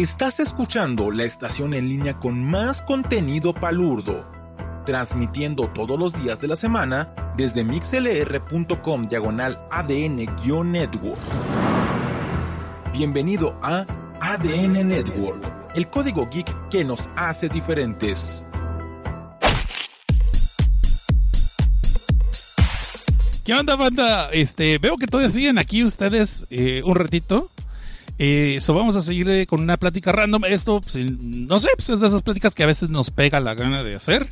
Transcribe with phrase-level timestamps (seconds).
[0.00, 4.26] Estás escuchando la estación en línea con más contenido palurdo,
[4.86, 11.18] transmitiendo todos los días de la semana desde mixlr.com diagonal ADN-network.
[12.94, 13.84] Bienvenido a
[14.22, 15.44] ADN Network,
[15.74, 18.46] el código geek que nos hace diferentes.
[23.44, 24.30] ¿Qué onda, banda?
[24.30, 27.50] Este, veo que todavía siguen aquí ustedes eh, un ratito.
[28.22, 30.44] Eso, vamos a seguir eh, con una plática random.
[30.44, 33.54] Esto, pues, no sé, pues es de esas pláticas que a veces nos pega la
[33.54, 34.28] gana de hacer.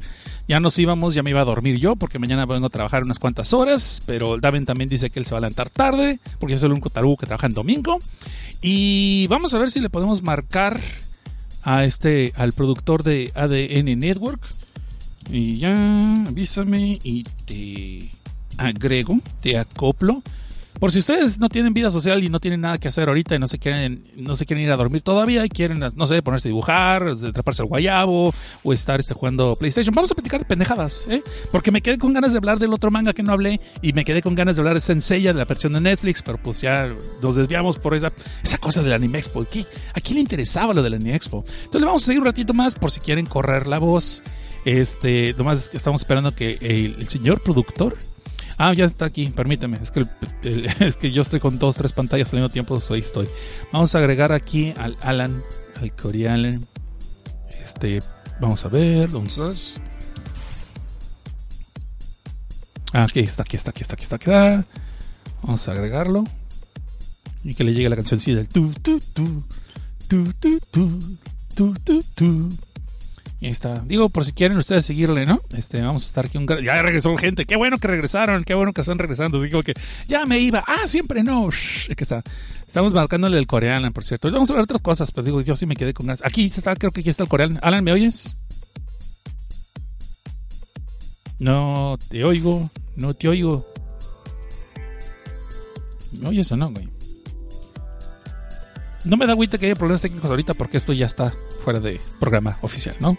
[0.46, 3.18] Ya nos íbamos, ya me iba a dormir yo, porque mañana vengo a trabajar unas
[3.18, 4.02] cuantas horas.
[4.04, 6.90] Pero Daven también dice que él se va a levantar tarde, porque soy el único
[6.90, 7.98] tarugo que trabaja en domingo.
[8.60, 10.78] Y vamos a ver si le podemos marcar
[11.62, 14.42] a este, al productor de ADN Network.
[15.30, 18.10] Y ya, avísame y te
[18.58, 20.22] agrego, te acoplo.
[20.78, 23.38] Por si ustedes no tienen vida social y no tienen nada que hacer ahorita y
[23.38, 26.48] no se quieren, no se quieren ir a dormir todavía y quieren, no sé, ponerse
[26.48, 31.08] a dibujar, atraparse al guayabo o estar este, jugando PlayStation, vamos a platicar de pendejadas,
[31.10, 31.22] ¿eh?
[31.50, 34.04] Porque me quedé con ganas de hablar del otro manga que no hablé y me
[34.04, 36.94] quedé con ganas de hablar de Senseiya, de la versión de Netflix, pero pues ya
[37.22, 38.12] nos desviamos por esa,
[38.44, 39.42] esa cosa del Anime Expo.
[39.42, 41.44] ¿A quién le interesaba lo del Anime Expo?
[41.48, 44.22] Entonces le vamos a seguir un ratito más por si quieren correr la voz.
[44.64, 47.96] Este, nomás estamos esperando que el señor productor
[48.58, 49.78] Ah, ya está aquí, permíteme.
[49.80, 50.04] Es que,
[50.84, 53.28] es que yo estoy con dos, tres pantallas al mismo tiempo, ahí estoy.
[53.72, 55.44] Vamos a agregar aquí al Alan,
[55.80, 56.60] al Coreal.
[57.62, 58.00] Este,
[58.40, 59.74] vamos a ver, ¿dónde estás?
[62.92, 64.64] Ah, aquí está, aquí está, aquí está, aquí está, aquí.
[65.42, 66.24] Vamos a agregarlo.
[67.44, 69.44] Y que le llegue la canción así del tu, tu, tu,
[70.08, 70.98] tu, tu, tu,
[71.54, 72.48] tu, tu, tu.
[73.40, 73.84] Ahí está.
[73.86, 75.40] Digo, por si quieren ustedes seguirle, ¿no?
[75.56, 77.46] Este, vamos a estar aquí un Ya regresó gente.
[77.46, 78.42] Qué bueno que regresaron.
[78.42, 79.40] Qué bueno que están regresando.
[79.40, 79.74] Digo que
[80.08, 80.64] ya me iba.
[80.66, 81.48] Ah, siempre no.
[81.48, 82.22] Shh, que está.
[82.66, 84.30] Estamos marcándole el coreano, por cierto.
[84.30, 86.22] Vamos a ver otras cosas, pero digo, yo sí me quedé con ganas.
[86.24, 87.58] Aquí está, creo que aquí está el coreano.
[87.62, 88.36] Alan, ¿me oyes?
[91.38, 92.70] No te oigo.
[92.96, 93.64] No te oigo.
[96.10, 96.88] ¿Me oyes o no, güey?
[99.04, 101.32] No me da agüita que haya problemas técnicos ahorita porque esto ya está
[101.68, 103.18] fuera de programa oficial, ¿no?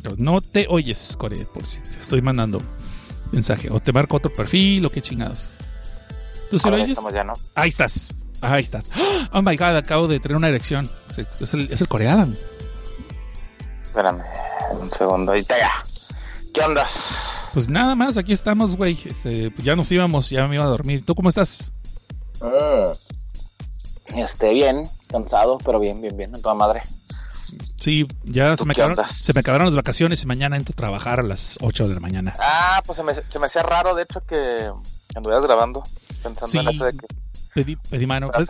[0.00, 2.62] Pero no te oyes, Core, por si te estoy mandando
[3.32, 3.68] mensaje.
[3.72, 5.54] O te marco otro perfil o qué chingados.
[6.48, 6.96] ¿Tú sí lo oyes?
[7.56, 8.14] Ahí estás.
[8.40, 8.88] Ahí estás.
[9.32, 10.88] Oh my god, acabo de tener una erección.
[11.40, 12.34] Es el, es el coreano.
[13.82, 14.22] Espérame
[14.80, 15.32] un segundo.
[15.32, 15.72] Ahí está ya.
[16.54, 17.50] ¿Qué ondas?
[17.52, 18.96] Pues nada más, aquí estamos, güey.
[19.04, 21.04] Este, pues ya nos íbamos, ya me iba a dormir.
[21.04, 21.72] ¿Tú cómo estás?
[22.40, 22.92] Ah.
[24.16, 26.82] Este, bien, cansado, pero bien, bien, bien, en toda madre.
[27.76, 31.20] Sí, ya se me, acabaron, se me acabaron las vacaciones y mañana entro a trabajar
[31.20, 32.32] a las 8 de la mañana.
[32.38, 34.70] Ah, pues se me, se me hacía raro, de hecho, que
[35.14, 35.82] anduvieras grabando,
[36.22, 37.06] pensando en eso de que...
[37.54, 38.30] Pedí, pedí mano.
[38.32, 38.48] Pues,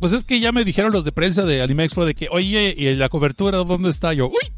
[0.00, 2.74] pues, es que ya me dijeron los de prensa de Anime Expo de que, oye,
[2.76, 4.12] ¿y la cobertura dónde está?
[4.12, 4.52] Yo, uy,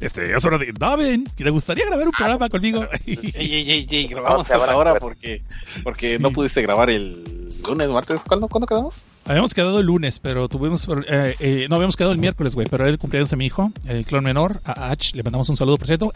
[0.00, 2.86] este, es hora de, Daven, ¿te gustaría grabar un programa conmigo?
[3.06, 5.42] ey, ey, ey, ey, grabamos ahora porque,
[5.82, 8.94] porque no pudiste grabar el lunes, martes, ¿cuándo, ¿cuándo quedamos?
[9.28, 10.88] Habíamos quedado el lunes, pero tuvimos.
[11.06, 13.70] Eh, eh, no, habíamos quedado el miércoles, güey, pero era el cumpleaños de mi hijo,
[13.84, 15.14] el clon menor, a H.
[15.14, 16.10] Le mandamos un saludo, por cierto.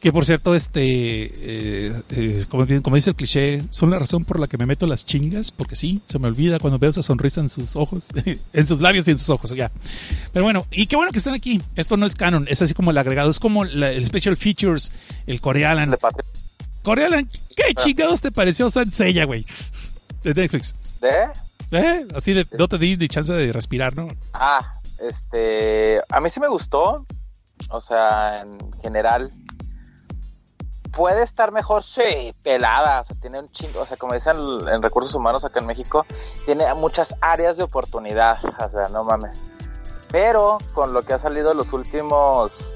[0.00, 0.82] Que por cierto, este.
[0.82, 5.06] Eh, como, como, dice el cliché, son la razón por la que me meto las
[5.06, 8.08] chingas, porque sí, se me olvida cuando veo esa sonrisa en sus ojos,
[8.52, 9.70] en sus labios y en sus ojos, ya.
[10.32, 11.62] Pero bueno, y qué bueno que están aquí.
[11.76, 14.90] Esto no es canon, es así como el agregado, es como el Special Features,
[15.28, 15.96] el coreano.
[16.82, 17.80] Corealan, ¿qué ah.
[17.80, 19.46] chingados te pareció Sansella, güey?
[20.24, 20.74] De Netflix.
[21.00, 21.28] ¿De?
[21.72, 22.06] ¿Eh?
[22.14, 24.08] Así de, no te di ni chance de respirar, ¿no?
[24.34, 27.06] Ah, este, a mí sí me gustó,
[27.70, 29.32] o sea, en general,
[30.92, 34.36] puede estar mejor, sí, pelada, o sea, tiene un chingo, o sea, como dicen
[34.68, 36.06] en recursos humanos acá en México,
[36.44, 39.42] tiene muchas áreas de oportunidad, o sea, no mames.
[40.10, 42.74] Pero con lo que ha salido los últimos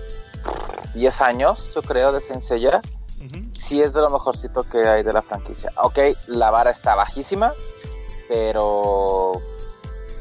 [0.95, 2.81] 10 años, yo creo, de Senseiya,
[3.53, 5.73] sí es de lo mejorcito que hay de la franquicia.
[5.83, 7.53] Ok, la vara está bajísima,
[8.29, 9.41] pero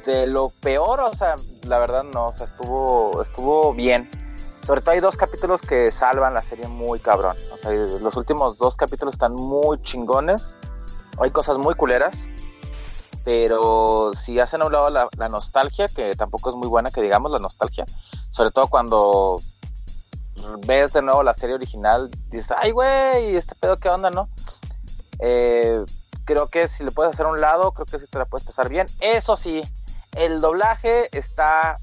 [0.05, 1.35] de lo peor, o sea,
[1.67, 4.09] la verdad no, o sea, estuvo, estuvo bien.
[4.63, 7.35] Sobre todo hay dos capítulos que salvan la serie muy cabrón.
[7.53, 10.57] O sea, los últimos dos capítulos están muy chingones.
[11.19, 12.27] Hay cosas muy culeras.
[13.23, 17.85] Pero si hacen a la nostalgia, que tampoco es muy buena que digamos la nostalgia.
[18.29, 19.37] Sobre todo cuando
[20.65, 24.29] ves de nuevo la serie original, dices, ay, güey, este pedo, ¿qué onda, no?
[25.19, 25.83] Eh,
[26.25, 28.45] creo que si le puedes hacer a un lado, creo que sí te la puedes
[28.45, 28.87] pasar bien.
[28.99, 29.61] Eso sí,
[30.15, 31.77] el doblaje está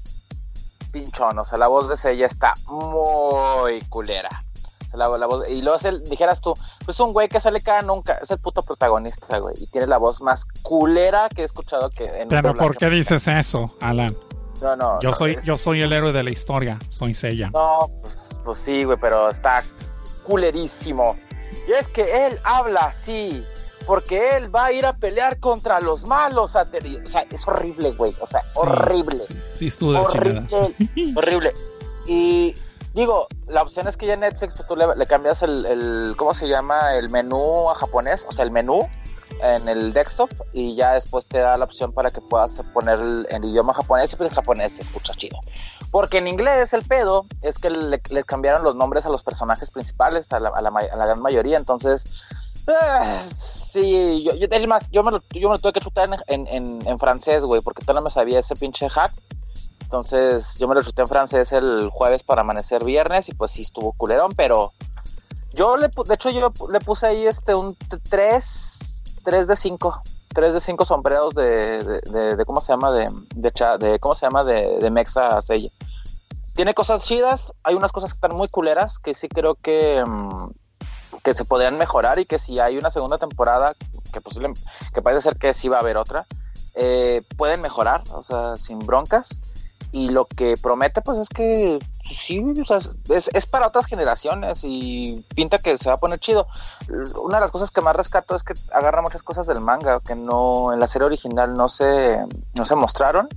[0.91, 4.45] pinchón, o sea, la voz de ella está muy culera.
[4.93, 6.53] La, voz, y luego dijeras tú,
[6.85, 9.97] pues un güey que sale cada nunca, es el puto protagonista, güey, y tiene la
[9.97, 14.15] voz más culera que he escuchado que en Pero ¿por qué dices eso, Alan?
[14.61, 14.99] No, no.
[15.01, 17.49] Yo soy, yo soy el héroe de la historia, soy Sella.
[17.51, 19.63] No, pues, pues sí, güey, pero está
[20.23, 21.15] culerísimo.
[21.67, 23.43] Y es que él habla así,
[23.85, 26.55] porque él va a ir a pelear contra los malos.
[26.55, 28.13] O sea, es horrible, güey.
[28.19, 29.19] O sea, horrible.
[29.53, 30.47] Sí, estuvo de horrible,
[31.15, 31.53] horrible.
[32.07, 32.53] Y
[32.93, 36.33] digo, la opción es que ya en Netflix pues, tú le, cambias el, el, ¿cómo
[36.33, 36.95] se llama?
[36.95, 38.87] El menú a japonés, o sea, el menú
[39.41, 43.45] en el desktop y ya después te da la opción para que puedas poner el,
[43.45, 45.39] idioma japonés y pues el japonés se escucha chido.
[45.91, 50.31] Porque en inglés el pedo es que le, cambiaron los nombres a los personajes principales,
[50.33, 52.23] a la, a la, a la gran mayoría, entonces
[53.25, 56.99] sí, yo, es más, yo me, lo, yo me tuve que chutar en, en, en,
[56.99, 59.11] francés, güey, porque todavía no me sabía ese pinche hack.
[59.81, 63.61] Entonces yo me lo chuté en francés el jueves para amanecer viernes y pues sí
[63.61, 64.71] estuvo culerón, pero
[65.53, 67.77] yo le de hecho yo le puse ahí este un
[68.09, 70.01] 3, 3 de 5,
[70.33, 72.91] 3 de 5 sombreros de, de, de, ¿cómo se llama?
[72.91, 74.43] De, de, ¿cómo se llama?
[74.43, 75.69] De, de Mexa Sella.
[76.55, 80.03] Tiene cosas chidas, hay unas cosas que están muy culeras que sí creo que...
[80.05, 80.62] Mm,
[81.21, 83.73] que se podrían mejorar y que si hay una segunda temporada,
[84.11, 84.53] que posible,
[84.93, 86.25] que parece ser que sí va a haber otra,
[86.75, 89.39] eh, pueden mejorar, o sea, sin broncas.
[89.91, 92.79] Y lo que promete, pues es que sí, o sea,
[93.09, 96.47] es, es, para otras generaciones y pinta que se va a poner chido.
[97.21, 100.15] Una de las cosas que más rescato es que agarra muchas cosas del manga que
[100.15, 102.17] no en la serie original no se,
[102.55, 103.29] no se mostraron,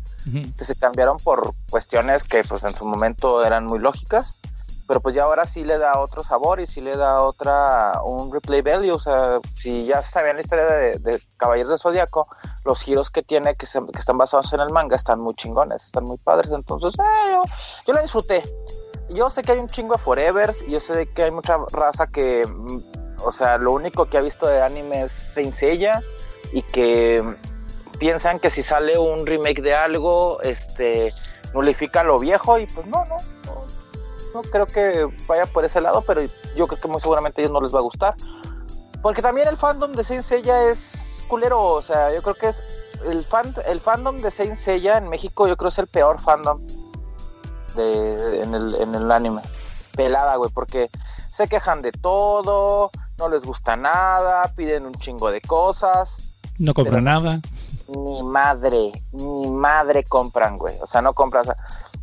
[0.57, 4.39] que se cambiaron por cuestiones que pues en su momento eran muy lógicas
[4.87, 8.33] pero pues ya ahora sí le da otro sabor y sí le da otra, un
[8.33, 12.29] replay value, o sea, si ya sabían la historia de, de Caballeros de Zodíaco,
[12.65, 16.05] los giros que tiene, que, que, están basados en el manga, están muy chingones, están
[16.05, 17.43] muy padres, entonces, eh, yo,
[17.87, 18.43] yo, la disfruté.
[19.09, 22.47] Yo sé que hay un chingo de Forevers, yo sé que hay mucha raza que,
[22.47, 22.79] mm,
[23.25, 26.03] o sea, lo único que ha visto de anime es Saint Seiya,
[26.53, 27.23] y que
[27.99, 31.13] piensan que si sale un remake de algo, este,
[31.55, 33.17] nulifica lo viejo, y pues no, no,
[34.37, 36.23] no creo que vaya por ese lado, pero
[36.57, 38.15] yo creo que muy seguramente a ellos no les va a gustar.
[39.03, 42.63] Porque también el fandom de Saint Seiya es culero, o sea, yo creo que es
[43.05, 46.61] el, fan, el fandom de Saint Seiya en México yo creo es el peor fandom
[47.75, 49.43] de, en, el, en el anime.
[49.95, 50.91] Pelada, güey, porque
[51.31, 56.41] se quejan de todo, no les gusta nada, piden un chingo de cosas.
[56.59, 57.41] No compran nada.
[57.89, 60.75] Ni madre, ni madre compran, güey.
[60.81, 61.45] O sea, no compran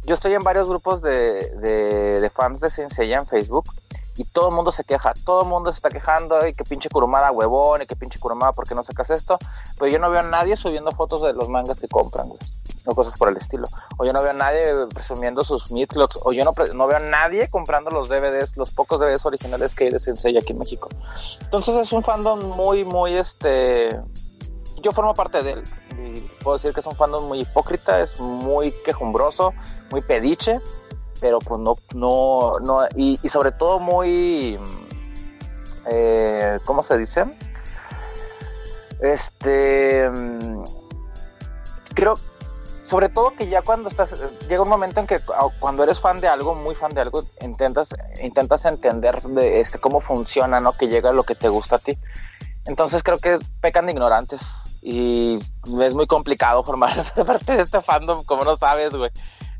[0.06, 3.66] yo estoy en varios grupos de, de, fans de Sensei en Facebook
[4.16, 6.90] y todo el mundo se queja, todo el mundo se está quejando y que pinche
[6.90, 9.40] Kurumada huevón y que pinche Kurumada ¿por qué no sacas esto?
[9.78, 12.40] Pero yo no veo a nadie subiendo fotos de los mangas que compran, güey.
[12.86, 13.66] No cosas por el estilo.
[13.98, 16.20] O yo no veo a nadie presumiendo sus midlocks.
[16.24, 19.86] O yo no, no veo a nadie comprando los DVDs, los pocos DVDs originales que
[19.86, 20.90] hay de Sensei aquí en México.
[21.40, 24.02] Entonces es un fandom muy, muy este
[24.84, 25.64] yo formo parte de él.
[25.98, 29.54] Y puedo decir que es un fandom muy hipócrita, es muy quejumbroso,
[29.90, 30.60] muy pediche,
[31.22, 34.60] pero pues no, no, no, y, sobre todo muy,
[35.90, 37.26] eh, ¿cómo se dice?
[39.00, 40.12] Este,
[41.96, 42.16] creo,
[42.86, 44.16] sobre todo que ya cuando estás,
[44.50, 45.20] llega un momento en que
[45.60, 47.90] cuando eres fan de algo, muy fan de algo, intentas,
[48.22, 50.74] intentas entender de este, cómo funciona, ¿no?
[50.74, 51.98] Que llega lo que te gusta a ti.
[52.66, 55.40] Entonces creo que pecan de ignorantes y
[55.82, 56.94] es muy complicado formar
[57.26, 59.12] parte de este fandom, como no sabes, güey.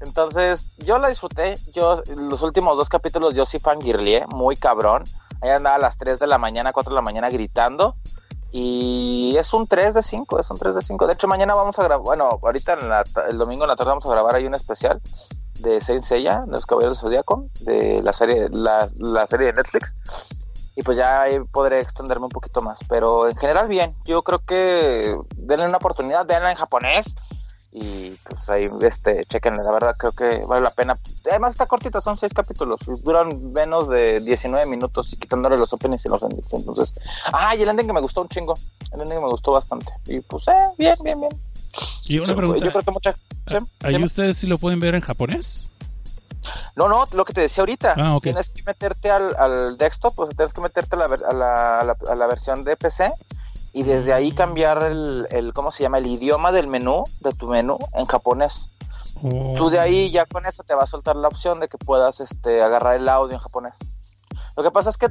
[0.02, 1.56] Entonces, yo la disfruté.
[1.74, 5.04] Yo, los últimos dos capítulos, yo sí fangirlié, muy cabrón.
[5.42, 7.96] Ahí andaba a las 3 de la mañana, 4 de la mañana gritando.
[8.52, 11.08] Y es un 3 de 5, es un 3 de 5.
[11.08, 12.78] De hecho, mañana vamos a grabar, bueno, ahorita
[13.30, 15.02] el domingo en la tarde vamos a grabar ahí un especial
[15.62, 19.96] de Saint Seiya, de los Caballeros Zodíaco, de la serie, la, la serie de Netflix
[20.76, 22.80] y pues ya podré extenderme un poquito más.
[22.88, 27.16] Pero en general bien, yo creo que denle una oportunidad, véanla en japonés
[27.76, 30.96] y pues ahí este chequenle, la verdad creo que vale la pena.
[31.30, 36.06] Además está cortita, son seis capítulos, duran menos de 19 minutos y quitándole los openings
[36.06, 36.54] y los endings.
[36.54, 36.94] Entonces,
[37.32, 38.54] ah, y el ending que me gustó un chingo,
[38.92, 39.92] el ending que me gustó bastante.
[40.06, 41.42] Y pues, eh, bien, bien, bien.
[42.06, 43.16] Y una pregunta, yo creo que mucha...
[43.82, 45.70] ¿Ahí ustedes sí lo pueden ver en japonés?
[46.76, 47.96] No, no, lo que te decía ahorita.
[47.98, 51.34] Ah, tienes que meterte al, al desktop, o sea, tienes que meterte a la, a,
[51.34, 53.12] la, a, la, versión de PC
[53.74, 55.98] y desde ahí cambiar el, el, ¿cómo se llama?
[55.98, 58.70] El idioma del menú, de tu menú, en japonés.
[59.56, 62.20] Tú de ahí ya con eso te va a soltar la opción de que puedas
[62.20, 63.78] este, agarrar el audio en japonés.
[64.58, 65.08] Lo que pasa es que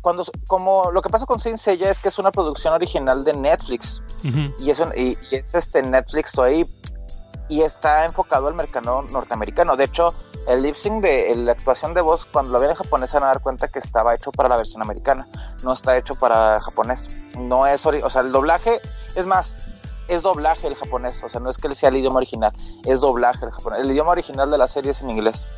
[0.00, 3.32] cuando como lo que pasa con Saint Seiya es que es una producción original de
[3.34, 6.64] Netflix y, es y, y, es este Netflix ahí
[7.48, 9.76] y está enfocado al mercado norteamericano.
[9.76, 10.14] De hecho,
[10.46, 13.24] El lip sync de la actuación de voz, cuando lo ven en japonés, se van
[13.24, 15.26] a dar cuenta que estaba hecho para la versión americana,
[15.64, 17.08] no está hecho para japonés.
[17.36, 18.80] No es, o sea, el doblaje,
[19.16, 19.56] es más,
[20.08, 22.52] es doblaje el japonés, o sea, no es que sea el idioma original,
[22.84, 23.80] es doblaje el japonés.
[23.80, 25.48] El idioma original de la serie es en inglés.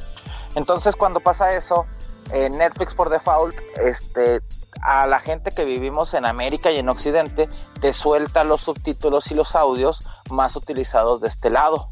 [0.55, 1.87] Entonces, cuando pasa eso,
[2.31, 4.41] Netflix por default, este,
[4.83, 7.49] a la gente que vivimos en América y en Occidente,
[7.81, 11.89] te suelta los subtítulos y los audios más utilizados de este lado.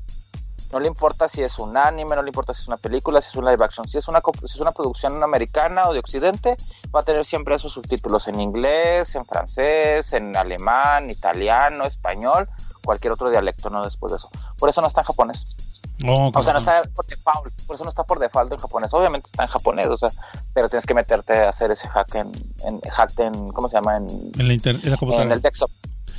[0.72, 3.28] No le importa si es un anime, no le importa si es una película, si
[3.28, 3.88] es un live action.
[3.88, 6.56] Si es una, si es una producción americana o de Occidente,
[6.94, 12.48] va a tener siempre esos subtítulos en inglés, en francés, en alemán, italiano, español,
[12.84, 14.30] cualquier otro dialecto, no después de eso.
[14.58, 15.56] Por eso no está en japonés.
[16.04, 18.92] o sea, no está por default, por eso no está por default en japonés.
[18.92, 20.10] Obviamente está en japonés, o sea,
[20.52, 22.32] pero tienes que meterte a hacer ese hack en,
[22.64, 23.98] en hack en ¿cómo se llama?
[23.98, 24.08] En,
[24.38, 25.22] en, la, en la computadora.
[25.24, 25.68] En el texto.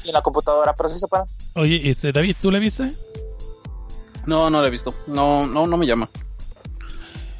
[0.05, 1.23] En la computadora, pero sí se puede.
[1.55, 2.89] Oye, este, David, ¿tú la viste?
[4.27, 4.93] No, no la he visto.
[5.07, 6.09] No, no, no me llama.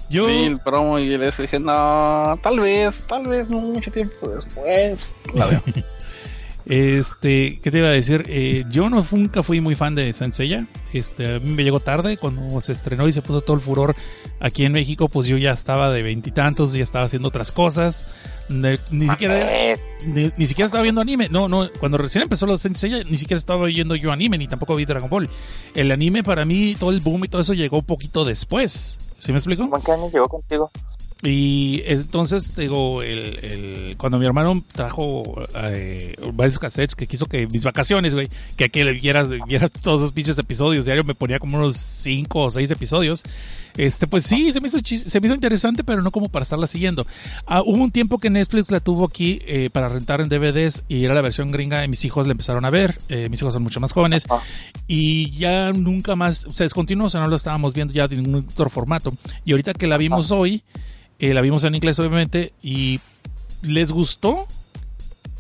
[0.10, 0.26] Yo.
[0.28, 5.10] Vi el promo y les dije, no, tal vez, tal vez, no mucho tiempo después.
[5.34, 5.62] La veo.
[6.70, 8.26] Este, ¿qué te iba a decir?
[8.28, 10.68] Eh, yo no nunca fui muy fan de Senseiya.
[10.92, 13.96] Este, a mí me llegó tarde cuando se estrenó y se puso todo el furor
[14.42, 15.08] aquí en México.
[15.08, 18.08] Pues yo ya estaba de veintitantos, ya estaba haciendo otras cosas.
[18.50, 21.30] ni siquiera, ni, siquiera estaba viendo anime.
[21.30, 24.48] No, no, cuando recién empezó lo de Senseiya, ni siquiera estaba viendo yo anime, ni
[24.48, 25.30] tampoco vi Dragon Ball.
[25.74, 29.00] El anime para mí, todo el boom y todo eso llegó un poquito después.
[29.18, 29.64] ¿Sí me explico?
[29.64, 30.70] ¿En qué año llegó contigo?
[31.24, 37.64] Y entonces, digo, el, cuando mi hermano trajo eh, varios cassettes que quiso que mis
[37.64, 41.58] vacaciones, güey, que que le vieras, vieras todos esos pinches episodios diario, me ponía como
[41.58, 43.24] unos 5 o 6 episodios.
[43.78, 46.68] Este, pues sí, se me, hizo, se me hizo interesante, pero no como para estarla
[46.68, 47.06] siguiendo.
[47.46, 51.06] Ah, hubo un tiempo que Netflix la tuvo aquí eh, para rentar en DVDs y
[51.06, 52.98] era la versión gringa y mis hijos la empezaron a ver.
[53.10, 54.26] Eh, mis hijos son mucho más jóvenes
[54.88, 58.46] y ya nunca más se descontinuó, o sea, no lo estábamos viendo ya de ningún
[58.50, 59.14] otro formato.
[59.46, 60.64] Y ahorita que la vimos hoy,
[61.20, 63.00] eh, la vimos en inglés, obviamente, y
[63.62, 64.48] les gustó.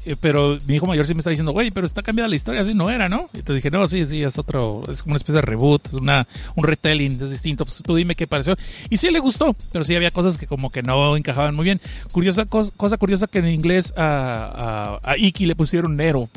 [0.07, 2.62] Eh, pero mi hijo mayor sí me está diciendo, güey, pero está cambiada la historia,
[2.62, 3.29] así no era, ¿no?
[3.34, 6.25] Entonces dije, no, sí, sí, es otro, es como una especie de reboot, es una,
[6.55, 7.65] un retelling, es distinto.
[7.65, 8.55] Pues tú dime qué pareció.
[8.89, 11.81] Y sí le gustó, pero sí había cosas que como que no encajaban muy bien.
[12.13, 16.29] Curiosa cosa, curiosa que en inglés a, a, Iki le pusieron Nero.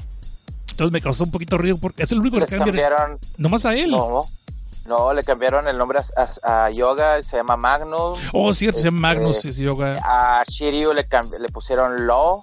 [0.72, 3.18] Entonces me causó un poquito ruido porque es el único que cambiaron.
[3.38, 3.92] Nomás a él.
[3.92, 4.22] No.
[4.90, 6.00] No, le cambiaron el nombre
[6.42, 8.18] a, Yoga, se llama Magnus.
[8.32, 10.00] Oh, cierto, se llama este, Magnus, es Yoga.
[10.02, 11.06] A Shiryu le,
[11.38, 12.42] le pusieron Lo,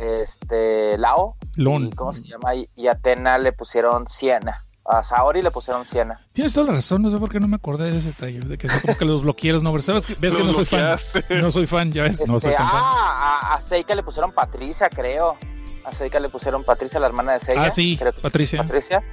[0.00, 1.36] este, Lao.
[1.56, 1.90] Lon.
[1.90, 2.54] ¿Cómo se llama?
[2.54, 4.62] Y a Atena le pusieron Siena.
[4.86, 6.24] A Saori le pusieron Siena.
[6.32, 8.56] Tienes toda la razón, no sé por qué no me acordé de ese detalle, de
[8.56, 9.84] que como que los bloqueé los nombres.
[9.84, 10.98] ¿Sabes que, ves que no soy fan?
[11.42, 12.72] No soy fan, ya ves, no soy este, fan.
[12.72, 15.36] Ah, a, Seika le pusieron Patricia, creo.
[15.84, 17.64] A Seika le pusieron Patricia, la hermana de Seika.
[17.64, 18.62] Ah, sí, Patricia.
[18.62, 19.04] Patricia.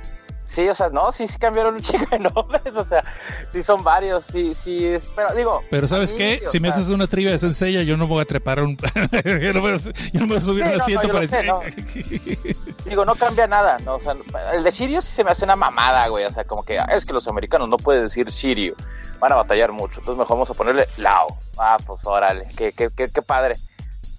[0.44, 3.02] Sí, o sea, no, sí, sí cambiaron un chico de nombres, o sea,
[3.52, 5.64] sí son varios, sí, sí, pero digo...
[5.70, 6.42] Pero ¿sabes qué?
[6.46, 8.76] Si me haces una trivia de Senseiya, yo no voy a trepar un...
[9.42, 12.56] yo, no voy a, subir un asiento para decir...
[12.86, 13.96] digo, no cambia nada, ¿no?
[13.96, 14.16] O sea,
[14.54, 17.06] el de Shiryu sí se me hace una mamada, güey, o sea, como que es
[17.06, 18.76] que los americanos no pueden decir Shiryu,
[19.20, 21.38] van a batallar mucho, entonces mejor vamos a ponerle Lao.
[21.60, 23.56] Ah, pues órale, qué, qué, qué, qué padre.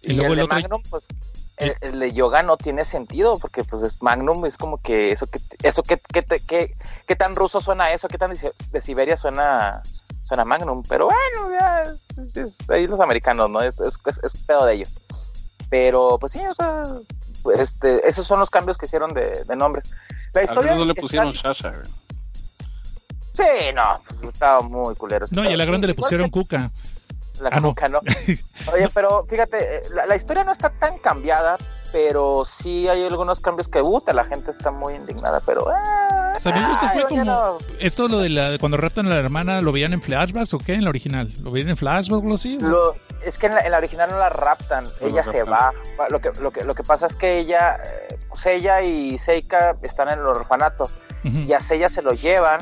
[0.03, 1.07] Y, el, de Magnum, pues
[1.57, 5.39] el, de yoga no tiene sentido porque pues es Magnum es como que eso que
[5.63, 5.99] eso que
[7.07, 9.83] que, tan ruso suena eso qué tan de Siberia suena
[10.25, 11.85] suena Magnum pero bueno ya
[12.69, 14.91] ahí los americanos no es, es, es, pedo de ellos.
[15.69, 16.83] Pero pues sí o sea
[17.59, 19.91] este esos son los cambios que hicieron de, nombres.
[20.33, 21.73] La historia no le pusieron Sasha
[23.33, 26.71] sí no pues, estaba muy culero no y a la grande le pusieron Cuca
[27.41, 27.75] la ah, no.
[28.73, 31.57] Oye, pero fíjate, eh, la, historia no está tan cambiada,
[31.91, 35.71] pero sí hay algunos cambios que gusta, la gente está muy indignada, pero...
[35.71, 35.75] Eh,
[36.35, 36.51] esto
[36.93, 37.59] fue como...
[37.79, 40.75] Esto lo de la, cuando raptan a la hermana, ¿lo veían en flashbacks o qué
[40.75, 41.33] en la original?
[41.43, 42.59] ¿Lo veían en flashbacks o así?
[43.25, 45.73] es que en la, original no la raptan, ella se va.
[46.11, 50.09] Lo que, lo, que, lo que pasa es que ella, eh, Seiya y Seika están
[50.09, 50.91] en el orfanato,
[51.25, 52.61] y a Seiya se lo llevan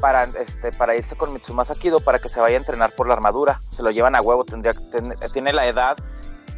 [0.00, 3.14] para, este, para irse con Mitsumasa Kido para que se vaya a entrenar por la
[3.14, 3.60] armadura.
[3.68, 4.72] Se lo llevan a huevo, tendría
[5.32, 5.96] tiene la edad,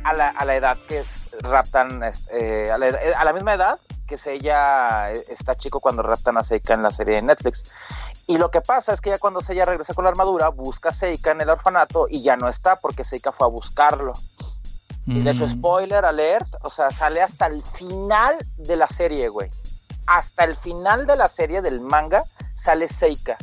[0.05, 1.05] a la, a la edad que
[1.41, 6.75] raptan, este, a, la, misma edad que es ella está chico cuando raptan a Seika
[6.75, 7.65] en la serie de Netflix.
[8.27, 10.93] Y lo que pasa es que ya cuando Seiya regresa con la armadura, busca a
[10.93, 14.13] Seika en el orfanato y ya no está porque Seika fue a buscarlo.
[15.07, 15.49] Y de hecho, mm.
[15.49, 19.51] spoiler alert, o sea, sale hasta el final de la serie, güey.
[20.07, 22.23] Hasta el final de la serie del manga
[22.62, 23.37] sale Seika.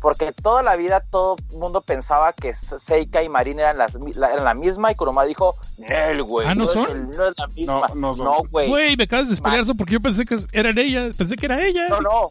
[0.00, 4.54] Porque toda la vida todo el mundo pensaba que Seika y Marin eran, las, la,
[4.54, 6.48] misma y Kuruma dijo, Nel, güey.
[6.48, 7.10] Ah, ¿no, son?
[7.10, 7.88] no es la misma.
[7.94, 8.68] No, güey.
[8.68, 11.62] güey, me acabas de esperar eso porque yo pensé que eran ella, pensé que era
[11.62, 11.88] ella.
[11.88, 12.30] No, no,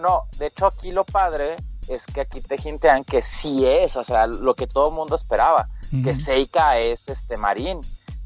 [0.00, 0.22] no.
[0.38, 1.56] De hecho, aquí lo padre
[1.88, 5.14] es que aquí te hintean que sí es, o sea, lo que todo el mundo
[5.14, 5.68] esperaba,
[6.04, 7.80] que Seika es este Marín.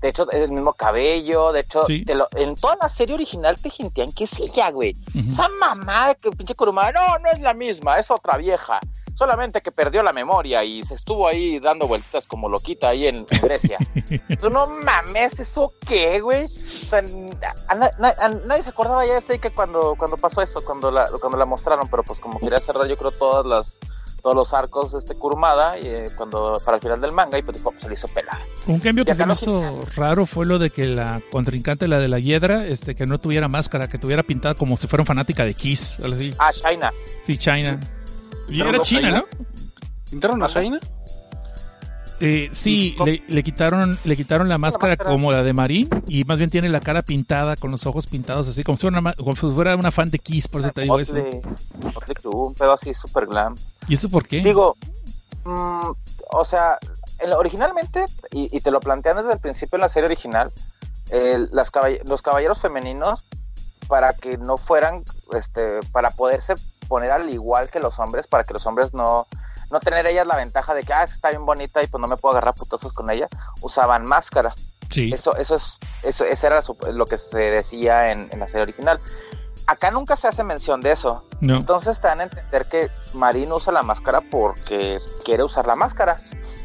[0.04, 1.50] De hecho, es el mismo cabello.
[1.50, 4.94] De hecho, en toda la serie original te hintean que es ella, güey.
[5.14, 8.80] Esa mamá que pinche Kurumada, no, no es la misma, es otra vieja
[9.14, 13.24] solamente que perdió la memoria y se estuvo ahí dando vueltas como loquita ahí en,
[13.40, 13.78] Grecia.
[14.40, 16.44] Tú no mames, ¿eso qué, güey?
[16.44, 21.38] O sea, nadie se acordaba ya de Seika cuando, cuando pasó eso, cuando la, cuando
[21.38, 23.78] la mostraron, pero pues como quería cerrar yo creo todas las
[24.24, 27.42] todos los arcos de este Kurumada y, eh, cuando para el final del manga y
[27.42, 28.40] pues, se le hizo pelada.
[28.66, 32.08] Un cambio que se me hizo raro fue lo de que la contrincante, la de
[32.08, 35.52] la hiedra, este, que no tuviera máscara, que tuviera pintada como si fuera fanática de
[35.52, 36.00] Kiss.
[36.02, 36.34] Así.
[36.38, 36.90] Ah, China.
[37.22, 37.78] Sí, China.
[38.48, 39.24] Y era China, ¿no?
[40.10, 40.80] ¿Pintaron a China?
[42.26, 42.96] Eh, sí,
[43.28, 46.80] le, quitaron le quitaron la máscara, como la de Marín y más bien tiene la
[46.80, 49.90] cara pintada con los ojos pintados así como si fuera una, como si fuera una
[49.90, 51.14] fan de Kiss, por eso te digo eso.
[52.24, 53.54] Un pedo así super glam.
[53.88, 54.38] ¿Y eso por qué?
[54.38, 54.74] Digo,
[55.44, 55.90] mm,
[56.30, 56.78] o sea,
[57.36, 60.50] originalmente, y, te lo plantean desde el principio en la serie original,
[61.50, 61.70] las
[62.06, 63.24] los caballeros femeninos,
[63.86, 65.04] para que no fueran,
[65.34, 66.54] este, para poderse
[66.88, 69.26] poner al igual que los hombres, para que los hombres no,
[69.70, 72.16] no tener ellas la ventaja de que, ah, está bien bonita y pues no me
[72.16, 73.28] puedo agarrar putazos con ella,
[73.62, 74.52] usaban máscara.
[74.90, 75.10] Sí.
[75.12, 76.60] Eso, eso es, eso, era
[76.92, 79.00] lo que se decía en, en, la serie original.
[79.66, 81.24] Acá nunca se hace mención de eso.
[81.40, 86.20] Entonces te dan a entender que Marín usa la máscara porque quiere usar la máscara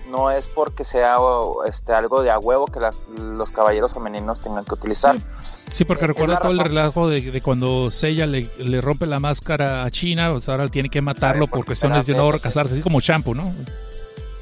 [0.10, 1.18] no es porque sea
[1.66, 2.80] este, algo de a huevo que
[3.22, 5.18] los caballeros femeninos tengan que utilizar.
[5.70, 10.32] Sí, porque recuerda todo el relajo de, cuando Seiya le, rompe la máscara a China,
[10.32, 13.54] pues ahora tiene que matarlo por cuestiones de no casarse, así como Shampoo, ¿no?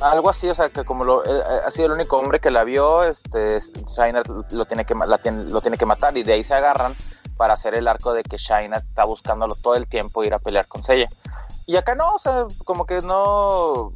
[0.02, 2.64] Algo así, o sea, que como lo, eh, ha sido el único hombre que la
[2.64, 4.22] vio, este, China
[4.52, 6.94] lo tiene, que, lo tiene que matar y de ahí se agarran
[7.36, 10.68] para hacer el arco de que China está buscándolo todo el tiempo ir a pelear
[10.68, 11.10] con Seiya.
[11.66, 13.94] Y acá no, o sea, como que no,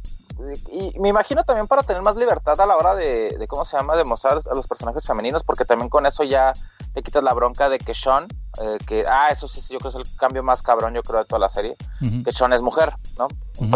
[0.72, 3.96] y me imagino también para tener más libertad a la hora de, ¿cómo se llama?,
[3.96, 6.52] de mostrar a los personajes femeninos, porque también con eso ya
[6.92, 8.26] te quitas la bronca de que Sean,
[8.62, 11.20] eh, que, ah, eso sí, yo creo que es el cambio más cabrón, yo creo,
[11.20, 11.76] de toda la serie,
[12.24, 13.28] que Sean es mujer, ¿no?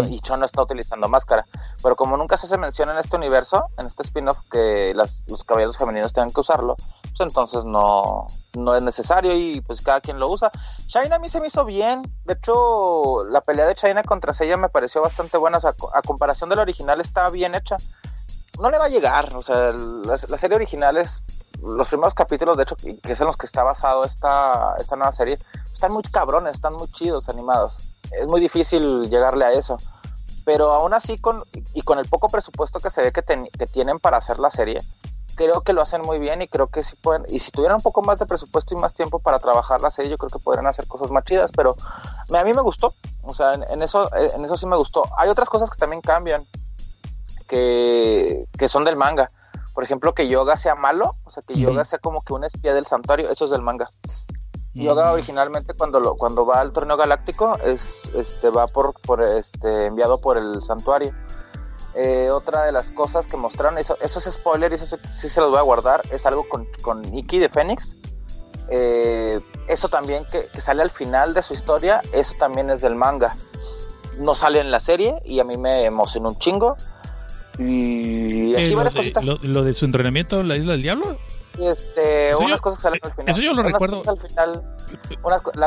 [0.09, 1.47] Y Sean no está utilizando máscara.
[1.83, 5.77] Pero como nunca se hace mención en este universo, en este spin-off, que los caballeros
[5.79, 6.77] femeninos tengan que usarlo,
[7.17, 8.27] pues entonces no,
[8.57, 10.51] no es necesario y pues cada quien lo usa.
[10.87, 14.57] China a mí se me hizo bien, de hecho la pelea de China contra Seiya
[14.57, 17.77] me pareció bastante buena, o sea, a comparación de la original está bien hecha.
[18.61, 21.23] No le va a llegar, o sea, la, serie original es,
[21.63, 25.13] los primeros capítulos, de hecho, que es en los que está basado esta, esta nueva
[25.13, 25.39] serie,
[25.73, 27.77] están muy cabrones, están muy chidos animados.
[28.13, 29.77] Es muy difícil llegarle a eso.
[30.47, 31.43] Pero aún así, con,
[31.75, 34.81] y con el poco presupuesto que se ve que, que tienen para hacer la serie,
[35.37, 37.83] creo que lo hacen muy bien y creo que sí pueden, y si tuvieran un
[37.83, 40.67] poco más de presupuesto y más tiempo para trabajar la serie, yo creo que podrían
[40.67, 41.77] hacer cosas más chidas, pero
[42.35, 45.05] a mí me gustó, o sea, en, eso, en eso sí me gustó.
[45.19, 46.45] Hay otras cosas que también cambian,
[47.47, 49.31] que, que son del manga.
[49.75, 52.73] Por ejemplo, que Yoga sea malo, o sea, que Yoga sea como que un espía
[52.73, 53.91] del santuario, eso es del manga.
[54.73, 59.87] Yoga originalmente cuando lo, cuando va al torneo galáctico es este va por, por este
[59.87, 61.15] enviado por el santuario
[61.97, 65.41] eh, otra de las cosas que mostraron, eso, eso es spoiler y eso sí se
[65.41, 67.97] los voy a guardar, es algo con, con Iki de Fénix.
[68.69, 73.35] Eh, eso también que, sale al final de su historia, eso también es del manga.
[74.19, 76.77] No sale en la serie y a mí me emocionó un chingo.
[77.59, 79.25] Y así varias cositas.
[79.25, 81.19] Lo, de su entrenamiento en la isla del diablo?
[81.59, 83.29] Este, unas cosas que salen al final.
[83.29, 84.03] Eso yo lo recuerdo.
[84.07, 84.63] Al final,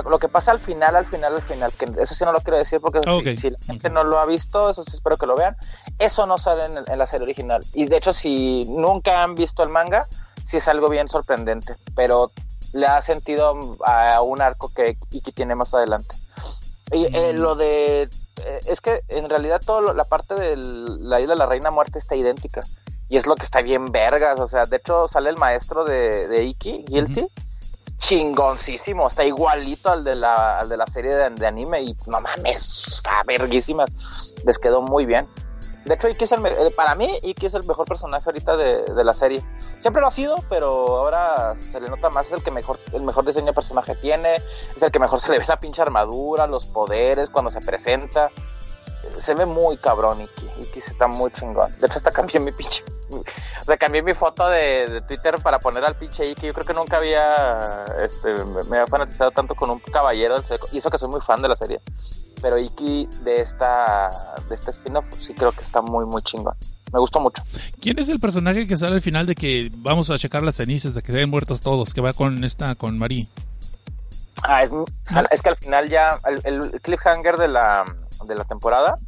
[0.10, 2.58] lo que pasa al final, al final, al final, que eso sí no lo quiero
[2.58, 3.02] decir porque
[3.36, 5.56] si, la gente no lo ha visto, eso sí espero que lo vean.
[5.98, 7.62] Eso no sale en, la serie original.
[7.74, 10.08] Y de hecho, si nunca han visto el manga,
[10.44, 11.76] sí es algo bien sorprendente.
[11.96, 12.32] Pero
[12.74, 16.16] le ha sentido a un arco que Iki tiene más adelante.
[16.92, 17.38] Y eh, mm.
[17.38, 18.10] lo de.
[18.46, 22.00] Eh, es que en realidad toda la parte de la isla de la Reina Muerte
[22.00, 22.62] está idéntica.
[23.10, 24.40] Y es lo que está bien vergas.
[24.40, 27.28] O sea, de hecho sale el maestro de, de Iki, Guilty.
[28.00, 32.88] Chingoncísimo, está igualito al de la, al de la serie de, anime y no mames,
[32.88, 33.86] está verguísima.
[34.46, 35.28] Les quedó muy bien.
[35.90, 39.04] De hecho, Iki es el, eh, para mí, Iki es el mejor personaje ahorita de,
[39.04, 39.44] la serie.
[39.80, 42.28] Siempre lo ha sido, pero ahora se le nota más.
[42.28, 44.36] Es el que mejor, el mejor diseño de personaje tiene.
[44.76, 48.30] Es el que mejor se le ve la pinche armadura, los poderes cuando se presenta
[49.18, 50.50] se ve muy cabrón Iki.
[50.62, 51.72] Iki está muy chingón.
[51.80, 52.84] De hecho, hasta cambié mi pinche.
[53.10, 56.48] O sea, cambié mi foto de, Twitter para poner al pinche Iki.
[56.48, 57.86] Yo creo que nunca había.
[58.04, 60.42] Este, me había fanatizado tanto con un caballero.
[60.72, 61.80] Y eso que soy muy fan de la serie.
[62.42, 64.10] Pero Iki de esta.
[64.48, 66.56] De este spin-off, sí creo que está muy, muy chingón.
[66.92, 67.44] Me gustó mucho.
[67.82, 70.96] ¿Quién es el personaje que sale al final de que vamos a checar las cenizas,
[70.96, 71.94] de que se ven muertos todos?
[71.94, 73.28] Que va con esta, con Marie.
[74.42, 74.72] Ah, es,
[75.32, 76.18] es que al final ya.
[76.44, 77.86] el cliffhanger de la
[78.26, 79.00] de la temporada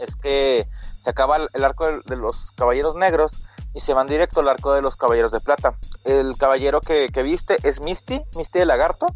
[0.00, 0.68] es que
[1.00, 4.82] se acaba el arco de, los caballeros negros y se van directo al arco de
[4.82, 5.74] los caballeros de plata.
[6.04, 9.06] El caballero que, viste es Misty, Misty de Lagarto.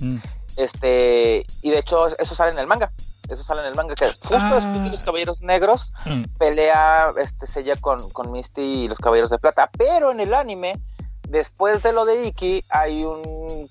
[0.00, 0.16] Mm.
[0.56, 2.92] Este, y de hecho, eso sale en el manga.
[3.28, 6.22] Eso sale en el manga, que justo después de los Caballeros Negros mm.
[6.38, 9.70] pelea este Sella con, con Misty y los Caballeros de Plata.
[9.76, 10.80] Pero en el anime,
[11.28, 13.68] después de lo de Iki, hay un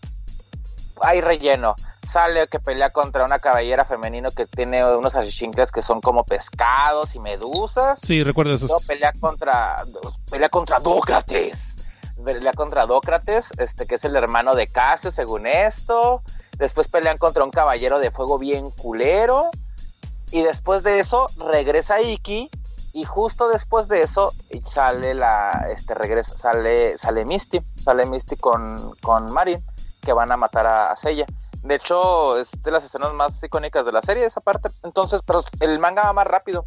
[1.01, 1.75] hay relleno.
[2.08, 7.15] Sale que pelea contra una caballera femenino que tiene unos achichincles que son como pescados
[7.15, 7.99] y medusas.
[8.01, 8.67] Sí, recuerdo eso.
[8.88, 9.75] pelea contra
[10.29, 11.75] pelea contra Dócrates.
[12.23, 16.21] Pelea contra Dócrates, este que es el hermano de Casio, según esto.
[16.58, 19.49] Después pelean contra un caballero de fuego bien culero.
[20.31, 22.49] Y después de eso regresa Iki
[22.95, 24.31] y justo después de eso
[24.63, 29.62] sale la este regresa sale sale Misty, sale Misty con con Marin
[30.06, 30.96] que van a matar a, a
[31.63, 34.70] De hecho, es de las escenas más icónicas de la serie, esa parte.
[34.84, 36.63] Entonces, pero el manga va más rápido.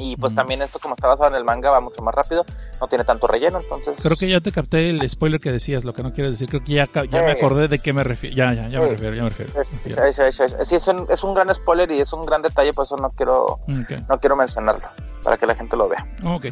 [0.00, 2.46] Y pues también esto, como está basado en el manga, va mucho más rápido.
[2.80, 3.98] No tiene tanto relleno, entonces.
[4.02, 6.48] Creo que ya te capté el spoiler que decías, lo que no quieres decir.
[6.48, 8.34] Creo que ya, ya me acordé de qué me refiero.
[8.34, 9.52] Ya, ya, ya me refiero, ya me refiero.
[9.62, 13.10] sí, es un, es un gran spoiler y es un gran detalle, por eso no
[13.10, 13.60] quiero,
[14.08, 14.88] no quiero mencionarlo,
[15.22, 16.06] para que la gente lo vea.
[16.24, 16.46] Ok.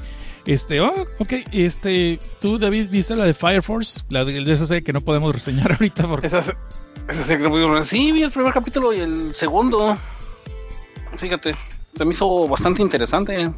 [0.49, 4.01] Este, oh, ok, este, tú David, ¿viste la de Fire Force?
[4.09, 6.29] La de, esa serie que no podemos reseñar ahorita porque...
[6.29, 6.39] Esa,
[7.07, 9.95] esa serie que Sí, vi el primer capítulo y el segundo.
[11.19, 11.55] Fíjate,
[11.95, 13.51] se me hizo bastante interesante.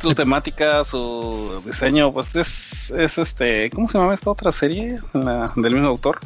[0.00, 4.94] Su temática, su diseño, pues es, es este, ¿cómo se llama esta otra serie
[5.56, 6.20] del mismo autor?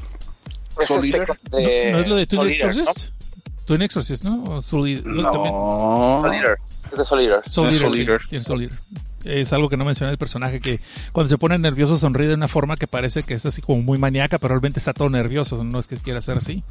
[0.79, 1.21] Es este
[1.53, 3.13] ¿No, es lo de Twin Exorcist?
[3.13, 3.19] ¿no?
[3.65, 4.45] Twin Exorcist, ¿no?
[4.45, 6.59] O Soul, no, Soul Eater.
[6.93, 7.51] Es de Soul Eater.
[7.51, 8.79] Soul Eater, sí, Soul Eater.
[9.25, 10.79] Es algo que no mencioné el personaje, que
[11.13, 13.99] cuando se pone nervioso sonríe de una forma que parece que es así como muy
[13.99, 16.63] maníaca, pero realmente está todo nervioso, no es que quiera ser así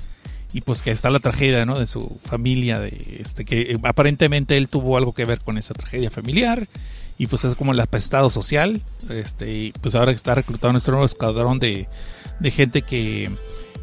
[0.54, 1.78] y pues que está la tragedia ¿no?
[1.80, 6.10] de su familia de este que aparentemente él tuvo algo que ver con esa tragedia
[6.10, 6.68] familiar
[7.18, 11.06] y pues es como el apestado social este y pues ahora está reclutado nuestro nuevo
[11.06, 11.88] escuadrón de,
[12.40, 13.36] de gente que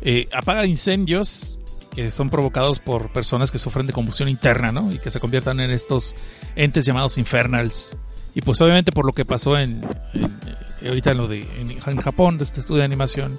[0.02, 1.58] eh, apaga incendios
[1.94, 4.90] que son provocados por personas que sufren de combustión interna ¿no?
[4.92, 6.14] y que se conviertan en estos
[6.56, 7.96] entes llamados infernals
[8.34, 9.82] y pues obviamente por lo que pasó en,
[10.82, 11.40] eh, ahorita en lo de
[11.86, 13.38] en, Japón de este estudio de animación,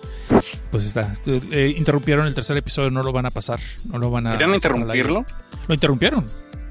[0.72, 1.14] pues está,
[1.52, 3.60] eh, interrumpieron el tercer episodio, no lo van a pasar,
[3.92, 5.26] no lo van a ¿Querían interrumpirlo?
[5.68, 6.26] Lo interrumpieron.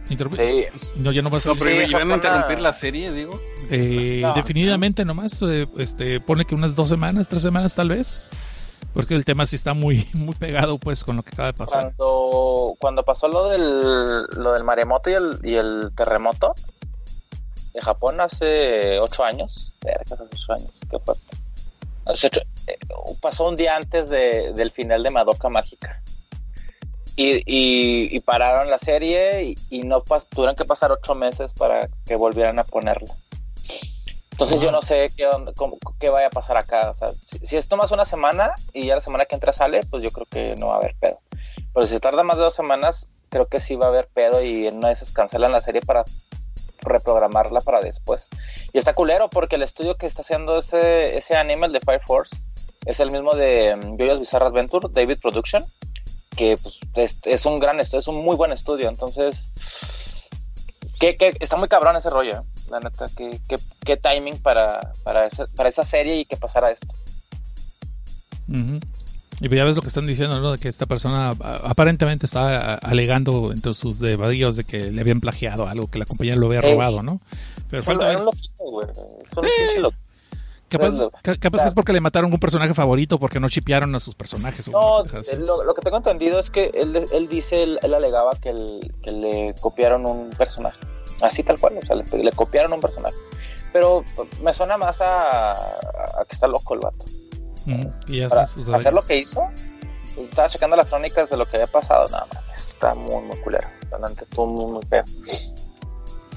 [0.09, 0.65] sí.
[0.97, 1.53] No, ya no va a ser.
[1.53, 3.41] No, pero iban a interrumpir la serie, digo.
[3.71, 5.43] Eh, definitivamente nomás,
[5.79, 8.27] este, pone que unas dos semanas, tres semanas tal vez.
[8.93, 11.93] Porque el tema sí está muy, muy pegado pues con lo que acaba de pasar.
[11.97, 16.55] Cuando, cuando pasó lo del, lo del maremoto y el, y el terremoto,
[17.75, 19.77] de Japón hace ocho años.
[19.85, 21.45] Hace ocho años, qué fuerte.
[22.67, 22.77] Eh,
[23.21, 26.01] pasó un día antes de, del final de Madoka Mágica.
[27.17, 32.59] Y, y, pararon la serie y, no tuvieron que pasar ocho meses para que volvieran
[32.59, 33.15] a ponerla.
[34.33, 35.31] Entonces yo no sé qué,
[36.01, 36.91] qué vaya a pasar acá.
[36.91, 39.85] O sea, si, si, esto más una semana y ya la semana que entra sale,
[39.89, 41.21] pues yo creo que no va a haber pedo.
[41.73, 44.67] Pero si tarda más de dos semanas, creo que sí va a haber pedo y
[44.67, 46.05] en una de esas cancelan la serie para
[46.85, 48.29] reprogramarla para después.
[48.73, 52.37] Y está culero porque el estudio que está haciendo ese, ese anime, de Fire Force,
[52.87, 55.65] es el mismo de um, Jojo's Bizarre Adventure, David Production,
[56.37, 56.81] que pues,
[57.25, 58.89] es, un gran estudio, es un muy buen estudio.
[58.89, 59.51] Entonces,
[60.99, 62.43] que, está muy cabrón ese rollo, ¿eh?
[62.71, 63.07] la neta.
[63.17, 66.95] Qué, timing para, para, para esa serie y que pasara esto.
[69.41, 70.53] Y pues ya ves lo que están diciendo, ¿no?
[70.53, 71.31] De que esta persona
[71.65, 76.37] aparentemente estaba alegando entre sus debadillos de que le habían plagiado algo, que la compañía
[76.37, 77.21] lo había robado, ¿no?
[77.69, 78.19] Pero falta ver...
[80.69, 80.93] Capaz,
[81.23, 84.69] que es porque le mataron un personaje favorito porque no chipearon a sus personajes.
[84.69, 90.31] No, lo, que tengo entendido es que él, dice, él, alegaba que, le copiaron un
[90.31, 90.79] personaje.
[91.21, 93.15] Así tal cual, o sea, le, copiaron un personaje.
[93.73, 94.05] Pero
[94.43, 97.05] me suena más a, a que está loco el vato
[98.29, 99.43] para hacer lo que hizo,
[100.17, 103.67] estaba checando las crónicas de lo que había pasado, nada más, está muy, muy culero,
[103.91, 105.05] realmente estuvo muy, muy feo.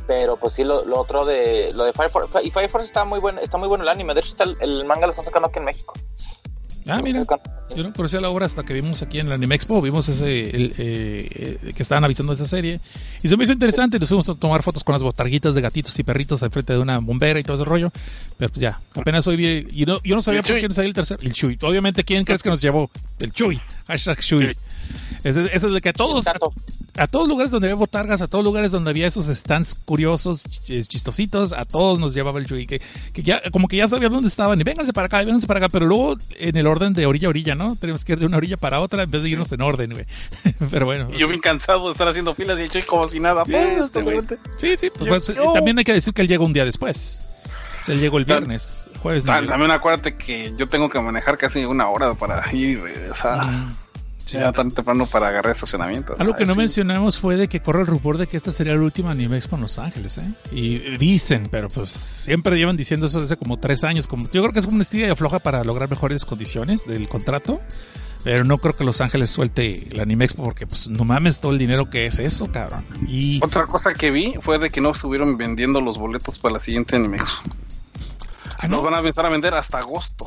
[0.08, 3.20] Pero pues sí, lo, otro de lo de Fire Force, y Fire Force está muy
[3.20, 5.60] bueno, está muy bueno el anime, de hecho está el, manga lo están sacando aquí
[5.60, 5.94] en México.
[6.88, 7.26] Ah, mira.
[7.76, 10.50] Yo no conocía la obra hasta que vimos aquí en la Anime Expo, vimos ese
[10.50, 12.80] el, eh, que estaban avisando esa serie.
[13.21, 15.97] Y se me hizo interesante, nos fuimos a tomar fotos con las botarguitas de gatitos
[16.00, 17.91] y perritos al frente de una bombera y todo ese rollo.
[18.38, 20.95] Pero pues ya, apenas hoy vi, y no, yo no sabía por quién salía el
[20.95, 21.19] tercer.
[21.21, 21.58] El Chuy.
[21.62, 22.89] Obviamente, ¿quién crees que nos llevó?
[23.19, 23.60] El Chuy.
[23.88, 24.56] Hashtag Chuy.
[25.28, 26.26] Ese, es el que todos,
[26.98, 31.54] a todos lugares donde había botargas, a todos lugares donde había esos stands curiosos, chistositos,
[31.54, 32.82] a todos nos llevaba el Chuy, que,
[33.13, 35.60] que ya, como que ya sabía dónde estaban, y vénganse para acá, y vénganse para
[35.60, 37.76] acá, pero luego en el orden de orilla a orilla, ¿no?
[37.76, 40.06] Tenemos que ir de una orilla para otra en vez de irnos en orden, güey.
[40.72, 41.10] pero bueno.
[41.13, 43.44] Y yo bien cansado de estar haciendo filas y el Chuy como si nada.
[43.46, 44.22] Sí, pues, este de
[44.58, 46.66] sí, sí, pues, Yo- pues, yo- también hay que decir que él llegó un día
[46.66, 47.20] después.
[47.88, 49.24] Él llegó el viernes, jueves.
[49.24, 49.46] no.
[49.46, 53.46] También acuérdate que yo tengo que manejar casi una hora para ir y regresar.
[53.46, 53.70] Mm,
[54.28, 54.38] sí.
[54.38, 56.16] Ya tan temprano para agarrar estacionamiento.
[56.20, 56.60] Algo que no sí.
[56.60, 59.56] mencionamos fue de que corre el rumor de que esta sería la última Anime Expo
[59.56, 60.32] en Los Ángeles, ¿eh?
[60.52, 64.08] Y dicen, pero pues siempre llevan diciendo eso desde como tres años.
[64.08, 67.10] Como, yo creo que es como una estilla de afloja para lograr mejores condiciones del
[67.10, 67.60] contrato.
[68.24, 71.54] Pero no creo que Los Ángeles suelte la Anime Expo porque, pues, no mames todo
[71.54, 72.84] el dinero que es eso, cabrón.
[73.08, 76.60] Y Otra cosa que vi fue de que no estuvieron vendiendo los boletos para la
[76.60, 77.24] siguiente Animex.
[78.58, 78.82] Ah, Los ¿no?
[78.82, 80.26] van a empezar a vender hasta agosto.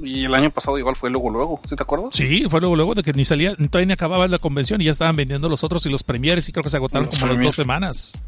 [0.00, 1.60] Y el año pasado igual fue luego, luego.
[1.68, 2.10] ¿Sí te acuerdas?
[2.12, 4.90] Sí, fue luego, luego de que ni salía, todavía ni acababa la convención y ya
[4.90, 7.42] estaban vendiendo los otros y los premieres y creo que se agotaron Los como las
[7.42, 8.20] dos semanas.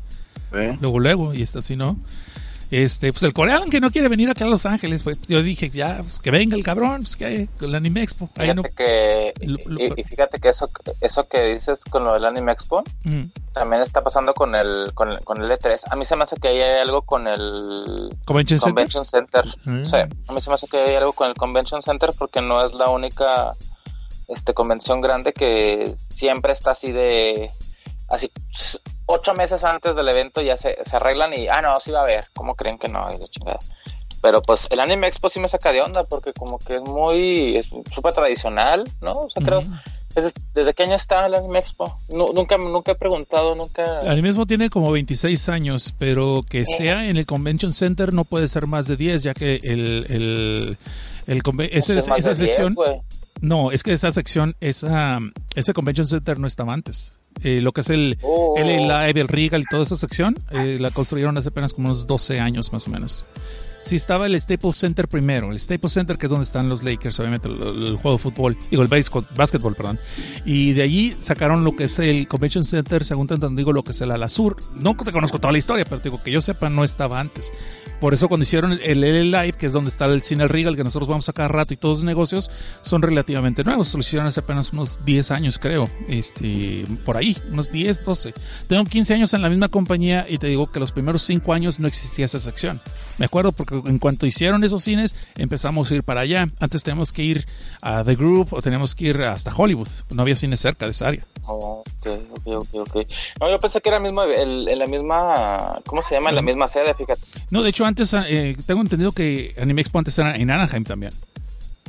[0.50, 0.78] Sí.
[0.81, 1.98] luego luego y está así no
[2.70, 5.70] este pues el coreano que no quiere venir acá a Los Ángeles pues yo dije
[5.70, 8.62] ya pues que venga el cabrón pues que hay con la Anime Expo ahí no
[8.62, 10.68] Fíjate que, Lo- lo- y, y fíjate que eso,
[11.00, 13.28] eso que dices con lo del Anime Expo Ujú.
[13.54, 15.81] también está pasando con el, con, el- con el E3.
[15.90, 19.44] A mí se me hace que ahí hay algo con el Convention Center.
[19.64, 19.85] Mm.
[19.85, 22.64] Sí, a mí se me hace que hay algo con el Convention Center porque no
[22.64, 23.54] es la única
[24.28, 27.50] este convención grande que siempre está así de
[28.11, 28.31] así
[29.09, 32.03] ocho meses antes del evento ya se, se arreglan y ah no sí va a
[32.05, 32.25] haber.
[32.35, 33.59] Cómo creen que no chingada.
[34.23, 37.57] Pero pues el Anime Expo sí me saca de onda porque como que es muy
[37.57, 39.61] es súper tradicional no o sea creo
[40.14, 44.01] desde, desde qué año está el Anime Expo Nu- nunca nunca he preguntado nunca.
[44.01, 48.49] Anime Expo tiene como 26 años pero que sea en el Convention Center no puede
[48.49, 50.77] ser más de 10 ya que el el,
[51.29, 52.75] el ese- más esa de 10, sección.
[53.40, 55.18] No es que esa sección esa
[55.55, 58.57] ese Convention Center no estaba antes Eh, lo que es el Oh.
[58.59, 62.07] LA Live, el Regal y toda esa sección, eh, la construyeron hace apenas como unos
[62.09, 63.24] 12 años más o menos.
[63.88, 65.51] Sí, estaba el Staples Center primero.
[65.51, 68.59] El Staples Center, que es donde están los Lakers, obviamente, el, el juego de fútbol.
[68.70, 69.98] Digo, el básquetbol, básquetbol, perdón.
[70.44, 73.92] Y de allí sacaron lo que es el Convention Center, según tanto digo, lo que
[73.92, 74.59] es el Ala Sur.
[74.74, 77.51] No te conozco toda la historia, pero te digo que yo sepa, no estaba antes.
[77.98, 80.85] Por eso cuando hicieron el LA Live, que es donde está el cine Regal, que
[80.85, 82.51] nosotros vamos a cada rato y todos los negocios,
[82.83, 83.94] son relativamente nuevos.
[83.94, 85.88] Lo hicieron hace apenas unos 10 años, creo.
[86.09, 88.35] Este, por ahí, unos 10, 12.
[88.68, 91.81] Tengo 15 años en la misma compañía y te digo que los primeros 5 años
[91.81, 92.83] no existía esa sección.
[93.18, 96.48] Me acuerdo porque en cuanto hicieron esos cines, empezamos a ir para allá.
[96.61, 97.46] Antes teníamos que ir
[97.83, 99.88] a The Group o teníamos que ir hasta Hollywood.
[100.11, 101.22] No había cine cerca de esa área.
[101.44, 103.07] Oh, ok, ok, ok, ok.
[103.40, 106.31] No, yo pensé que era el mismo, el, en la misma, ¿cómo se llama?
[106.31, 107.20] En la misma sede, fíjate.
[107.50, 111.12] No, de hecho, antes eh, tengo entendido que Anime Expo antes era en Anaheim también.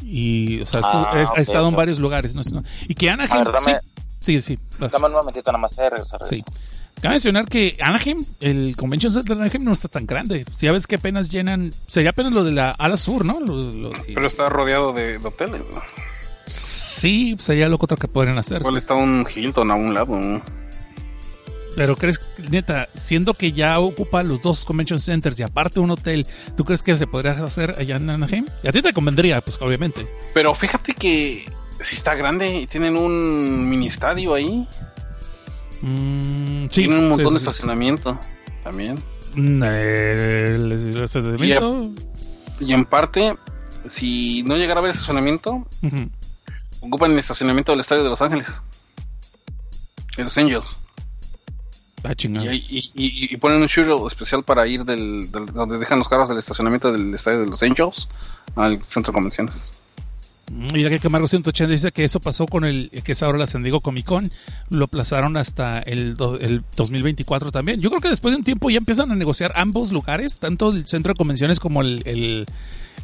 [0.04, 2.34] Y, o sea, Ah, ha estado en varios lugares.
[2.34, 2.42] ¿no?
[2.54, 2.64] No.
[2.88, 3.44] Y que Anaheim.
[3.44, 3.80] Ver, dame-
[4.20, 4.60] sí, sí, sí.
[4.80, 6.22] Dame un momentito nada más de regresar.
[6.28, 6.44] Sí.
[7.02, 10.46] Cabe mencionar que Anaheim, el Convention Center de Anaheim no está tan grande.
[10.54, 13.40] Si ya ves que apenas llenan, sería apenas lo de la ala sur, ¿no?
[13.40, 15.62] Lo- lo de- Pero está rodeado de, de hoteles.
[15.74, 15.82] ¿no?
[16.48, 18.60] sí, sería lo que otro que podrían hacer.
[18.62, 20.20] Igual está un Hilton a un lado.
[20.20, 20.42] ¿no?
[21.76, 26.26] Pero crees, neta, siendo que ya ocupa los dos Convention Centers y aparte un hotel,
[26.58, 28.46] ¿tú crees que se podría hacer allá en Anaheim?
[28.64, 30.06] Y a ti te convendría, pues obviamente.
[30.34, 31.46] Pero fíjate que
[31.84, 34.68] si está grande y tienen un mini estadio ahí.
[35.82, 38.20] Mm, sí, tienen un montón sí, de sí, estacionamiento
[38.64, 38.96] también.
[39.36, 41.90] Mm, El, el estacionamiento.
[42.60, 43.36] Y en parte,
[43.88, 45.66] si no llegara a haber estacionamiento,
[46.82, 48.48] ocupan el estacionamiento del estadio de Los Ángeles.
[50.18, 50.80] De Los Angels.
[52.04, 52.14] Ah.
[52.54, 56.08] Y, y- y- y ponen un shuttle especial para ir del, del- donde dejan los
[56.08, 58.08] carros del estacionamiento del estadio de Los Angels
[58.56, 59.56] al centro de convenciones.
[60.52, 63.62] Mira que Camargo 180 dice que eso pasó con el que es ahora la San
[63.64, 64.32] Diego Comic Con.
[64.70, 67.82] Lo aplazaron hasta el, el 2024 también.
[67.82, 70.88] Yo creo que después de un tiempo ya empiezan a negociar ambos lugares, tanto el
[70.88, 72.46] centro de convenciones como el-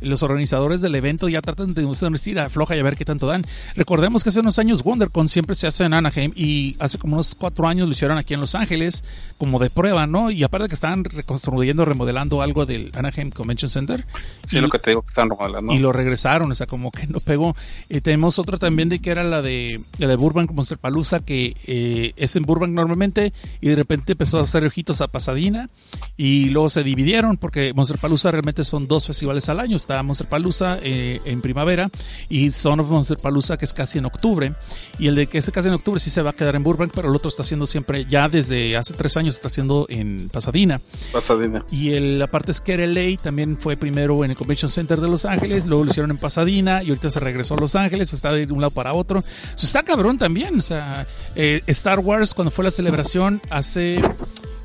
[0.01, 3.45] los organizadores del evento ya tratan de decir afloja y a ver qué tanto dan.
[3.75, 7.36] Recordemos que hace unos años WonderCon siempre se hace en Anaheim y hace como unos
[7.36, 9.03] cuatro años lo hicieron aquí en Los Ángeles
[9.38, 10.31] como de prueba, ¿no?
[10.31, 14.05] Y aparte que estaban reconstruyendo, remodelando algo del Anaheim Convention Center.
[14.49, 15.73] Sí, Y- lo que te digo que están remodelando.
[15.73, 17.55] y lo regresaron, o sea, como que no pegó.
[17.89, 21.55] Eh, tenemos otra también de que era la de, la de Burbank Monster Palusa, que
[21.67, 25.69] eh, es en Burbank normalmente, y de repente empezó a hacer ojitos a Pasadena,
[26.17, 29.75] y luego se dividieron, porque Monster Palusa realmente son dos festivales al año.
[29.85, 31.91] Está Monster Palusa eh, en primavera,
[32.27, 34.55] y Son of Monster Palusa, que es casi en octubre.
[34.97, 36.91] Y el de que es casi en octubre sí se va a quedar en Burbank,
[36.95, 40.81] pero el otro está haciendo siempre, ya desde hace tres años, está haciendo en Pasadena.
[41.13, 41.63] Pasadena.
[41.69, 45.07] Y el, la parte es que LA también fue primero en el Convention Center de
[45.07, 48.31] Los Ángeles, luego lo hicieron en Pasadena y ahorita se regresó a Los Ángeles, está
[48.31, 49.23] de un lado para otro.
[49.61, 50.57] Está cabrón también.
[50.57, 54.01] O sea, eh, Star Wars, cuando fue la celebración hace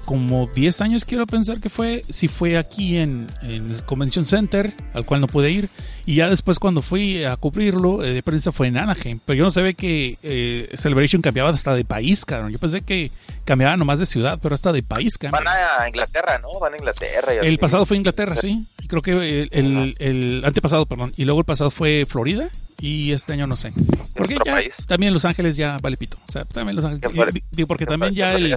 [0.05, 4.73] como 10 años, quiero pensar que fue, sí fue aquí en, en el Convention Center,
[4.95, 5.69] al cual no pude ir.
[6.07, 9.21] Y ya después, cuando fui a cubrirlo eh, de prensa, fue en Anaheim.
[9.25, 12.53] Pero yo no sabía que eh, Celebration cambiaba hasta de país, cabrón.
[12.53, 13.11] Yo pensé que
[13.45, 15.45] cambiaba nomás de ciudad, pero hasta de país, cabrón.
[15.45, 16.59] Van a Inglaterra, ¿no?
[16.59, 17.35] Van a Inglaterra.
[17.35, 17.57] y El así.
[17.59, 18.67] pasado fue Inglaterra, sí.
[18.83, 21.13] Y creo que el, el- el antepasado, perdón.
[21.17, 22.49] Y luego el pasado fue Florida.
[22.83, 23.75] Y este año no sé.
[24.17, 24.73] Porque ya, país.
[24.89, 26.17] también Los Ángeles ya vale pito.
[26.27, 27.43] O sea, también Los Ángeles.
[27.51, 28.57] Digo, porque que también ya el.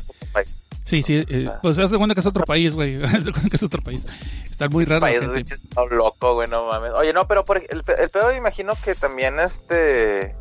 [0.84, 1.24] Sí, sí.
[1.30, 2.96] eh, pues haz de cuenta que es otro país, güey.
[3.04, 4.06] Haz de cuenta que es otro país.
[4.43, 5.32] Está muy raro la país, gente.
[5.34, 6.91] güey, que está loco, güey, no mames.
[6.98, 10.36] Oye, no, pero por el, el pedo me imagino que también este...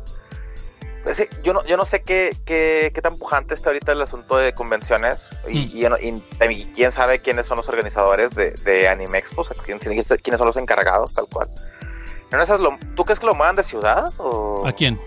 [1.03, 4.01] pues sí, yo no, yo no sé qué, qué, qué tan pujante está ahorita el
[4.01, 5.77] asunto de convenciones y, Mm.
[5.77, 5.97] y no-
[6.51, 10.07] y quién sabe quiénes son los organizadores de, de Anime Expo, o sea, quién- quiénes
[10.37, 11.47] son los encargados, tal cual.
[12.31, 14.99] ¿En esas lo- ¿Tú crees que lo muevan de ciudad o ¿A quién?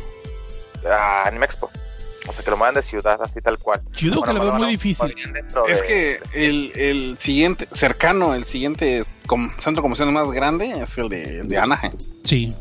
[0.88, 1.70] a Anime Expo?
[2.28, 3.80] O sea, que lo muevan de ciudad, así tal cual.
[3.96, 5.14] Yo digo que lo veo bueno, muy difícil.
[5.68, 10.96] Es de- que el, el siguiente, cercano, el siguiente com- centro comercial más grande es
[10.98, 11.92] el de, el de Anaheim.
[12.24, 12.52] Sí.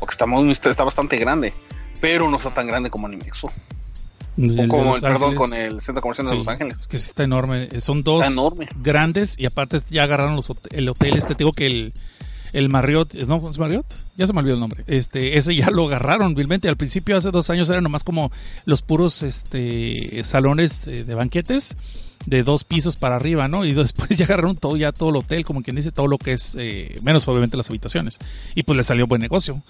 [0.00, 1.52] Porque está, muy- está bastante grande.
[2.00, 3.52] Pero no está tan grande como Anime Expo.
[4.36, 5.38] El de O como Los el, perdón, Ángeles.
[5.38, 6.80] con el centro comercial de Sí, Los Ángeles.
[6.80, 7.68] Es que sí está enorme.
[7.80, 8.68] Son dos Está enorme.
[8.76, 11.16] grandes y aparte ya agarraron los hot- el hotel.
[11.16, 11.92] Este te digo que el,
[12.52, 13.42] el Marriott, ¿no?
[13.48, 13.86] ¿Es Marriott?
[14.16, 14.84] Ya se me olvidó el nombre.
[14.86, 16.68] Este, ese ya lo agarraron vilmente.
[16.68, 18.30] Al principio, hace dos años, eran nomás como
[18.64, 21.76] los puros este, salones eh, de banquetes
[22.26, 23.64] de dos pisos para arriba, ¿no?
[23.64, 26.32] Y después ya agarraron todo, ya todo el hotel, como quien dice, todo lo que
[26.32, 28.18] es, eh, menos obviamente las habitaciones.
[28.54, 29.62] Y pues le salió buen negocio.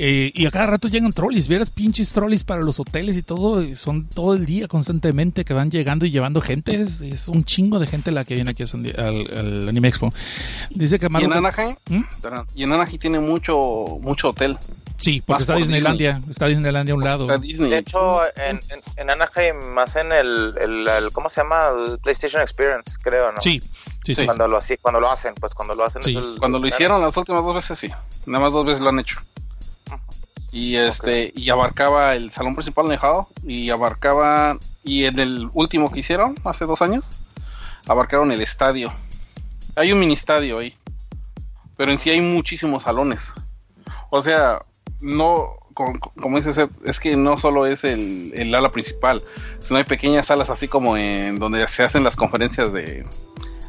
[0.00, 3.60] Eh, y a cada rato llegan trolleys, vieras pinches trolleys para los hoteles y todo,
[3.60, 7.44] y son todo el día constantemente que van llegando y llevando gente, es, es un
[7.44, 10.10] chingo de gente la que viene aquí a San al, al Anime Expo.
[10.70, 12.02] Dice que Y en Anaheim, ¿Mm?
[12.54, 13.58] y en Anaheim tiene mucho,
[14.00, 14.56] mucho hotel.
[14.98, 17.24] Sí, porque Más está por Disneylandia, está Disneylandia a un lado.
[17.24, 17.70] Está Disney.
[17.70, 21.60] De hecho, en, en, en Anaheim, más en el, el, el- ¿cómo se llama?
[21.88, 23.40] El PlayStation Experience, creo, ¿no?
[23.40, 23.60] Sí,
[24.04, 24.24] sí, sí.
[24.26, 26.02] Cuando lo, así, cuando lo hacen, pues cuando lo hacen.
[26.04, 26.10] Sí.
[26.10, 27.88] es el- Cuando lo hicieron las últimas dos veces, sí.
[28.26, 29.18] Nada más dos veces lo han hecho.
[30.50, 35.90] Y este, y abarcaba el salón principal de Hall y abarcaba, y en el último
[35.92, 37.04] que hicieron, hace dos años,
[37.86, 38.92] abarcaron el estadio.
[39.76, 40.74] Hay un mini estadio ahí,
[41.76, 43.20] pero en sí hay muchísimos salones.
[44.10, 44.62] O sea,
[45.00, 49.22] no, como, como dices, es que no solo es el, el ala principal,
[49.58, 53.06] sino hay pequeñas salas así como en donde se hacen las conferencias de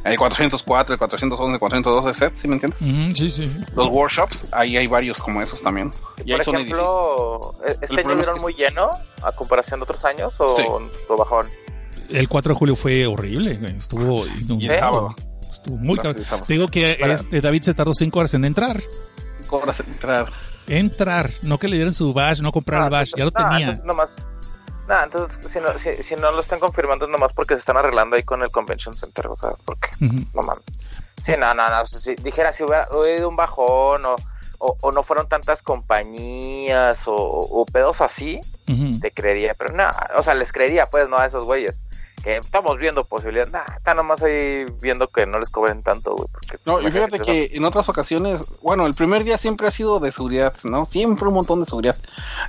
[0.06, 2.82] el 404, el 411, el 412 set, ¿sí me entiendes?
[2.82, 3.52] Ujú, sí, sí.
[3.76, 5.92] Los workshops, ahí hay varios como esos también.
[6.26, 8.90] Y ahí Por son ejemplo, ¿e- ¿este año problema es vieron que- muy lleno
[9.24, 10.64] a comparación de otros años o, Sí.
[11.18, 11.46] bajón?
[12.10, 14.80] El 4 de julio fue horrible, estuvo Y el inundado.
[14.80, 15.16] sábado.
[15.52, 16.26] Estuvo muy Ah, cabrón.
[16.48, 18.82] Te digo que este, David se tardó 5 horas en entrar.
[19.48, 20.28] Cobras entrar.
[20.68, 23.50] Entrar, no que le dieran su bash, no comprar el Ah, bash, ya lo nah,
[23.50, 23.60] tenía.
[23.66, 24.26] Entonces nomás,
[24.90, 27.78] nah, entonces si no, si, si no lo están confirmando es nomás porque se están
[27.78, 29.90] arreglando ahí con el Convention Center, o sea, porque
[30.34, 30.64] no mames.
[31.24, 34.16] Sí, no, no, no, si dijera si hubiera habido un bajón o,
[34.58, 38.42] o, o no fueron tantas compañías o, o pedos así,
[39.00, 41.82] te creería, pero nada, o sea, les creería pues, no a esos güeyes.
[42.30, 46.28] Que estamos viendo posibilidades, nah, están nomás ahí viendo que no les cobren tanto, güey.
[46.32, 50.00] Porque, No, y fíjate que en otras ocasiones, bueno, el primer día siempre ha sido
[50.00, 50.86] de seguridad, ¿no?
[50.86, 51.96] Siempre un montón de seguridad.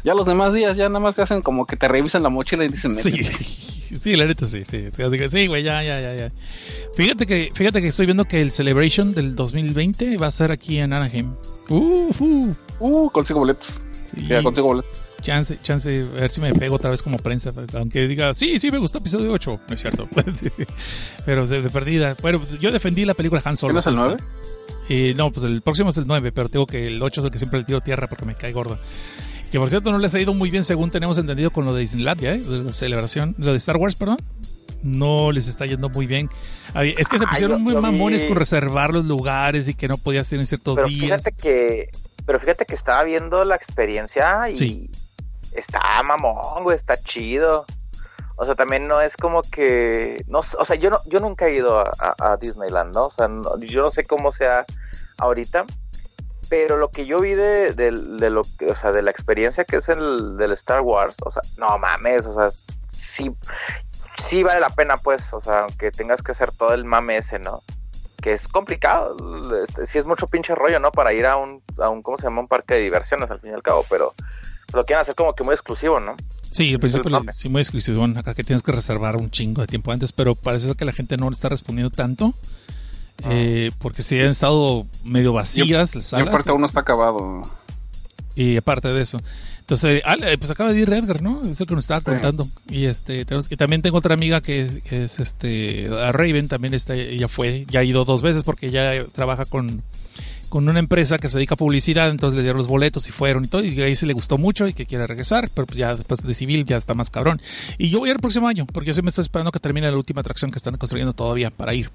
[0.05, 2.63] Ya los demás días ya nada más te hacen como que te revisan la mochila
[2.65, 3.43] y dicen, Sí, "Métete".
[3.45, 4.89] sí, la neta sí, sí.
[4.95, 6.33] Que Sí, güey, ya, ya, ya, ya.
[6.95, 10.77] Fíjate que, fíjate que estoy viendo que el Celebration del 2020 va a ser aquí
[10.79, 11.35] en Anaheim.
[11.71, 13.81] Uh, uh, Uh, consigo boletos.
[14.15, 14.27] sí.
[14.29, 14.99] Ya consigo boletos.
[15.21, 17.53] Chance, chance, a ver si me pego otra vez como prensa.
[17.75, 19.61] Aunque diga, sí, sí, me gustó episodio 8.
[19.69, 20.09] No es cierto.
[21.25, 22.17] pero de, de perdida.
[22.23, 23.73] Bueno, yo defendí la película Han Solo.
[23.75, 24.07] ¿Quién es el Esta.
[24.07, 24.23] 9?
[24.89, 27.31] Eh, no, pues el próximo es el 9, pero tengo que el 8 es el
[27.31, 28.79] que siempre le tiro tierra porque me cae gordo.
[29.53, 31.81] Que por cierto no les ha ido muy bien según tenemos entendido con lo de
[31.81, 32.39] Disneylandia, ¿eh?
[32.39, 34.19] de la celebración, lo de Star Wars, perdón.
[34.83, 36.31] No les está yendo muy bien.
[36.75, 39.97] Es que se Ay, pusieron muy vi- mamones con reservar los lugares y que no
[39.99, 41.01] podías ir en ciertos Pero días.
[41.23, 41.89] fíjate que,
[42.25, 44.89] pero fíjate que estaba viendo la experiencia y Sí.
[45.55, 47.65] Está mamón, güey, está chido.
[48.37, 51.55] O sea, también no es como que, no, o sea, yo no, yo nunca he
[51.57, 53.07] ido a, Disneyland, ¿no?
[53.07, 54.65] O sea, no- yo no sé cómo sea
[55.19, 55.67] ahorita,
[56.49, 59.91] pero lo que yo vi de, de, lo o sea, de la experiencia que es
[59.91, 62.51] el del Star Wars, o sea, no mames, o sea,
[62.89, 63.31] sí,
[64.19, 67.39] sí vale la pena, pues, o sea, aunque tengas que hacer todo el mame ese,
[67.39, 67.63] ¿no?
[68.23, 69.17] Que es complicado,
[69.63, 70.93] este, sí es mucho pinche rollo, ¿no?
[70.93, 72.41] Para ir a un, a un, ¿cómo se llama?
[72.41, 74.15] Un parque de diversiones, al fin y al cabo, pero
[74.73, 76.17] lo quieren hacer como que muy exclusivo, ¿no?
[76.51, 79.67] Sí, al es principio sí muy exclusivo, acá que tienes que reservar un chingo de
[79.69, 82.35] tiempo antes, pero parece ser que la gente no le está respondiendo tanto.
[83.25, 86.29] eh, porque sí han estado medio vacías las Y salas.
[86.29, 87.43] aparte uno está acabado.
[88.35, 89.21] Y aparte de eso.
[89.61, 91.43] Entonces, ah, eh, pues acaba de ir Edgar, ¿no?
[91.43, 92.47] Es el que nos estaba contando.
[92.69, 96.73] Y este, tenemos- y también tengo otra amiga que, que es este, a Raven, también
[96.75, 99.83] está, ella fue, ya ha ido dos veces porque ella trabaja con,
[100.51, 103.45] con una empresa que se dedica a publicidad, entonces le dieron los boletos y fueron
[103.45, 105.95] y todo, y ahí se le gustó mucho y que quiere regresar, pero pues ya
[105.95, 107.41] después de civil ya está más cabrón.
[107.79, 109.59] Y yo voy a ir el próximo año, porque yo sí me estoy esperando que
[109.61, 111.91] termine la última atracción que están construyendo todavía para ir.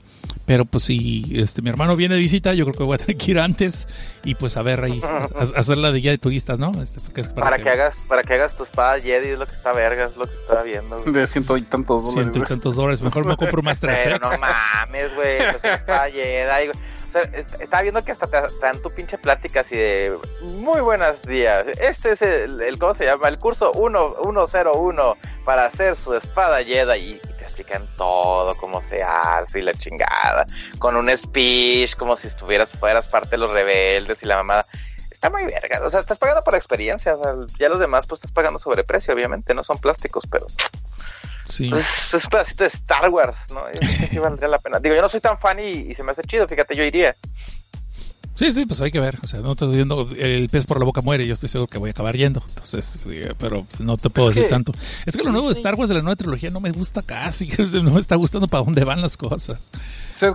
[0.46, 3.18] Pero pues si este mi hermano viene de visita, yo creo que voy a tener
[3.18, 3.88] que ir antes
[4.24, 6.72] y pues a ver ahí, a- hacer la de guía de turistas, ¿no?
[6.82, 9.54] Este, porque es Para que hagas, para que hagas tu espada Jedi es lo que
[9.54, 10.98] está verga, es lo que estaba viendo.
[11.00, 11.14] güey.
[11.14, 12.14] De ciento y tantos dólares.
[12.32, 13.02] ciento y tantos dólares.
[13.02, 16.95] Mejor me compro más Pero After no mames, güey, pues espada Jedi, güey.
[17.16, 21.66] Estaba viendo que hasta te dan tu pinche plática así de muy buenos días.
[21.80, 23.30] Este es el, ¿cómo se llama?
[23.30, 24.16] El curso 1
[24.48, 29.74] 101 para hacer su espada Jedi y te explican todo, cómo se hace y la
[29.74, 30.46] chingada.
[30.78, 34.66] Con un speech, como si estuvieras, fueras parte de los rebeldes y la mamada.
[35.10, 38.20] Está muy verga, o sea, estás pagando por experiencia, o sea, ya los demás pues
[38.20, 40.46] estás pagando sobreprecio, obviamente, no son plásticos, pero
[41.46, 41.70] Sí.
[41.70, 43.62] pues, es un pedacito de Star Wars, ¿no?
[43.74, 44.80] Yo creo que sí valdría la pena.
[44.80, 47.16] Digo, yo no soy tan fan y, y se me hace chido, fíjate, yo iría.
[48.38, 49.18] Sí, sí, pues hay que ver.
[49.24, 51.26] O sea, no estoy viendo el pez por la boca muere.
[51.26, 52.44] Yo estoy seguro que voy a acabar yendo.
[52.50, 53.00] Entonces,
[53.38, 54.74] pero no te puedo Es decir que- tanto.
[55.06, 57.48] Es que lo nuevo de Star Wars de la nueva trilogía no me gusta casi.
[57.82, 59.72] No me está gustando para dónde van las cosas.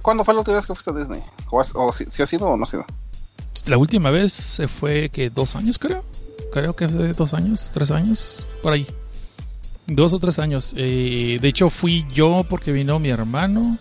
[0.00, 1.22] ¿Cuándo fue la última vez que fuiste a Disney?
[1.50, 2.86] ¿O, has- o si, si ha sido o no ha sido?
[3.66, 6.02] La última vez se fue que dos años, creo.
[6.54, 8.86] Creo que fue dos años, tres años, por ahí.
[9.92, 10.74] Dos o tres años.
[10.76, 13.76] Eh, de hecho, fui yo porque vino mi hermano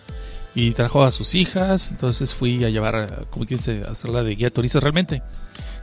[0.56, 1.90] y trajo a sus hijas.
[1.92, 5.22] Entonces fui a llevar, a- como quien dice, a hacerla de guía turista realmente.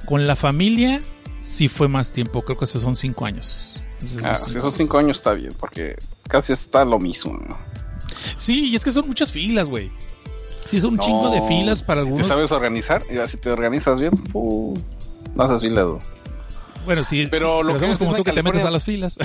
[0.05, 0.99] Con la familia
[1.39, 2.41] sí fue más tiempo.
[2.41, 3.81] Creo que esos son cinco años.
[3.99, 5.95] Esos son Ah, cinco esos cinco años está bien, porque
[6.27, 7.33] casi está lo mismo.
[7.33, 7.57] ¿no?
[8.35, 9.89] Sí, y es que son muchas filas, güey.
[10.65, 12.27] Sí, son un No, chingo de filas para ¿Te algunos.
[12.27, 13.01] sabes organizar?
[13.09, 15.81] Y si te organizas bien, no haces fila.
[15.83, 15.99] ¿no?
[16.87, 18.71] Bueno, sí, Pero si, si lo que hacemos como Disney tú que te metes a
[18.71, 19.19] las filas.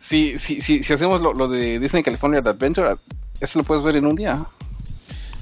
[0.00, 2.96] Si, si, si, si hacemos lo, lo de Disney California Adventure,
[3.40, 4.42] eso lo puedes ver en un día.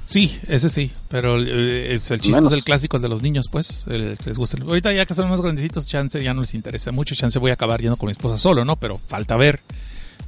[0.05, 2.51] Sí, ese sí, pero eh, es- el chiste Menos.
[2.51, 4.57] es el clásico el de los niños, pues, el que les gusta.
[4.61, 7.53] Ahorita ya que son más grandecitos, chance ya no les interesa mucho, chance voy a
[7.53, 8.75] acabar yendo con mi esposa solo, ¿no?
[8.75, 9.61] Pero falta ver,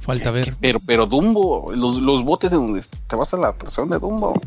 [0.00, 0.56] falta ver.
[0.58, 4.40] Pero, pero Dumbo, los, los botes de donde te vas a la atracción de Dumbo.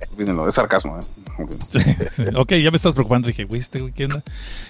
[0.00, 0.98] Es sarcasmo.
[0.98, 1.04] ¿eh?
[2.36, 4.22] ok, ya me estás preocupando, dije, güey, este güey, ¿qué onda?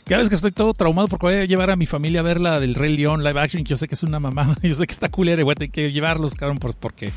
[0.07, 2.41] Cada vez que estoy todo traumado porque voy a llevar a mi familia a ver
[2.41, 4.87] la del Rey León live action, que yo sé que es una mamada, yo sé
[4.87, 7.11] que está culera y voy a tener que llevarlos, cabrón, pues porque,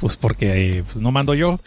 [0.00, 1.58] pues porque eh, pues no mando yo.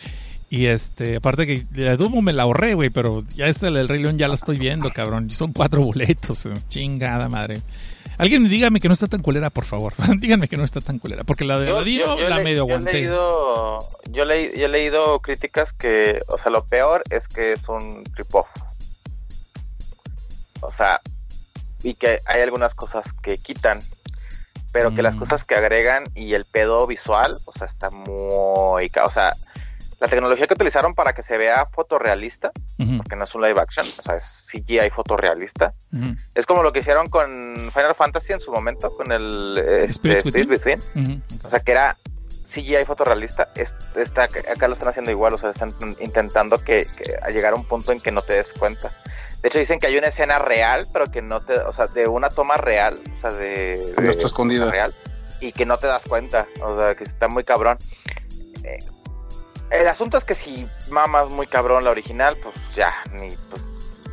[0.49, 3.87] Y este, aparte que la de Dumbo me la ahorré, güey, pero ya esta del
[3.87, 5.29] Rey León ya la estoy viendo, cabrón.
[5.29, 7.61] Son cuatro boletos, chingada madre.
[8.17, 9.93] Alguien dígame que no está tan culera, por favor.
[10.19, 12.43] Díganme que no está tan culera, porque la de Yo- Aladino yo- yo la le-
[12.43, 12.93] medio yo he aguanté.
[12.93, 17.67] leído, yo, le- yo he leído críticas que, o sea, lo peor es que es
[17.69, 18.47] un rip-off.
[20.61, 20.99] O sea,
[21.83, 23.79] y que hay algunas cosas que quitan,
[24.71, 25.19] pero que las Mm.
[25.19, 28.91] cosas que agregan y el pedo visual, o sea, está muy...
[29.05, 29.33] O sea,
[29.99, 33.59] la tecnología que utilizaron para que se vea fotorrealista, Ujú, porque no es un live
[33.59, 38.33] action, o sea, es CGI fotorrealista, ujú, es como lo que hicieron con Final Fantasy
[38.33, 40.49] en su momento, con el este, Within.
[40.49, 40.79] Within.
[40.95, 41.21] ujú.
[41.47, 41.95] O sea, que era
[42.47, 43.49] CGI fotorrealista.
[43.55, 47.53] Es- Está, acá lo están haciendo igual, o sea, están intentando que, que a llegar
[47.53, 48.91] a un punto en que no te des cuenta.
[49.41, 52.07] De hecho, dicen que hay una escena real, pero que no te, o sea, de
[52.07, 54.69] una toma real, o sea, de, No de- está escondida.
[54.69, 54.93] real,
[55.41, 57.77] y que no te das cuenta, o sea, que está muy cabrón.
[58.63, 58.77] Eh,
[59.71, 63.61] el asunto es que si mamas muy cabrón la original, pues ya, ni, pues,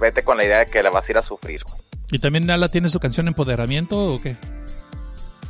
[0.00, 1.62] vete con la idea de que la vas a ir a sufrir.
[1.64, 1.78] güey.
[2.10, 4.36] ¿Y también Nala tiene su canción Empoderamiento o qué?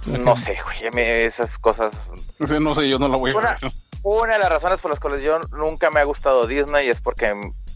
[0.07, 1.93] No sé, güey, esas cosas
[2.39, 3.71] no sé, yo no la voy a Una- ver.
[4.03, 7.29] Una de las razones por las cuales yo nunca me ha gustado Disney es porque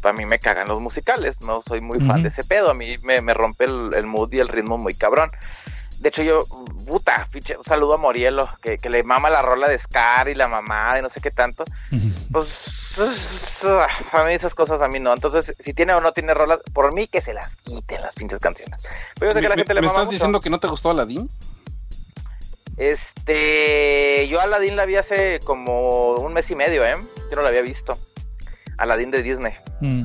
[0.02, 1.40] a mí me cagan los musicales.
[1.40, 2.70] No soy muy fan de ese pedo.
[2.70, 5.30] A mí me, me rompe el, el mood y el ritmo muy cabrón.
[6.00, 6.40] De hecho, yo,
[6.86, 10.34] puta, pinche, un saludo a Morielo, que, que le mama la rola de Scar y
[10.34, 11.64] la mamada y no sé qué tanto.
[11.92, 12.10] Ujú.
[12.30, 12.48] Pues,
[14.12, 15.14] a mí esas cosas a mí no.
[15.14, 18.38] Entonces, si tiene o no tiene rolas, por mí que se las quiten las pinches
[18.38, 18.86] canciones.
[19.18, 20.14] Pero yo sé que a la ¿Me, gente le me mama estás mucho.
[20.14, 21.28] diciendo que no te gustó Aladdin?
[22.76, 26.94] Este, yo Aladdin la vi hace como un mes y medio, ¿eh?
[27.30, 27.96] Yo no la había visto.
[28.76, 29.52] Aladdin de Disney.
[29.80, 30.02] Mm.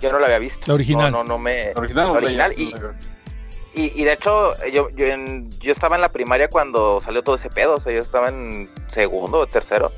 [0.00, 0.64] Yo no la había visto.
[0.66, 1.10] La original.
[1.10, 1.72] No, no, no me.
[1.74, 2.74] ¿La original la original y,
[3.74, 7.36] y, y de hecho, yo, yo, en- yo estaba en la primaria cuando salió todo
[7.36, 7.76] ese pedo.
[7.76, 9.90] O sea, yo estaba en segundo o tercero.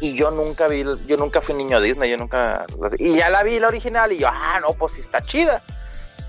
[0.00, 2.64] Y yo nunca vi, yo nunca fui niño Disney, yo nunca.
[2.98, 5.62] Y ya la vi la original y yo, ah, no, pues sí está chida.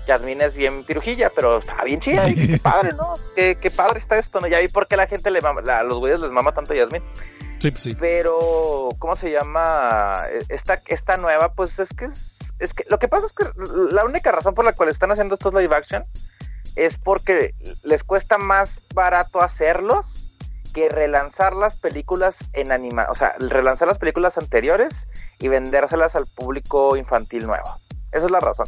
[0.06, 2.28] Yasmín es bien pirujilla, pero está bien chida.
[2.28, 3.14] y qué padre, ¿no?
[3.36, 4.46] Qué, qué padre está esto, ¿no?
[4.48, 6.74] Ya vi por qué la gente le mama, la- a los güeyes les mama tanto
[6.74, 7.02] Yasmín.
[7.60, 7.94] Sí, pues sí.
[7.98, 10.24] Pero, ¿cómo se llama?
[10.48, 13.44] Esta, esta nueva, pues es que es, es que lo que pasa es que
[13.92, 16.04] la única razón por la cual están haciendo estos live action
[16.74, 17.54] es porque
[17.84, 20.31] les cuesta más barato hacerlos
[20.72, 25.08] que relanzar las películas en anima, o sea, relanzar las películas anteriores
[25.38, 27.68] y vendérselas al público infantil nuevo.
[28.12, 28.66] Esa es la razón.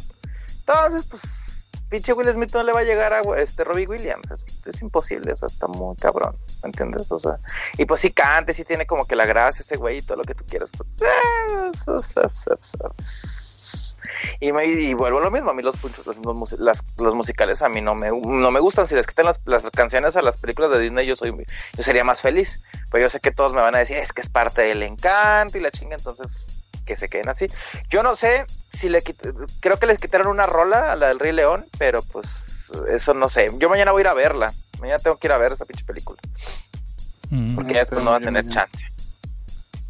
[0.59, 1.44] Entonces, pues,
[1.89, 4.45] pinche Will Smith no le va a llegar a este Robbie Williams.
[4.65, 7.11] Es, imposible, o sea, está muy cabrón, ¿me entiendes?
[7.11, 7.39] O sea,
[7.77, 10.23] y pues sí cante, sí tiene como que la gracia ese güey y todo lo
[10.23, 10.71] que tú quieras.
[10.75, 10.87] Pues,
[14.39, 17.69] y, me, y vuelvo a lo mismo, a mí los, los, las, los musicales a
[17.69, 18.87] mí no me, no me gustan.
[18.87, 21.33] Si les quitan las, las, canciones a las películas de Disney, yo soy
[21.75, 22.63] yo sería más feliz.
[22.91, 25.57] Pero yo sé que todos me van a decir, es que es parte del encanto
[25.57, 26.45] y la chinga, entonces
[26.85, 27.47] que se queden así.
[27.89, 29.01] Yo no sé si le
[29.59, 32.27] creo que les quitaron una rola a la del Rey León, pero pues
[32.89, 33.47] eso no sé.
[33.57, 34.51] Yo mañana voy a ir a verla.
[34.79, 36.19] Mañana tengo que ir a ver esa pinche película.
[37.29, 37.55] Mm.
[37.55, 38.85] Porque ya después no va a tener chance.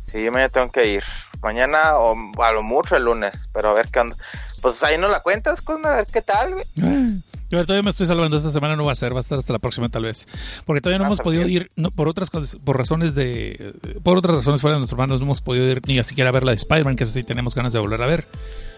[0.08, 1.04] Sí, yo mañana tengo que ir
[1.42, 4.16] mañana o a lo mucho el lunes, pero a ver qué onda.
[4.62, 6.56] Pues ahí no la cuentas, con a ver qué tal,
[7.50, 9.54] Yo todavía me estoy salvando, esta semana no va a ser, va a estar hasta
[9.54, 10.28] la próxima tal vez.
[10.66, 13.74] Porque todavía no ah, hemos podido ir, por otras por razones de,
[14.04, 16.44] por otras razones fuera de nuestros hermanos, no hemos podido ir ni siquiera a ver
[16.44, 18.26] la de Spider-Man, que así tenemos ganas de volver a ver.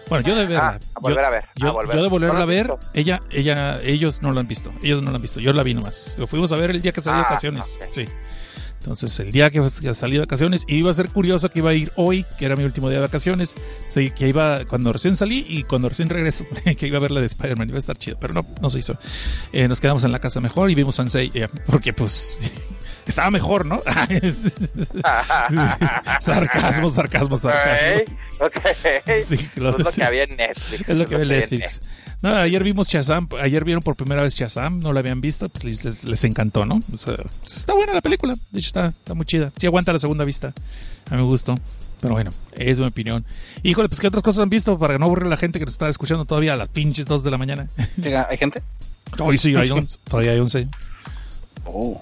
[0.08, 0.78] Bueno, yo de verla.
[0.80, 1.44] Ah, a volver a ver.
[1.56, 5.16] Yo, de volverla a ver, ella, ella, ellos no la han visto, ellos no la
[5.16, 6.14] han visto, yo la vi nomás.
[6.18, 8.04] Lo fuimos a ver el día que salió ah, vacaciones, sí.
[8.88, 11.92] Entonces, el día que, salí de vacaciones, iba a ser curioso que iba a ir
[11.96, 13.54] hoy, que era mi último día de vacaciones,
[13.94, 16.46] que iba cuando recién salí y cuando recién regreso,
[16.78, 18.78] que iba a ver la de Spider-Man, iba a estar chido, pero no, no se
[18.78, 18.96] hizo.
[19.52, 22.38] Eh, nos quedamos en la casa mejor y vimos Sensei, eh, porque pues
[23.06, 23.82] estaba mejor, ¿no?
[26.20, 28.16] sarcasmo, sarcasmo, sarcasmo.
[28.40, 28.56] Ok,
[29.04, 30.88] es lo que había en Netflix.
[30.88, 31.80] Es lo que había en Netflix.
[32.20, 35.64] No, ayer vimos Shazam, ayer vieron por primera vez Shazam, no la habían visto, pues
[35.64, 36.80] les, les, encantó, ¿no?
[37.44, 39.52] está buena la película, de hecho está, está muy chida.
[39.56, 40.52] Sí aguanta la segunda vista,
[41.10, 41.56] a mí me gustó.
[42.00, 43.24] Pero bueno, es mi opinión.
[43.62, 45.74] Híjole, pues ¿qué otras cosas han visto para no aburrir a la gente que nos
[45.74, 47.68] está escuchando todavía a las pinches 2 de la mañana?
[48.30, 48.62] ¿Hay gente?
[49.18, 50.68] Hoy sí, hay 11, todavía hay 11.
[51.64, 52.00] Oh.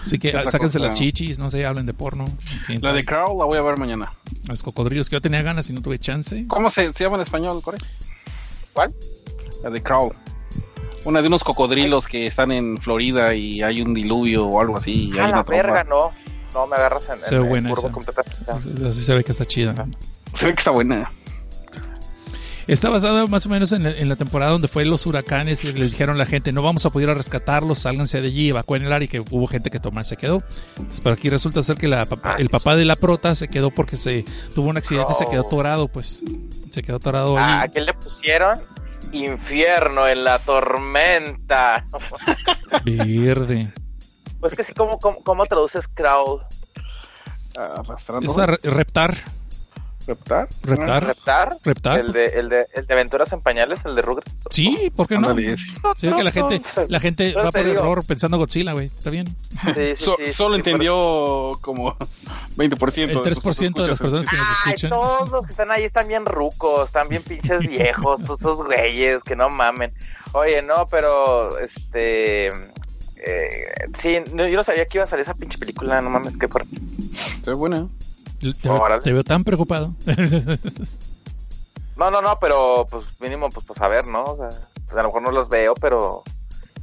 [0.00, 2.26] Así que sáquense las chichis, no sé, hablen de porno.
[2.80, 4.10] La de Crow la voy a ver mañana.
[4.44, 6.46] Los cocodrilos que yo tenía ganas y no tuve chance.
[6.48, 7.78] ¿Cómo se, llama en español, Core?
[8.78, 8.94] ¿Cuál?
[9.64, 10.14] La de Crow.
[11.04, 15.10] Una de unos cocodrilos que están en Florida y hay un diluvio o algo así.
[15.12, 16.12] Y hay la verga, no.
[16.54, 19.74] No me agarras en, se ve buena Así se ve que está chida.
[20.32, 21.10] Se ve que está buena.
[22.68, 26.16] Está basado más o menos en la, temporada donde fue los huracanes y les dijeron
[26.16, 29.08] a la gente, no vamos a poder rescatarlos, sálganse de allí, evacúen el área y
[29.08, 30.42] que hubo gente que tomar se quedó.
[30.76, 32.06] Entonces, pero aquí resulta ser que la,
[32.36, 35.44] el papá de la prota se quedó porque se tuvo un accidente y se quedó
[35.44, 36.22] torado, pues.
[36.70, 37.64] Se quedó torado ahí.
[37.64, 38.60] ¿A qué le pusieron?
[39.12, 41.86] Infierno en la tormenta.
[42.84, 43.72] Verde.
[44.40, 46.42] Pues que sí, ¿cómo, cómo, traduces crowd?
[47.56, 48.30] arrastrando.
[48.30, 49.16] Es reptar.
[50.08, 50.48] ¿Reptar?
[50.62, 51.06] ¿Reptar?
[51.06, 51.56] ¿Reptar?
[51.62, 52.00] ¿Reptar?
[52.00, 53.84] ¿El de, el, de, el de Aventuras en Pañales?
[53.84, 54.32] ¿El de Rugrats?
[54.48, 55.36] Sí, ¿por qué no?
[55.96, 58.86] Sí, que la gente, la gente va por error pensando Godzilla, güey.
[58.86, 59.26] Está bien.
[59.74, 61.94] Sí, sí, sí, solo entendió como
[62.56, 63.10] 20%.
[63.10, 64.90] El 3% de, las personas que nos escuchan.
[64.90, 69.22] todos los que están ahí están bien rucos, están bien pinches viejos, todos esos güeyes
[69.22, 69.92] que no mamen.
[70.32, 72.46] Oye, no, pero este...
[72.46, 76.48] Eh, sí, yo no sabía que iba a salir esa pinche película, no mames, qué
[76.48, 76.78] fuerte.
[77.36, 77.88] Está buena.
[78.38, 79.94] Te, veo tan preocupado.
[81.96, 84.24] no, no, no, pero pues mínimo pues por saber, ¿no?
[84.24, 84.48] O sea,
[84.86, 86.22] pues, a lo mejor no los veo, pero,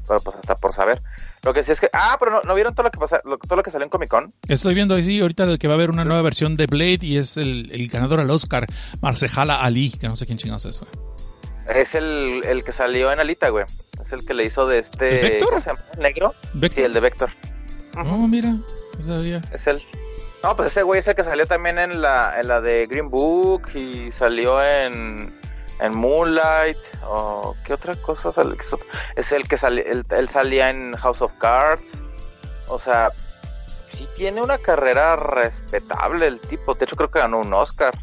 [0.07, 1.01] pero pues hasta por saber.
[1.43, 3.63] Lo que sí es que, ah, pero no, vieron todo lo que pasa, todo lo
[3.63, 4.33] que salió en Comic Con.
[4.47, 7.37] Estoy viendo sí, ahorita que va a haber una nueva versión de Blade y es
[7.37, 8.65] el, el ganador al Oscar,
[9.01, 10.81] Marcejala Ali, que no sé quién chingados es,
[11.73, 13.65] Es el, el que salió en Alita, güey.
[14.01, 15.21] Es el que le hizo de este.
[15.21, 15.63] ¿Vector?
[15.97, 16.33] ¿Negro?
[16.69, 17.29] Sí, el de Vector.
[17.97, 19.41] Oh, mira, no sabía.
[19.53, 19.81] Es él.
[20.45, 23.09] No, pues ese güey es el que salió también en la, en la de Green
[23.09, 25.33] Book y salió en,
[25.79, 26.77] en Moonlight.
[27.03, 28.55] O, ¿Qué otra cosa sale?
[29.15, 31.97] Es el que sale, él, salía en House of Cards.
[32.67, 33.11] O sea,
[33.91, 36.75] sí tiene una carrera respetable el tipo.
[36.75, 37.97] De hecho, creo que ganó un Oscar.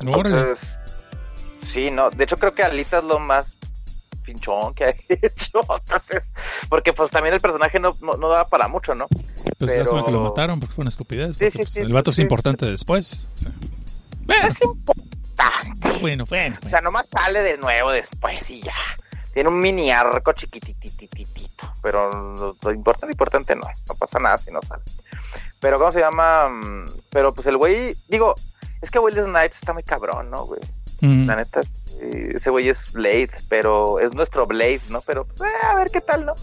[0.00, 0.78] Entonces,
[1.66, 2.10] sí, no.
[2.10, 3.53] De hecho, creo que Alita es lo más
[4.24, 5.60] pinchón que ha hecho.
[5.60, 6.30] Entonces,
[6.68, 9.06] porque pues también el personaje no, no, daba para mucho, ¿no?
[9.08, 10.04] Pues Pero...
[10.04, 11.36] que lo mataron porque fue una estupidez.
[11.38, 13.28] Sí, sí, pues, el vato es importante después.
[14.24, 14.48] Bueno.
[14.48, 15.98] Es importante.
[16.00, 16.56] Bueno, bueno.
[16.64, 18.74] O sea, nomás sale de nuevo después y ya.
[19.32, 21.72] Tiene un mini arco chiquititititito.
[21.82, 23.84] Pero lo, importante, importante no es.
[23.88, 24.82] No pasa nada si no sale.
[25.60, 26.48] Pero, ¿cómo se llama?
[26.48, 28.34] Mm, pero pues el güey, digo,
[28.80, 30.60] es que Will Snipes está muy cabrón, ¿no, güey?
[31.00, 31.62] La neta,
[32.00, 35.00] ese güey es Blade, pero es nuestro Blade, ¿no?
[35.02, 36.34] Pero pues, eh, a ver qué tal, ¿no?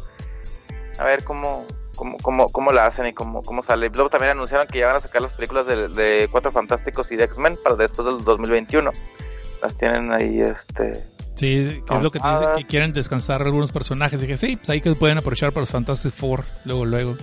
[0.99, 3.89] A ver cómo, cómo, cómo, cómo la hacen y cómo, cómo sale.
[3.89, 7.26] Luego también anunciaron que ya van a sacar las películas de, Cuatro Fantásticos y de
[7.26, 8.91] X-Men para después del 2021.
[9.62, 10.93] las tienen ahí, este...
[11.36, 14.22] Sí, que es lo que te dice, que quieren descansar algunos personajes.
[14.22, 17.16] Dije, sí, pues ahí que pueden aprovechar para los Fantastic Four, luego, luego.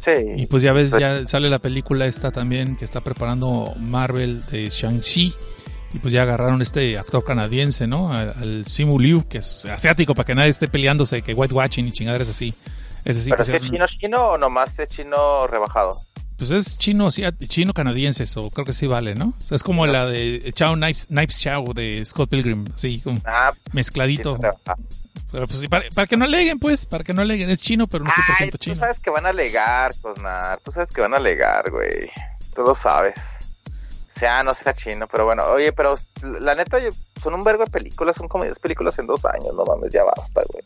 [0.00, 0.12] Sí.
[0.36, 4.70] Y pues ya ves, ya sale la película esta también que está preparando Marvel de
[4.70, 5.34] Shang-Chi.
[5.94, 8.12] Y pues ya agarraron este actor canadiense, ¿no?
[8.12, 11.92] Al, al Simu Liu, que es asiático, para que nadie esté peleándose, que whitewashing y
[11.92, 12.54] chingaderas así.
[13.04, 15.98] Ese sí, ¿Pero pues, es chino chino o nomás es chino rebajado?
[16.36, 19.28] Pues es chino, sí, chino canadiense, eso creo que sí vale, ¿no?
[19.38, 23.18] O sea, es como la de Chao Knives, Knives Chao de Scott Pilgrim, así como
[23.24, 24.36] Ah, mezcladito.
[24.36, 24.82] chino rebajado.
[25.32, 27.86] Pero pues sí, para, para que no aleguen, pues, para que no aleguen, es chino,
[27.86, 28.76] pero no 100% Ay, tú chino.
[28.76, 30.60] sabes que van a alegar, Cosnar.
[30.60, 32.08] Tú sabes que van a alegar, güey.
[32.54, 33.14] Tú lo sabes.
[34.18, 35.44] Sea, no sea chino, pero bueno.
[35.46, 35.96] Oye, pero
[36.40, 36.78] la neta,
[37.22, 38.16] son un vergo de películas.
[38.16, 39.54] Son como 10 películas en dos años.
[39.54, 40.62] No mames, ya basta, güey.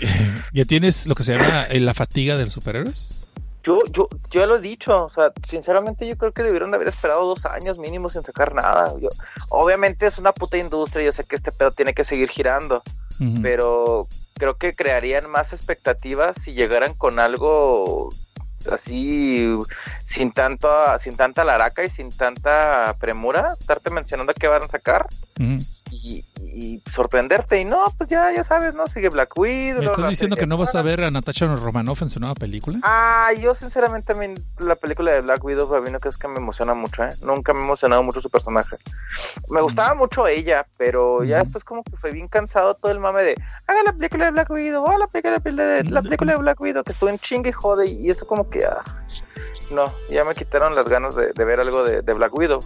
[0.52, 3.26] ¿Ya tienes lo que se llama eh, la fatiga de los superhéroes?
[3.62, 6.76] Yo, yo, yo ya lo he dicho, o sea, sinceramente yo creo que debieron de
[6.76, 8.94] haber esperado dos años mínimo sin sacar nada.
[8.98, 9.08] Yo,
[9.50, 12.82] obviamente es una puta industria, yo sé que este pedo tiene que seguir girando,
[13.42, 14.06] pero
[14.38, 18.08] creo que crearían más expectativas si llegaran con algo
[18.70, 19.46] así
[20.04, 25.06] sin tanto sin tanta laraca y sin tanta premura, estarte mencionando qué van a sacar.
[25.90, 28.86] Y, y sorprenderte y no, pues ya ya sabes, ¿no?
[28.86, 29.80] Sigue Black Widow.
[29.80, 32.78] ¿Me estás diciendo que no vas a ver a Natasha Romanoff en su nueva película?
[32.82, 36.28] Ah, yo sinceramente a mí la película de Black Widow a mí no es que
[36.28, 37.10] me emociona mucho, ¿eh?
[37.22, 38.76] Nunca me ha emocionado mucho su personaje.
[39.48, 41.44] Me gustaba mucho ella, pero ya Ujú.
[41.44, 43.34] después como que fue bien cansado todo el mame de
[43.66, 46.84] haga la película de Black Widow, haga la película de, la película de Black Widow,
[46.84, 48.82] que estuvo en chingue y jode y eso como que ah,
[49.70, 52.60] no, ya me quitaron las ganas de, de ver algo de, de Black Widow.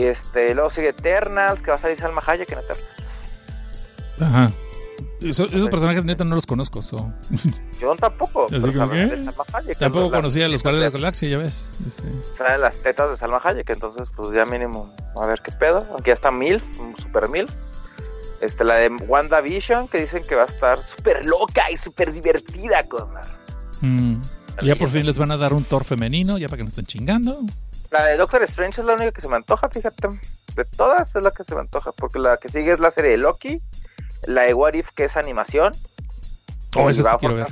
[0.00, 3.30] Y este, luego sigue Eternals, que va a salir Salma Hayek en Eternals.
[4.20, 4.50] Ajá.
[5.20, 6.80] Eso- esos personajes neta no los conozco.
[6.80, 7.12] so.
[7.80, 11.02] Yo tampoco, Así como que, Salma Hayek, Tampoco las- conocía a los Guardianes de la
[11.02, 11.70] Galaxia, ya ves.
[11.86, 14.90] Este, salen las tetas de Salma Hayek, entonces pues ya mínimo
[15.22, 16.62] a ver qué pedo, aunque ya está mil,
[16.98, 17.46] super mil.
[18.40, 22.84] Este, la de WandaVision, que dicen que va a estar súper loca y súper divertida,
[22.88, 23.06] con
[23.82, 24.20] mm,
[24.62, 26.86] ya por fin les van a dar un Thor femenino, ya para que no estén
[26.86, 27.40] chingando.
[27.90, 30.08] La de Doctor Strange es la única que se me antoja, fíjate.
[30.54, 33.12] De todas es la que se me antoja, porque la que sigue es la serie
[33.12, 33.62] de Loki,
[34.26, 35.72] la de What If, que es animación.
[36.76, 37.48] Oh, y ese sí quiero ver.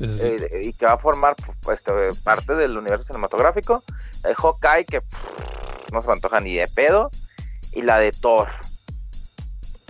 [0.00, 3.82] eh, y que va a formar pues, este, parte del universo cinematográfico.
[4.24, 7.10] El Hawkeye, que pff, no se me antoja ni de pedo.
[7.72, 8.48] Y la de Thor.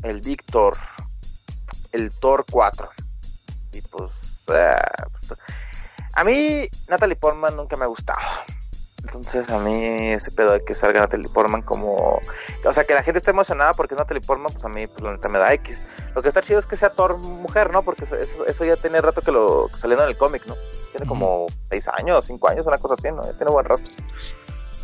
[0.03, 0.77] El Victor.
[1.93, 2.89] El Thor 4.
[3.73, 4.13] Y pues,
[4.53, 4.73] eh,
[5.13, 5.35] pues,
[6.13, 8.21] A mí, Natalie Portman nunca me ha gustado.
[9.05, 12.21] Entonces, a mí, ese pedo de que salga Natalie Portman como.
[12.65, 15.03] O sea, que la gente esté emocionada porque es Natalie Portman, pues a mí, pues
[15.03, 15.83] la neta me da X.
[16.15, 17.83] Lo que está chido es que sea Thor mujer, ¿no?
[17.83, 20.57] Porque eso, eso, ya tiene rato que lo que saliendo en el cómic, ¿no?
[20.93, 23.23] Tiene como seis años, cinco años, una cosa así, ¿no?
[23.23, 23.83] Ya tiene buen rato.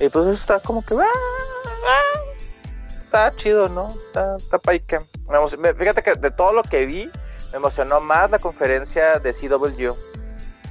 [0.00, 0.94] Y pues eso está como que.
[0.94, 2.20] ah, ah,
[2.88, 3.88] Está chido, ¿no?
[3.88, 5.02] Está, está paica.
[5.78, 7.10] Fíjate que de todo lo que vi,
[7.52, 10.15] me emocionó más la conferencia de CW.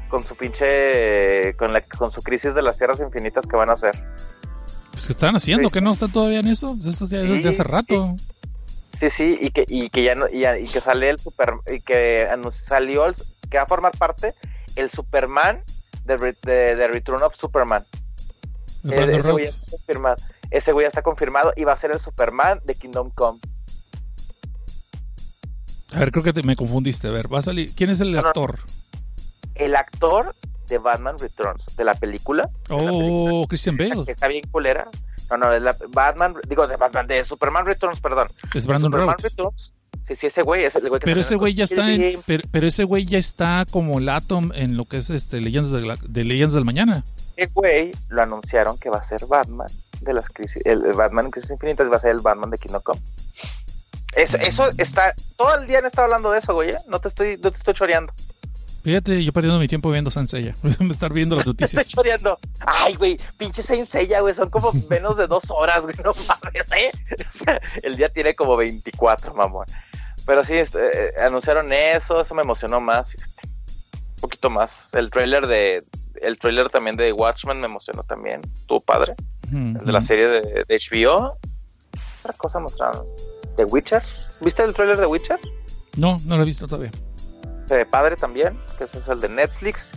[0.10, 1.56] Con su pinche.
[1.58, 3.95] Con, la, con su crisis de las tierras infinitas que van a hacer.
[4.91, 5.74] Pues que están haciendo, Sí.
[5.74, 6.76] que no están todavía en eso.
[6.76, 8.16] Pues Esto ya es Sí, desde hace rato.
[8.97, 11.51] Sí, sí, y que, y que ya no, y, ya- y que sale el super,
[11.70, 13.14] y que salió el,
[13.49, 14.34] que va a formar parte
[14.78, 15.62] el Superman
[16.06, 17.84] de, de, de Return of Superman.
[18.86, 20.16] El ese, güey está confirmado,
[20.49, 23.39] ese güey está confirmado y va a ser el Superman de Kingdom Come.
[25.93, 27.08] A ver, creo que te- me confundiste.
[27.08, 27.74] A ver, va a salir.
[27.76, 28.32] ¿Quién es el No, no.
[29.56, 30.36] El actor
[30.68, 32.49] de Batman Returns, de la película.
[32.70, 34.03] de la película, Oh, Christian que Bale.
[34.12, 34.88] está bien culera.
[35.30, 38.28] No, no, es la Batman, digo, de Batman, de Superman Returns, perdón.
[38.53, 39.16] Es Brandon Superman.
[39.22, 39.74] Returns.
[40.08, 42.43] Sí, sí, ese güey es el güey que Pero ese güey ya está en, pero,
[42.51, 45.82] pero ese güey ya está como el Atom en lo que es este Leyendas de,
[45.82, 47.03] la- de Leyendas del Mañana.
[47.38, 49.68] Ese güey lo anunciaron que va a ser Batman
[50.01, 52.60] de las crisis, el, el Batman en crisis infinitas va a ser el Batman de
[52.60, 53.01] Kingdom Come.
[54.16, 56.78] Eso, eso está, todo el día han estado hablando de eso, güey, ¿eh?
[56.88, 58.14] no te estoy, no te estoy choreando,
[58.86, 60.55] Fíjate, yo perdiendo mi tiempo viendo Sansella.
[60.61, 61.89] Voy a estar viendo las te estoy noticias.
[61.89, 62.38] choreando.
[62.59, 66.71] Ay, güey, pinche Saint Seiya, güey, son como menos de dos horas, güey, no mames,
[66.71, 66.91] ¿eh?
[67.81, 69.65] El día tiene como 24, mamón.
[70.27, 73.47] Pero sí, este, eh, anunciaron eso, eso me emocionó más, fíjate.
[73.47, 74.89] Un poquito más.
[74.93, 75.83] El trailer de,
[76.21, 79.15] el trailer también de Watchmen me emocionó también, estuvo padre.
[79.51, 81.38] El de la serie de, de HBO.
[82.21, 83.03] Otra cosa mostraron.
[83.57, 84.03] The Witcher.
[84.41, 85.39] ¿Viste el trailer de Witcher?
[85.97, 86.91] No, no lo he visto todavía.
[87.70, 89.91] Ve padre también, que ese es el de Netflix.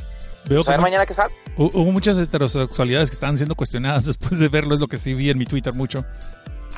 [0.47, 1.35] Veo Vamos a que ver no- mañana que sale.
[1.59, 5.13] hu- hubo muchas heterosexualidades que estaban siendo cuestionadas después de verlo, es lo que sí
[5.15, 6.05] vi en mi Twitter mucho.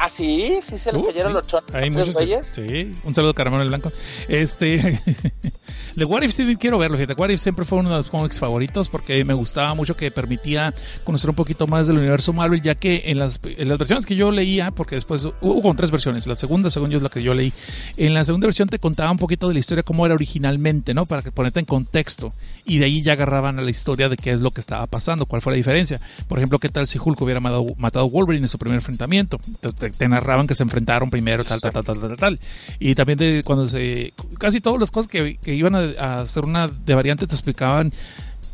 [0.03, 1.35] Ah, sí, sí se les Uh, cayeron sí.
[1.35, 1.75] los chones.
[1.75, 3.91] Hay a muchos que- sí, un saludo Caramelo el Blanco.
[4.29, 4.99] Este
[5.97, 7.21] The What If sí quiero verlo, fíjate.
[7.21, 10.73] What If siempre fue uno de los cómics favoritos porque me gustaba mucho que permitía
[11.05, 14.15] conocer un poquito más del universo Marvel, ya que en las, en las versiones que
[14.15, 17.23] yo leía, porque después hubo con tres versiones, la segunda, según yo, es la que
[17.23, 17.53] yo leí.
[17.97, 21.07] En la segunda versión te contaba un poquito de la historia cómo era originalmente, ¿no?
[21.07, 22.33] Para que ponerte en contexto.
[22.65, 25.27] Y de ahí ya agarraban a la historia de qué es lo que estaba pasando,
[25.27, 26.01] cuál fue la diferencia.
[26.29, 29.39] Por ejemplo, qué tal si Hulk hubiera matado, matado a Wolverine en su primer enfrentamiento.
[29.79, 32.39] Te, te- narraban que se enfrentaron primero, tal, tal, tal, tal, tal, tal.
[32.79, 34.13] Y también de cuando se.
[34.39, 37.93] Casi todas las cosas que, que iban a, a hacer una de variante te explicaban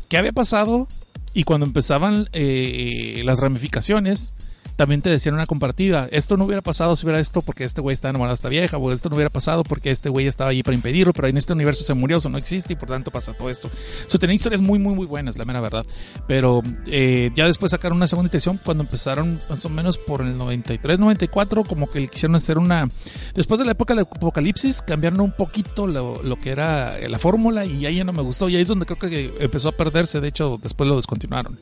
[0.09, 0.87] qué había pasado
[1.33, 4.33] y cuando empezaban eh, las ramificaciones
[4.77, 6.07] también te decían una comparativa.
[6.11, 8.77] Esto no hubiera pasado si hubiera esto porque este güey está enamorado de esta vieja,
[8.77, 11.51] o esto no hubiera pasado porque este güey estaba ahí para impedirlo, pero en este
[11.51, 13.69] universo se murió, eso no existe y por tanto pasa todo esto.
[14.05, 15.85] So, tenía historias muy, muy, muy buenas, la mera verdad.
[16.27, 20.37] Pero eh, ya después sacaron una segunda edición cuando empezaron más o menos por el
[20.37, 22.87] 93, 94, como que quisieron hacer una...
[23.33, 27.65] Después de la época del apocalipsis, cambiaron un poquito lo, lo que era la fórmula
[27.65, 28.47] y ahí ya no me gustó.
[28.47, 31.57] Y ahí es donde creo que empezó a perderse, de hecho después lo descontinuaron.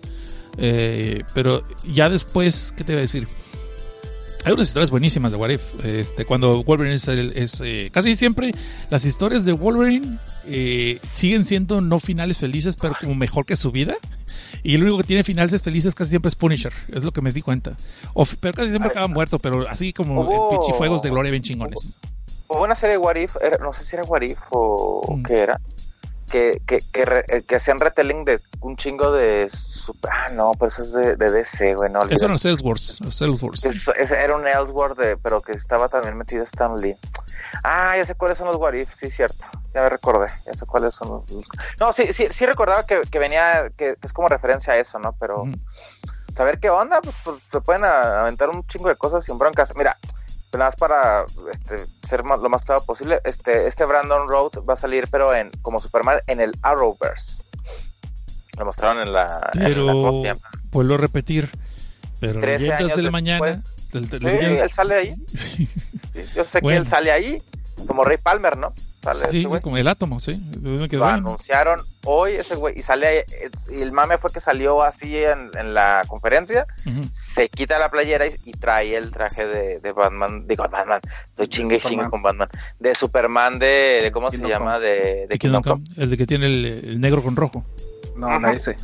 [0.58, 3.28] Eh, pero ya después, ¿qué te iba a decir?
[4.46, 5.84] Hay unas historias buenísimas de What If.
[5.86, 8.52] Este, cuando Wolverine es, el- es, eh, casi siempre
[8.92, 13.72] las historias de Wolverine eh, siguen siendo no finales felices, pero como mejor que su
[13.72, 13.96] vida.
[14.62, 17.32] Y el único que tiene finales felices casi siempre es Punisher, es lo que me
[17.32, 17.76] di cuenta.
[18.14, 20.22] O pero casi siempre acaba muerto, pero así como
[20.54, 21.98] en pichifuegos de gloria bien chingones.
[22.48, 25.24] Hubo una serie de What If, era- no sé si era What If o Mm.
[25.24, 25.60] qué era,
[26.66, 29.48] que, que, eh, que hacían retelling de un chingo de...
[29.50, 33.04] Super, ah, no, pero eso es de, de DC, güey, no Eso eran Salesforce.
[33.12, 33.70] Salesforce.
[33.70, 36.96] Es- es- era un Ellsworth, de- pero que estaba también metido Stan Lee.
[37.64, 39.46] Ah, ya sé cuáles son los What If, sí, cierto.
[39.74, 41.46] Ya me recordé, ya sé cuáles son los...
[41.80, 45.14] No, sí, sí, sí recordaba que, que venía, que, es como referencia a eso, ¿no?
[45.20, 45.44] Pero
[46.36, 49.74] saber qué onda, pues, pues, se pueden aventar un chingo de cosas sin broncas.
[49.76, 49.96] Mira,
[50.58, 51.78] nada más para este,
[52.08, 55.52] ser más- lo más claro posible, este, este Brandon Road va a salir, pero en
[55.62, 57.44] como Superman en el Arrowverse.
[58.58, 59.52] Lo mostraron en la...
[59.54, 61.50] en la- Pero vuelvo a repetir.
[62.20, 63.12] Pero 13 leyendas años de la después.
[63.12, 63.46] mañana.
[63.92, 65.16] del- del- Sí, leyendas- él sale ahí.
[65.36, 65.70] Sí,
[66.36, 66.80] Yo sé Bueno.
[66.80, 67.42] que él sale ahí,
[67.88, 68.74] como Ray Palmer, ¿no?
[69.06, 70.42] Sale ese Sí, como el átomo, sí.
[70.62, 71.06] Lo bueno.
[71.06, 73.18] anunciaron hoy ese güey y sale ahí,
[73.72, 76.66] y el mame fue que salió así en, en la conferencia,
[77.14, 81.48] se quita la playera y, y trae el traje de, de Batman, digo Batman, estoy
[81.48, 82.50] chingue y chingue con Batman,
[82.80, 84.76] de Superman de, de ¿cómo se llama?
[84.76, 84.86] Come.
[84.88, 85.84] De, de Kingdom Come.
[85.86, 87.64] Come, el de que tiene el, el negro con rojo.
[88.18, 88.40] No, Ajá.
[88.40, 88.76] la S.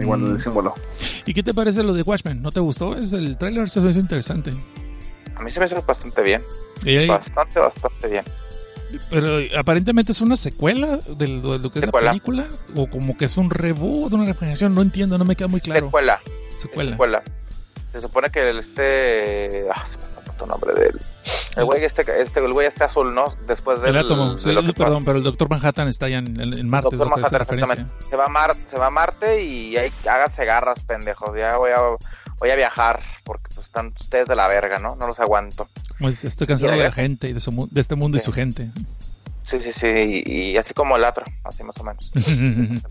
[0.00, 0.34] Igual Mm.
[0.36, 0.74] el símbolo.
[1.26, 2.40] ¿Y qué te parece lo de Watchmen?
[2.42, 2.96] ¿No te gustó?
[2.96, 4.50] Es el tráiler se me hizo interesante.
[5.36, 6.42] A mí se me hizo bastante bien,
[6.84, 8.24] Y ahí- bastante, bastante bien.
[9.10, 13.16] Pero aparentemente es una secuela de lo, de lo que es la película o como
[13.16, 15.86] que es un reboot, una refrigeración, no entiendo, no me queda muy claro.
[15.86, 16.20] Secuela,
[16.56, 16.90] Secuela.
[16.92, 17.22] secuela.
[17.92, 21.00] Se supone que el este, ah, se me nombre de él.
[21.56, 23.34] El güey este, este, el güey este azul, ¿no?
[23.46, 26.18] Después del, El átomo, de sí, lo que perdón, pero el Doctor Manhattan está allá
[26.18, 27.90] en, en- Marte, Doctor Manhattan, exactamente.
[28.08, 31.36] Se va a Marte, se va a Marte y ahí háganse garras, pendejos.
[31.36, 31.78] Ya voy a,
[32.38, 34.96] voy a viajar porque pues, están ustedes de la verga, ¿no?
[34.96, 35.68] No los aguanto.
[36.00, 38.68] Pues estoy cansado de la gente y de, su de este mundo y su gente.
[39.44, 39.86] Sí, sí, sí.
[40.26, 42.12] Y, y así como el otro, así más o menos.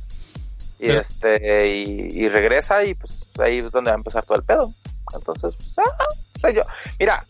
[0.80, 4.38] Y Pero- este, y, y regresa y pues ahí es donde va a empezar todo
[4.38, 4.72] el pedo.
[5.12, 6.06] Entonces, pues, ah,
[6.40, 6.62] soy yo.
[7.00, 7.26] Mira,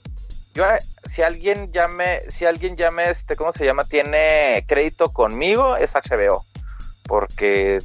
[0.53, 3.85] yo eh, si alguien llame, si alguien llame, este, ¿cómo se llama?
[3.85, 6.43] Tiene crédito conmigo, es HBO.
[7.03, 7.79] Porque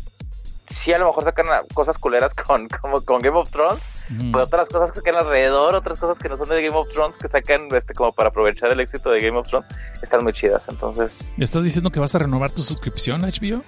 [0.73, 4.33] sí a lo mejor sacan cosas culeras con, como con Game of Thrones, Ujú.
[4.33, 7.17] pero otras cosas que sacan alrededor, otras cosas que no son de Game of Thrones,
[7.17, 9.69] que sacan este como para aprovechar el éxito de Game of Thrones,
[10.03, 10.69] están muy chidas.
[10.69, 13.63] Entonces, ¿Me estás diciendo que vas a renovar tu suscripción a HBO?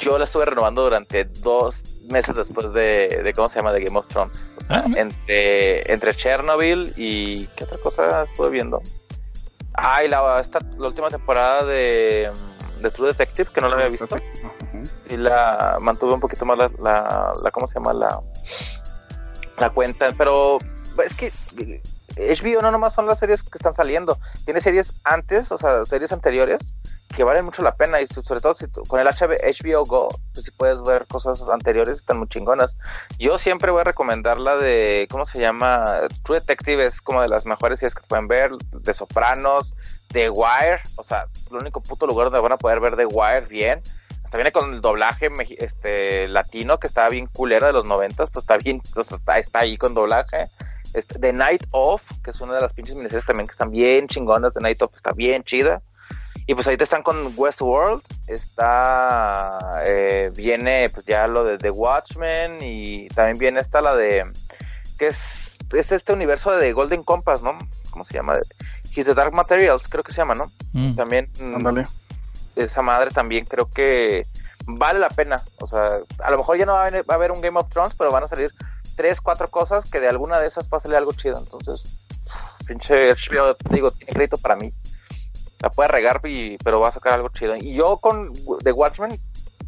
[0.00, 1.76] yo la estuve renovando durante dos
[2.10, 3.72] meses después de, de ¿cómo se llama?
[3.72, 4.52] De Game of Thrones.
[4.58, 8.82] O sea, Ah, entre, entre Chernobyl y ¿qué otra cosa estuve viendo?
[9.74, 12.30] Ah, y la, esta, la última temporada de,
[12.82, 14.16] de True Detective, que no la había visto.
[15.10, 17.92] Y la mantuve un poquito más la, la, la ¿cómo se llama?
[17.92, 18.20] La,
[19.58, 20.08] la cuenta.
[20.16, 20.58] Pero
[21.04, 21.32] es que
[22.16, 24.18] HBO no nomás son las series que están saliendo.
[24.44, 26.76] Tiene series antes, o sea, series anteriores
[27.14, 29.84] que valen mucho la pena y so- sobre todo si tú- con el HB HBO
[29.84, 32.74] Go, pues si puedes ver cosas anteriores, están muy chingonas.
[33.18, 35.84] Yo siempre voy a recomendar la de, ¿cómo se llama?
[36.24, 39.74] True Detective es como de las mejores series que pueden ver, de Sopranos,
[40.12, 43.46] The Wire, o sea, el único puto lugar donde van a poder ver The Wire
[43.48, 43.80] bien.
[44.24, 48.44] Hasta viene con el doblaje este latino que estaba bien culero de los noventas, pues
[48.44, 50.46] está bien, o está, ahí con doblaje.
[50.94, 54.08] Este, The Night Of, que es una de las pinches miniseries también que están bien
[54.08, 55.82] chingonas, The Night Of está bien chida.
[56.46, 62.58] Y pues ahorita están con Westworld, está, eh, viene pues ya lo de The Watchmen
[62.60, 64.24] y también viene esta la de,
[64.98, 67.56] que es, es este universo de Golden Compass, ¿no?
[67.92, 68.34] ¿cómo se llama?
[68.94, 70.50] His the Dark Materials, creo que se llama, ¿no?
[70.72, 70.94] Mm.
[70.94, 71.84] También mm, Ándale.
[72.56, 74.26] esa madre también creo que
[74.66, 75.42] vale la pena.
[75.60, 77.58] O sea, a lo mejor ya no va a, haber, va a haber un Game
[77.58, 78.50] of Thrones, pero van a salir
[78.96, 81.38] tres, cuatro cosas que de alguna de esas va a salir algo chido.
[81.38, 82.06] Entonces,
[82.66, 84.72] pinche HBO, digo, tiene crédito para mí.
[85.60, 87.56] La puede regar, y, pero va a sacar algo chido.
[87.56, 88.32] Y yo con
[88.62, 89.18] The Watchmen,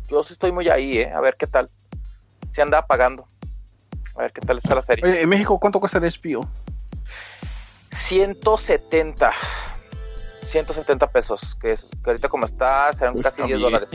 [0.08, 1.12] yo sí estoy muy ahí, ¿eh?
[1.12, 1.70] A ver qué tal.
[2.52, 3.26] Si anda pagando.
[4.16, 5.04] A ver qué tal está la serie.
[5.04, 6.48] Oye, en México, ¿cuánto cuesta el HBO?
[7.94, 9.32] 170.
[10.46, 11.56] 170 pesos.
[11.60, 13.60] Que, es, que ahorita como está, serán Uy, casi está 10 bien.
[13.60, 13.90] dólares.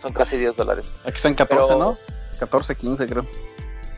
[0.00, 0.92] Son casi 10 dólares.
[1.04, 1.98] Aquí está en 14, Pero- ¿no?
[2.38, 3.26] 14, 15, creo.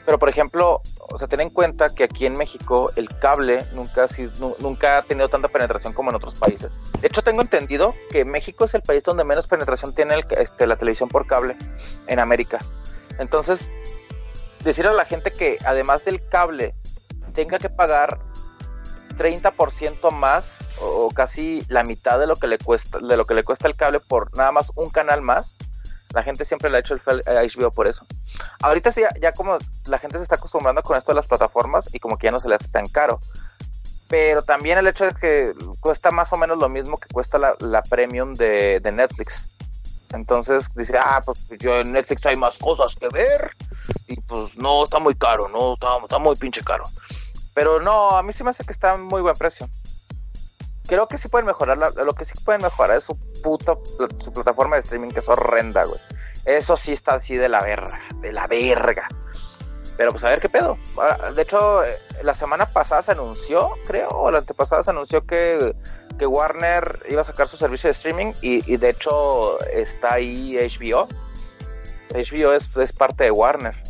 [0.05, 0.81] Pero por ejemplo,
[1.13, 4.57] o sea, ten en cuenta que aquí en México el cable nunca ha, sido- nu-
[4.59, 6.73] nunca ha tenido tanta penetración como en otros países.
[7.01, 10.67] De hecho, tengo entendido que México es el país donde menos penetración tiene el- este,
[10.67, 11.57] la televisión por cable
[12.09, 12.59] en América.
[13.21, 13.71] Entonces,
[14.65, 16.75] decir a la gente que además del cable
[17.33, 18.19] tenga que pagar
[19.15, 23.45] 30% más o casi la mitad de lo que le cuesta de lo que le
[23.45, 25.57] cuesta el cable por nada más un canal más,
[26.13, 28.07] la gente siempre le ha hecho el HBO por eso.
[28.61, 31.99] Ahorita sí, ya, como la gente se está acostumbrando con esto de las plataformas y
[31.99, 33.21] como que ya no se le hace tan caro.
[34.09, 37.83] Pero también el hecho de que cuesta más o menos lo mismo que cuesta la,
[37.83, 39.49] premium de, Netflix.
[40.11, 43.51] Entonces dice, ah, pues yo en Netflix hay más cosas que ver.
[44.07, 46.85] Y pues no, está muy caro, no, está muy pinche caro.
[47.55, 49.69] Pero no, a mí sí me hace que está muy buen precio.
[50.87, 53.77] Creo que sí pueden mejorar, la- lo que sí pueden mejorar es su puta,
[54.19, 56.01] su plataforma de streaming que es horrenda, güey.
[56.45, 59.09] Eso sí está así de la verga, de la verga.
[59.97, 60.79] Pero pues a ver qué pedo.
[60.99, 65.25] Ah, De hecho, eh, la semana pasada se anunció, creo, o la antepasada se anunció
[65.27, 65.77] que,
[66.19, 70.57] que Warner iba a sacar su servicio de streaming y, y de hecho está ahí
[70.57, 71.07] HBO.
[72.15, 73.82] HBO es, es parte de Warner.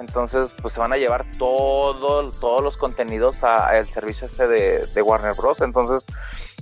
[0.00, 4.86] Entonces, pues se van a llevar todo, todos los contenidos a- al servicio este de,
[4.94, 5.60] de Warner Bros.
[5.60, 6.04] Entonces,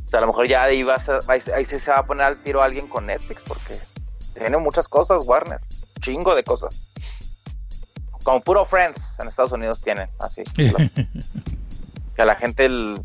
[0.05, 1.99] o sea, a lo mejor ya ahí, va a ser- ahí, ahí sí se va
[1.99, 3.79] a poner al tiro alguien con Netflix porque
[4.35, 5.61] tiene muchas cosas Warner,
[6.01, 6.91] chingo de cosas.
[8.25, 10.43] Como puro Friends en Estados Unidos tienen, así.
[12.17, 13.01] que a la gente, el-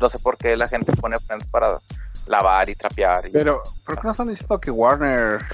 [0.00, 1.78] no sé por qué la gente pone Friends para
[2.26, 3.26] lavar y trapear.
[3.26, 5.44] y- Pero, ¿por qué no están diciendo que Warner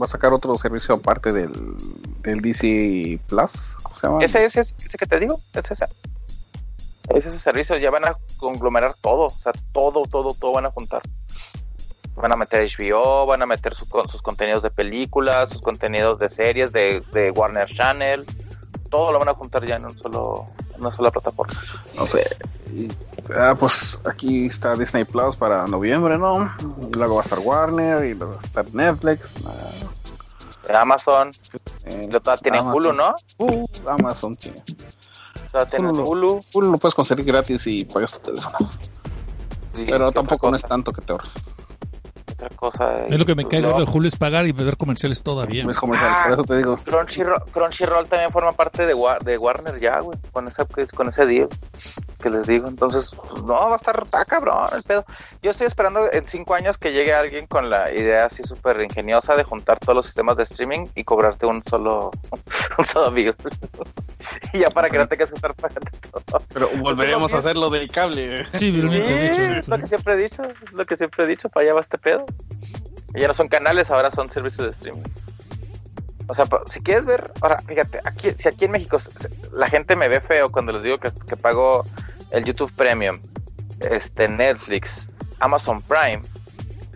[0.00, 1.52] va a sacar otro servicio aparte del,
[2.22, 3.52] del DC Plus?
[3.82, 4.24] ¿Cómo se llama?
[4.24, 5.86] Ese, ese, ese, que te digo, es ese.
[7.08, 10.70] Es ese servicio, ya van a conglomerar todo, o sea, todo, todo, todo van a
[10.70, 11.02] juntar.
[12.16, 16.28] Van a meter HBO, van a meter su- sus contenidos de películas, sus contenidos de
[16.30, 18.24] series, de, de Warner Channel,
[18.90, 20.46] todo lo van a juntar ya en un solo,
[20.78, 21.60] una sola plataforma.
[21.96, 22.24] No sé.
[22.72, 22.88] Y,
[23.36, 26.48] ah, pues aquí está Disney Plus para noviembre, ¿no?
[26.80, 29.34] Y luego va a estar Warner y luego va a estar Netflix.
[29.46, 31.30] ah, Amazon,
[31.84, 32.74] eh, lo todavía Amazon.
[32.74, 33.14] Hulu, ¿no?
[33.38, 34.36] Uh, Amazon.
[34.36, 36.04] Todavía tienen Hulu.
[36.04, 36.44] Hulu.
[36.52, 38.68] Hulu lo puedes conseguir gratis y pagas tu teléfono.
[39.72, 41.32] Pero ¿qué tampoco no es tanto que te ahorras.
[42.36, 43.06] Otra cosa.
[43.06, 45.64] Es lo que me cae No, gordo de Hulu es pagar y ver comerciales todavía.
[45.64, 46.24] No es comerciales, Ah.
[46.24, 46.76] por eso te digo.
[46.76, 50.64] Crunchyroll, Crunchyroll también forma parte de, de Warner ya, güey, con ese,
[50.94, 51.48] con ese deal
[52.16, 52.68] que les digo.
[52.68, 55.04] Entonces, pues, no, va a estar está cabrón el pedo.
[55.42, 59.36] Yo estoy esperando en cinco años que llegue alguien con la idea así súper ingeniosa
[59.36, 62.10] de juntar todos los sistemas de streaming y cobrarte un solo,
[62.78, 63.34] un solo bill.
[64.52, 65.90] y ya para que no tengas que estar pagando
[66.26, 66.42] todo.
[66.52, 68.46] Pero volveremos a hacer lo del cable.
[68.52, 71.48] Sí, lo Sí, es lo que siempre he dicho, es lo que siempre he dicho,
[71.48, 72.24] para allá va este pedo.
[73.14, 75.02] Y ya no son canales, ahora son servicios de streaming.
[76.28, 78.98] O sea, si quieres ver, ahora, fíjate, aquí, si aquí en México
[79.52, 81.84] la gente me ve feo cuando les digo que, que pago
[82.30, 83.20] el YouTube Premium,
[83.80, 85.08] este Netflix,
[85.40, 86.22] Amazon Prime.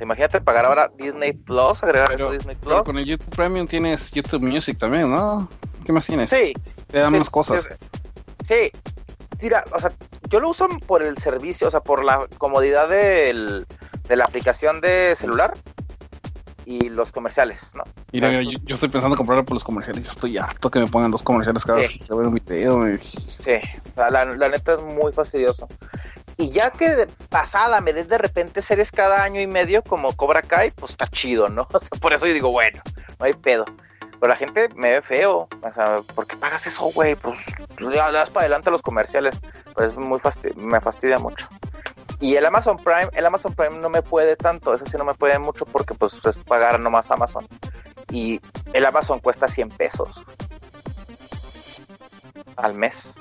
[0.01, 2.87] Imagínate pagar ahora Disney Plus, agregar eso Pero, a Disney pero Plus.
[2.87, 5.49] con el YouTube Premium tienes YouTube Music también, ¿no?
[5.85, 6.31] ¿Qué más tienes?
[6.31, 6.55] Sí,
[6.87, 7.78] Te dan Sí, más cosas.
[8.49, 8.72] Sí,
[9.39, 9.93] tira, o sea,
[10.28, 13.66] yo lo uso por el servicio, o sea, por la comodidad del,
[14.09, 15.53] de la aplicación de celular
[16.71, 17.83] y los comerciales, ¿no?
[18.12, 20.05] Y O sea, yo, estoy pensando comprarlo por los comerciales.
[20.05, 21.99] Yo estoy harto que me pongan los comerciales cada Sí.
[21.99, 22.79] vez que un video.
[22.79, 23.55] me- Sí,
[23.91, 25.66] o sea, la, la neta es muy fastidioso.
[26.37, 30.12] Y ya que de pasada me des de repente series cada año y medio como
[30.16, 31.66] Cobra Kai, pues está chido, ¿no?
[31.75, 32.81] O sea, por eso yo digo, bueno,
[33.18, 33.64] no hay pedo.
[34.21, 35.49] Pero la gente me ve feo.
[35.62, 37.16] O sea, ¿por qué pagas eso, güey?
[37.16, 37.39] Pues
[37.77, 39.41] pues, le das para adelante a los comerciales.
[39.75, 41.49] Pues es muy fasti- me fastidia mucho.
[42.21, 45.14] Y el Amazon Prime, el Amazon Prime no me puede tanto, ese sí no me
[45.14, 47.49] puede mucho porque pues es pagar nomás Amazon.
[48.11, 48.41] Y
[48.75, 50.23] el Amazon cuesta 100 pesos
[52.57, 53.18] al mes.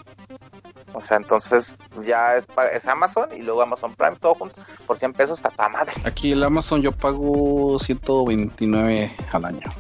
[0.93, 4.62] O sea, entonces ya es, es Amazon y luego Amazon Prime, todo junto.
[4.86, 5.93] Por 100 pesos está toda madre.
[6.04, 9.72] Aquí el Amazon yo pago 129 al año.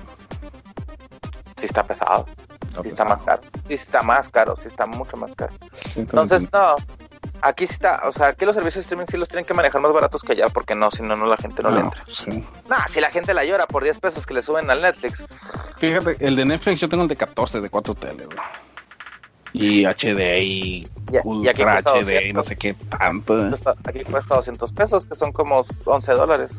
[1.57, 2.25] Sí está pesado,
[2.81, 3.41] sí está más caro.
[3.67, 5.51] Sí está más caro, sí está mucho más caro.
[5.93, 6.01] 129.
[6.01, 6.75] Entonces, no.
[7.41, 9.79] Aquí sí está, o sea, aquí los servicios de streaming sí los tienen que manejar
[9.81, 12.03] más baratos que allá, porque no, si no, no la gente no, le entra.
[12.07, 12.43] sí.
[12.69, 15.25] Nah, si la gente la llora por 10 pesos que le suben al Netflix,
[15.79, 18.37] Fíjate, el de Netflix yo tengo el de 14 de 4 tele, güey.
[19.53, 22.33] Y HD y Ya- y Ultra HD y 200.
[22.35, 23.49] no sé qué tanto.
[23.49, 26.51] cuesta- aquí cuesta 200 pesos, que son como 11 dólares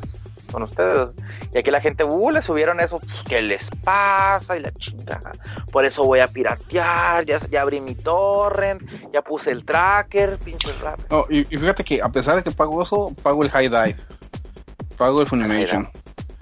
[0.51, 1.15] con ustedes.
[1.53, 4.57] Y aquí la gente, uh, le subieron eso, pues, ¿qué les pasa?
[4.57, 5.33] Y la chingada.
[5.73, 8.83] Por eso voy a piratear, ya, ya abrí mi torrent,
[9.13, 11.01] ya puse el tracker, pinche rap.
[11.11, 13.97] No, y, y fíjate que a pesar de que pago eso, pago el High Dive,
[14.97, 15.89] pago el Funimation,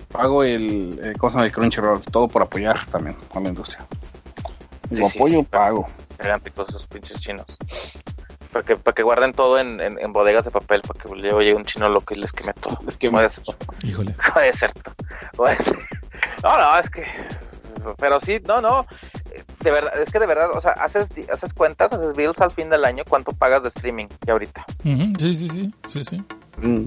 [0.08, 1.46] pago el, eh, ¿cómo se llama?
[1.46, 3.86] el Crunchyroll, todo por apoyar también a la industria.
[4.90, 5.46] Lo sí, apoyo, sí.
[5.50, 5.86] pago.
[6.18, 7.46] Eran picos esos pinches chinos.
[8.52, 11.40] Para que, para que guarden todo en, en- en bodegas de papel, para que luego
[11.40, 12.78] llegue un chino loco y les queme todo.
[12.88, 13.44] Es que Puede ser.
[13.84, 14.14] Híjole.
[14.32, 14.72] Puede ser.
[16.42, 17.04] No, no, es que.
[17.98, 18.86] Pero sí, no, no.
[19.60, 22.70] De verdad, es que de verdad, o sea, haces, haces cuentas, haces bills al fin
[22.70, 24.64] del año, ¿cuánto pagas de streaming que ahorita?
[24.82, 26.24] Sí, sí, sí, sí, sí.
[26.58, 26.86] Mm.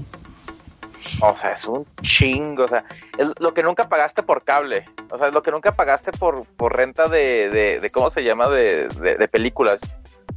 [1.20, 2.84] O sea, es un chingo, o sea,
[3.18, 6.44] es lo que nunca pagaste por cable, o sea, es lo que nunca pagaste por,
[6.44, 8.48] por renta de, de, de ¿cómo se llama?
[8.48, 9.80] De, de, de películas,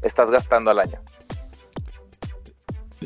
[0.01, 0.99] estás gastando al año.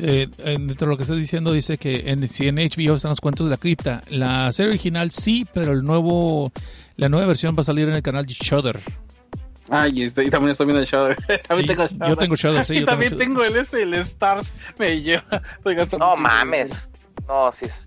[0.02, 3.20] Eh, dentro de lo que estás diciendo dice que en, si en HBO están los
[3.20, 6.50] cuentos de la cripta, la serie original sí, pero el nuevo,
[6.96, 8.78] la nueva versión va a salir en el canal de Shudder.
[9.68, 11.16] Ay, y, y también estoy viendo el Shudder.
[11.48, 14.52] también Sí, tengo yo tengo Shudder, sí, y yo también tengo el este, el Stars,
[14.78, 15.42] me lleva.
[15.98, 16.90] No mames,
[17.28, 17.86] no, sí es.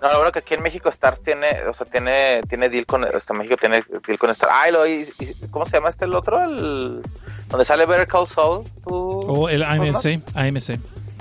[0.00, 3.02] No, lo bueno que aquí en México Stars tiene, o sea, tiene, tiene deal con,
[3.04, 4.52] hasta México tiene deal con Stars.
[4.54, 6.44] Ay, lo, y- y- ¿cómo se llama este el otro?
[6.44, 7.00] El,
[7.48, 8.94] donde sale Better Call Saul, tú.
[8.94, 10.78] O el AMC, AMC,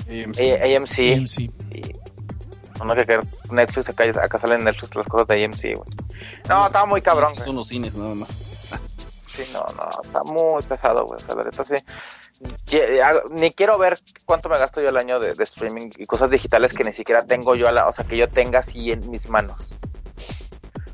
[0.07, 0.61] AMC.
[0.61, 1.39] AMC.
[1.39, 1.95] Y,
[2.79, 3.19] no, no, que
[3.51, 5.89] Netflix, acá, acá salen Netflix las cosas de AMC, güey.
[6.49, 7.45] No, estaba muy cabrón, güey.
[7.45, 8.29] Son los cines, nada más.
[9.27, 11.21] Sí, no, no, está muy pesado, güey.
[11.21, 11.75] O sea, la neta sí.
[13.03, 16.29] Ah, Ni quiero ver cuánto me gasto yo al año de, de streaming y cosas
[16.29, 19.09] digitales que ni siquiera tengo yo, a la, o sea, que yo tenga así en
[19.09, 19.75] mis manos.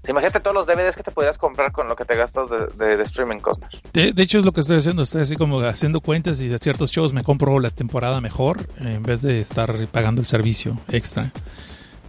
[0.07, 3.39] Imagínate todos los DVDs que te podrías comprar con lo que te gastas de, streaming,
[3.39, 3.69] Cosner.
[3.93, 6.91] De, hecho es lo que estoy haciendo, estoy así como haciendo cuentas y de ciertos
[6.91, 11.31] shows me compro la temporada mejor eh, en vez de estar pagando el servicio extra.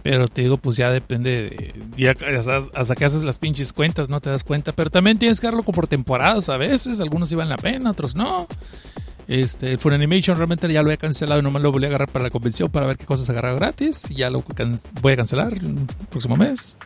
[0.01, 4.09] Pero te digo, pues ya depende, de, ya hasta, hasta que haces las pinches cuentas
[4.09, 7.49] no te das cuenta, pero también tienes que darlo por temporadas a veces, algunos valen
[7.49, 8.47] la pena, otros no.
[9.27, 12.23] Este, el Funimation realmente ya lo he cancelado y nomás lo volví a agarrar para
[12.23, 14.43] la convención para ver qué cosas agarrar gratis y ya lo
[15.01, 16.77] voy a cancelar el próximo mes.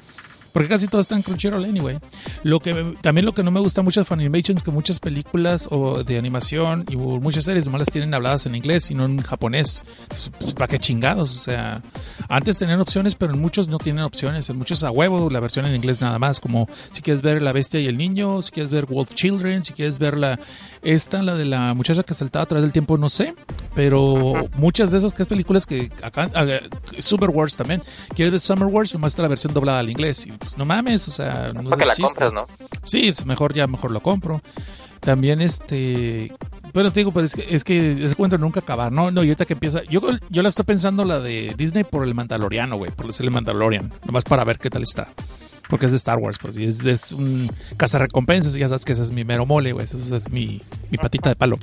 [0.54, 1.98] Porque casi todo está en Crunchyroll anyway.
[2.44, 5.68] Lo que también lo que no me gusta mucho de Funimation es que muchas películas
[5.72, 9.22] o de animación y muchas series nomás las tienen habladas en inglés y no en
[9.22, 9.86] japonés.
[10.40, 11.36] Pues, ¿para qué chingados?
[11.36, 11.82] O sea,
[12.30, 14.50] antes tenían opciones, pero en muchos no tienen opciones.
[14.50, 16.40] En muchos a huevo la versión en inglés nada más.
[16.40, 19.74] Como si quieres ver La Bestia y el Niño, si quieres ver Wolf Children, si
[19.74, 20.40] quieres ver la
[20.82, 23.34] esta, la de la muchacha que saltaba a través del tiempo, no sé.
[23.76, 26.46] Pero muchas de esas que es películas que acá, ah,
[27.00, 27.82] Super Wars también.
[28.16, 30.26] Quieres ver Summer Wars, nomás está la versión doblada al inglés.
[30.26, 32.04] Y pues no mames, o sea, no es que la chiste.
[32.04, 32.48] compres, ¿no?
[32.84, 34.42] Sí, mejor ya, mejor lo compro.
[35.00, 36.34] También este,
[36.74, 39.10] pero te digo, pues es que, es que ese cuento nunca acabar, ¿no?
[39.10, 42.14] No, y ahorita que empieza, yo, yo la estoy pensando la de Disney por el
[42.14, 45.08] Mandaloriano, güey, por el Mandalorian, nomás para ver qué tal está.
[45.70, 48.94] Porque es de Star Wars, pues, y es, es un cazarrecompensas, y ya sabes que
[48.94, 51.58] ese es mi mero mole, güey, esa es mi, mi patita de palo.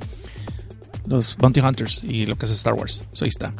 [1.06, 3.52] Los Bounty Hunters y lo que es Star Wars, so, ahí está.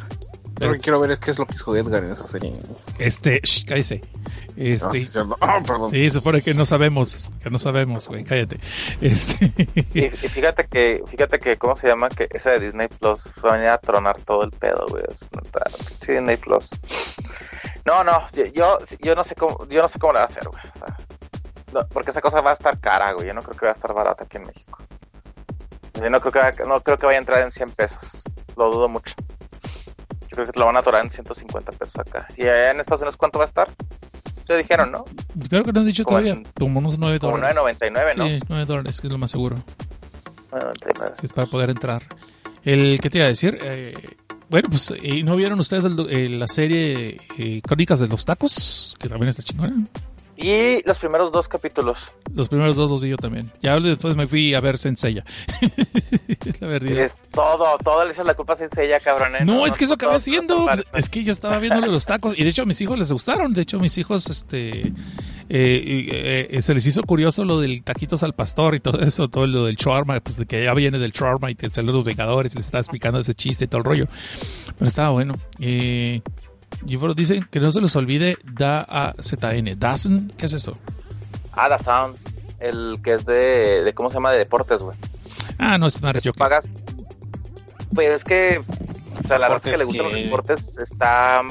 [0.61, 2.53] Yo lo que quiero ver es qué es lo que hizo Edgar en esa serie.
[2.99, 4.03] Este, shh, cállese.
[4.57, 5.19] Este, sí.
[5.41, 8.61] Ah, sí, se supone que no sabemos, que no sabemos, güey, cállate.
[9.01, 9.53] Este,
[9.95, 12.09] Y, y fíjate que, fíjate que, ¿cómo se llama?
[12.09, 15.03] Que esa de Disney Plus fue a venir a tronar todo el pedo, güey.
[15.89, 16.71] Pinche Disney Plus.
[17.87, 20.45] No, no, yo, yo, no sé cómo, yo no sé cómo la va a hacer,
[20.49, 20.63] güey.
[20.75, 20.97] O sea,
[21.73, 23.27] no, porque esa cosa va a estar cara, güey.
[23.27, 24.79] Yo no creo que va a estar barata aquí en México.
[25.95, 28.23] Yo no creo que, va- no creo que vaya a entrar en 100 pesos.
[28.57, 29.15] Lo dudo mucho.
[30.23, 32.27] Yo creo que te lo van a atorar en 150 pesos acá.
[32.37, 33.69] ¿Y allá en Estados Unidos cuánto va a estar?
[34.49, 35.05] Ya dijeron, ¿no?
[35.49, 36.33] Creo que no han dicho Como todavía.
[36.35, 37.57] en- como unos 9 Como dólares.
[37.57, 38.27] 9.99, ¿no?
[38.27, 39.57] Sí, 9 dólares, que es lo más seguro.
[40.51, 41.17] 9.99.
[41.21, 42.03] que es para poder entrar.
[42.65, 43.59] El, ¿Qué te iba a decir?
[43.63, 43.93] Eh,
[44.55, 48.25] bueno, pues, ¿y ¿no vieron ustedes el do- eh, la serie eh, Crónicas de los
[48.25, 48.95] Tacos?
[49.01, 49.75] Que también está chingona.
[50.37, 52.13] Y los primeros dos capítulos.
[52.35, 53.53] Los primeros dos los vi yo también.
[53.63, 55.25] Ya después me fui a ver Senseiya.
[56.61, 56.91] la verdad.
[56.93, 59.37] Es todo, todo le echas la culpa a ella, cabrón.
[59.37, 59.45] ¿eh?
[59.45, 60.11] No, es que eso todo-
[60.67, 63.13] pues, es que yo estaba viéndole los tacos y de hecho a mis hijos les
[63.13, 63.53] gustaron.
[63.53, 64.93] De hecho, a mis hijos, este.
[65.49, 69.47] eh, eh, se les hizo curioso lo del taquitos al pastor y todo eso, todo
[69.47, 72.55] lo del shawarma, pues de que ya viene del shawarma y que salen los Vengadores
[72.55, 74.07] y les estaba explicando ese chiste y todo el rollo.
[74.79, 75.35] Pero estaba bueno.
[75.61, 76.23] Eh,
[76.87, 79.79] y bueno, dicen que no se les olvide DAZN.
[79.79, 80.33] ¿Dazen?
[80.37, 80.77] ¿Qué es eso?
[81.53, 82.17] Ah, Sound.
[82.61, 84.33] El que es de, de ¿cómo se llama?
[84.33, 84.97] De deportes, güey.
[85.59, 86.71] Ah, no, es una yo Pagas.
[87.95, 88.61] Pues es que
[89.25, 91.43] O sea, la verdad es que le gustan que- los deportes está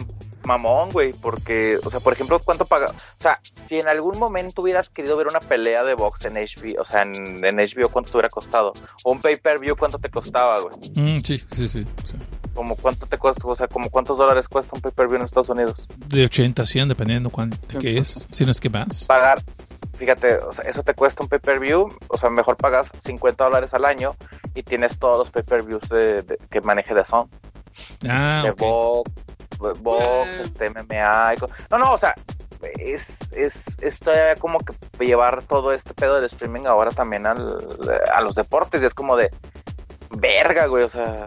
[0.44, 2.88] mamón, güey, porque, o sea, por ejemplo, ¿cuánto paga?
[2.90, 6.82] O sea, si en algún momento hubieras querido ver una pelea de box en HBO,
[6.82, 8.74] o sea, en, en HBO, ¿cuánto te hubiera costado?
[9.04, 10.76] O un pay-per-view, ¿cuánto te costaba, güey?
[10.96, 11.86] Mm, sí, sí, sí.
[12.06, 12.16] sí.
[12.54, 15.86] Como cuánto te cuesta, o sea, como cuántos dólares cuesta un pay-per-view en Estados Unidos.
[16.08, 19.06] De 80 a 100, dependiendo cuánto de qué es, si no es que más.
[19.06, 19.42] Pagar,
[19.98, 23.86] fíjate, o sea, eso te cuesta un pay-per-view, o sea, mejor pagas 50 dólares al
[23.86, 24.16] año
[24.54, 27.30] y tienes todos los pay-per-views de, de- que maneje de Zone.
[28.08, 28.60] Ah, de ok.
[28.60, 29.12] box,
[29.82, 30.42] box, Eh.
[30.44, 31.38] este MMA y
[31.72, 32.14] No, no, o sea,
[32.78, 34.74] es, es, es todavía como que
[35.04, 37.58] llevar todo este pedo del streaming ahora también al,
[38.14, 39.32] a los deportes y es como de
[40.12, 41.26] verga, güey, o sea...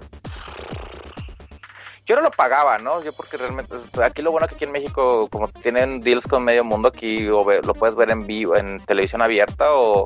[2.07, 3.03] Yo no lo pagaba, ¿no?
[3.03, 6.63] Yo porque realmente, aquí lo bueno que aquí en México, como tienen deals con medio
[6.65, 10.05] mundo, aquí o ve- lo puedes ver en vivo, en televisión abierta o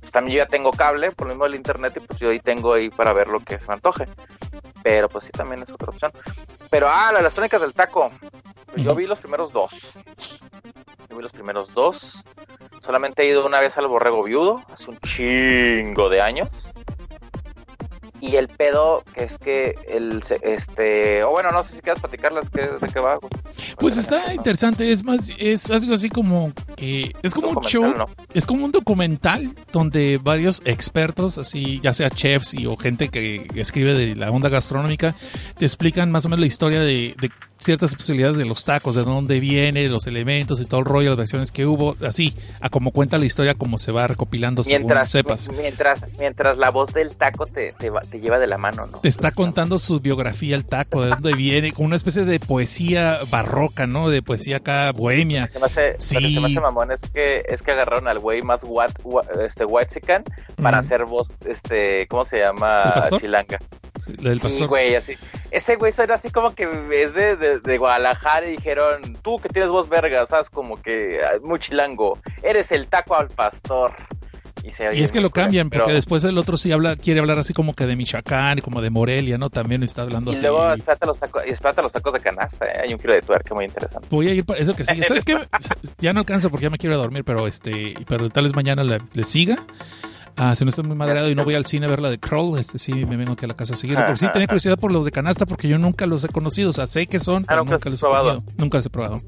[0.00, 2.40] pues, también yo ya tengo cable, por lo mismo del internet y pues yo ahí
[2.40, 4.06] tengo ahí para ver lo que se me antoje.
[4.82, 6.12] Pero pues sí, también es otra opción.
[6.68, 8.10] Pero, ah, la- las tónicas del taco.
[8.72, 9.92] Pues, Yo vi los primeros dos.
[11.08, 12.22] Yo vi los primeros dos.
[12.82, 16.48] Solamente he ido una vez al borrego viudo, hace un chingo de años.
[18.20, 22.48] Y el pedo que es que el este o bueno no sé si quieres platicarles
[22.50, 23.18] que, de qué va.
[23.78, 27.92] Pues está interesante, es más, es algo así como que es como un show,
[28.32, 33.46] es como un documental donde varios expertos, así ya sea chefs y o gente que
[33.54, 35.14] escribe de la onda gastronómica,
[35.58, 39.04] te explican más o menos la historia de, de ciertas posibilidades de los tacos, de
[39.04, 42.90] dónde viene, los elementos y todo el rollo, las versiones que hubo, así, a como
[42.92, 45.48] cuenta la historia, como se va recopilando según mientras sepas.
[45.50, 49.00] mientras mientras la voz del taco te, te, va- te lleva de la mano no
[49.00, 53.18] Te está contando su biografía, el taco, de dónde viene, como una especie de poesía
[53.30, 54.08] barroca, ¿no?
[54.08, 55.46] De poesía acá bohemia.
[55.46, 56.40] se me hace, lo que se Sí.
[56.40, 58.90] me hace mamón es que es que agarraron al güey más what,
[59.44, 60.24] este whitezican
[60.62, 60.80] para Mm.
[60.80, 62.94] hacer voz este ¿cómo se ¿El llama?
[63.18, 63.58] chilanga.
[64.04, 65.14] Sí, del Sí, güey, así.
[65.50, 69.48] Ese güey suena así como que es de, de, de Guadalajara y dijeron, tú que
[69.48, 73.94] tienes voz verga, sabes, como que ah, muy chilango, eres el taco al pastor.
[74.66, 76.96] Y, se oye Y es que lo cambian, porque pero- después el otro sí habla,
[76.96, 79.48] quiere hablar así como que de Michoacán y como de Morelia, ¿no?
[79.48, 80.42] También está hablando Y así.
[80.42, 82.80] luego espérate los tacos, y espérate los tacos de canasta, ¿eh?
[82.84, 84.08] hay un kilo de tuerca muy interesante.
[84.10, 85.04] Voy a ir para eso que sigue.
[85.06, 85.38] ¿Sabes qué?
[85.98, 88.98] Ya no alcanzo porque ya me quiero dormir, pero este, pero tal vez mañana le,
[89.14, 89.56] le siga.
[90.36, 92.18] Ah, si no estoy muy madreado y no voy al cine a ver la de
[92.18, 93.96] Crawl, este sí me vengo aquí a la casa a seguir.
[93.96, 96.70] Porque sí tenía curiosidad por los de canasta porque yo nunca los he conocido.
[96.70, 98.42] O sea, sé que son, Ah, pero ¿nunca nunca los he probado?
[98.58, 99.20] Nunca los he probado.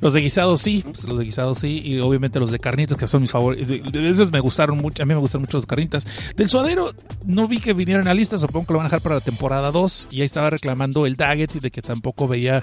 [0.00, 3.06] Los de guisado sí, pues, los de guisado sí, y obviamente los de carnitas que
[3.06, 3.94] son mis favoritos.
[3.94, 6.06] Esos me gustaron mucho, a mí me gustan mucho los carnitas.
[6.36, 6.92] Del suadero
[7.24, 9.20] no vi que vinieran a la lista, supongo que lo van a dejar para la
[9.22, 12.60] temporada 2 y ahí estaba reclamando el Daggett y de que tampoco veía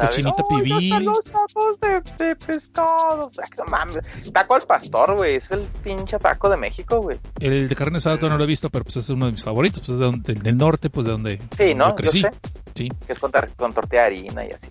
[0.00, 0.70] cochinita Ay, pibil.
[0.70, 1.80] ¿dónde están los tacos
[2.18, 3.30] de, de pescado.
[3.58, 4.00] No mames.
[4.32, 5.36] Taco al pastor, güey.
[5.36, 7.18] Es el pinche taco de México, güey.
[7.40, 9.42] El de carne asada todavía no lo he visto, pero pues es uno de mis
[9.42, 11.88] favoritos, pues es de donde- del norte, pues de donde Sí, yo ¿no?
[11.90, 12.20] Yo crecí.
[12.20, 12.30] sé.
[12.74, 12.88] Sí.
[13.06, 14.68] Que es con, con tortilla de harina y así.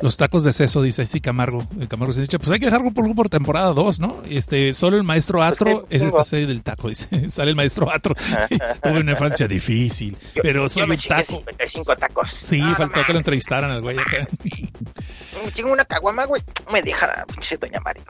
[0.00, 1.58] Los tacos de seso, dice sí Camargo.
[1.78, 4.22] El Camargo se dice, pues hay que dejarlo por, por temporada 2, ¿no?
[4.30, 7.08] Este, solo el maestro Atro Pues sí, es esta serie del taco, dice.
[7.30, 8.14] Sale el maestro Atro.
[8.82, 11.24] Tuve una infancia difícil, Yo- pero soy yo me un taco.
[11.24, 12.30] 55 tacos.
[12.30, 14.26] Sí, no faltó que lo entrevistaran al güey acá.
[15.44, 16.42] Me chingo una caguama, güey.
[16.72, 18.00] Me deja la pinche doña Mari.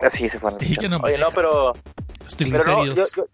[0.00, 0.58] Así se fueron.
[1.02, 1.72] Oye, no, pero...
[2.38, 3.24] Pero no, yo, yo,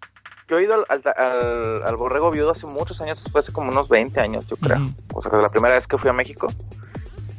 [0.49, 3.70] yo he ido al, al, al- al borrego viudo hace muchos años, fue hace como
[3.70, 4.78] unos 20 años, yo creo.
[4.78, 4.95] Ujú.
[5.14, 6.49] O sea, que la primera vez que fui a México.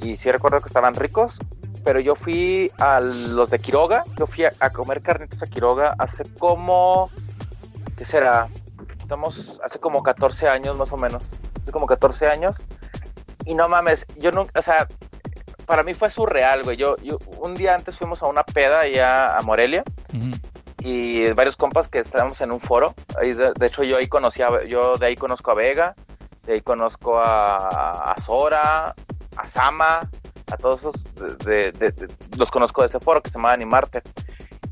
[0.01, 1.39] Y sí recuerdo que estaban ricos,
[1.83, 5.95] pero yo fui a los de Quiroga, yo fui a, a comer carnitas a Quiroga
[5.99, 7.11] hace como,
[7.97, 8.47] ¿qué será?
[9.01, 11.29] Estamos hace como 14 años más o menos,
[11.61, 12.63] hace como 14 años.
[13.45, 14.87] Y no mames, yo nunca, o sea,
[15.65, 16.77] para mí fue surreal, güey.
[16.77, 19.83] Yo, yo un día antes fuimos a una peda allá a Morelia
[20.13, 20.31] Ujú.
[20.84, 22.93] Y varios compas que estábamos en un foro.
[23.21, 25.95] De, de hecho, yo ahí conocí a, yo de ahí conozco a Vega,
[26.45, 28.95] de ahí conozco a, a Sora,
[29.38, 29.99] a Sama,
[30.51, 31.03] a todos esos,
[31.45, 32.07] de, de-
[32.38, 34.01] los conozco de ese foro que se llama Animarte.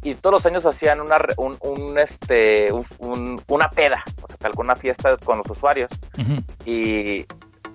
[0.01, 4.37] Y todos los años hacían una, un, un, este, un- un- una peda, o sea,
[4.43, 5.91] alguna fiesta con los usuarios.
[6.17, 6.41] Ujú.
[6.65, 7.25] Y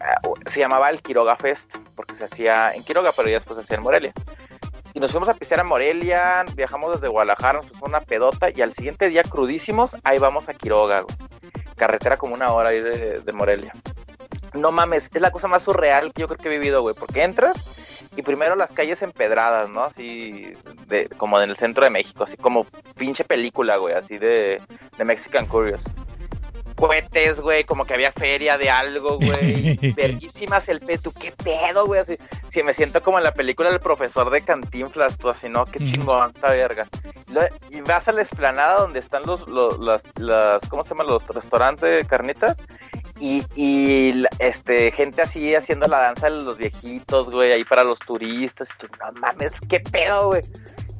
[0.00, 3.64] ah, se llamaba el Quiroga Fest, porque se hacía en Quiroga, pero ya después se
[3.64, 4.12] hacía en Morelia.
[4.94, 8.62] Y nos fuimos a pistear a Morelia, viajamos desde Guadalajara, nos pusimos una pedota y
[8.62, 11.16] al siguiente día crudísimos, ahí vamos a Quiroga, güey.
[11.74, 13.72] Carretera como una hora ahí de, Morelia.
[14.52, 17.24] No mames, es la cosa más surreal que yo creo que he vivido, güey, porque
[17.24, 19.82] entras y primero las calles empedradas, ¿no?
[19.82, 20.54] Así,
[20.86, 22.64] de, como en el centro de México, así como
[22.96, 24.62] pinche película, güey, así de,
[24.96, 25.82] de Mexican Curious.
[26.76, 29.76] Cohetes, güey, como que había feria de algo, güey.
[29.94, 32.16] Verguísimas el pedo, qué pedo, güey, así.
[32.48, 35.64] Si me siento como en la película del profesor de Cantinflas, tú así, ¿no?
[35.66, 35.92] Qué Ujú.
[35.92, 36.86] chingón, esta verga.
[37.70, 41.06] Y vas a la explanada donde están los, los las, las, ¿cómo se llaman?
[41.08, 42.56] Los restaurantes de carnitas.
[43.20, 47.98] Y, y este, gente así haciendo la danza de los viejitos, güey, ahí para los
[48.00, 48.68] turistas.
[48.74, 50.42] Y tú, no mames, qué pedo, güey.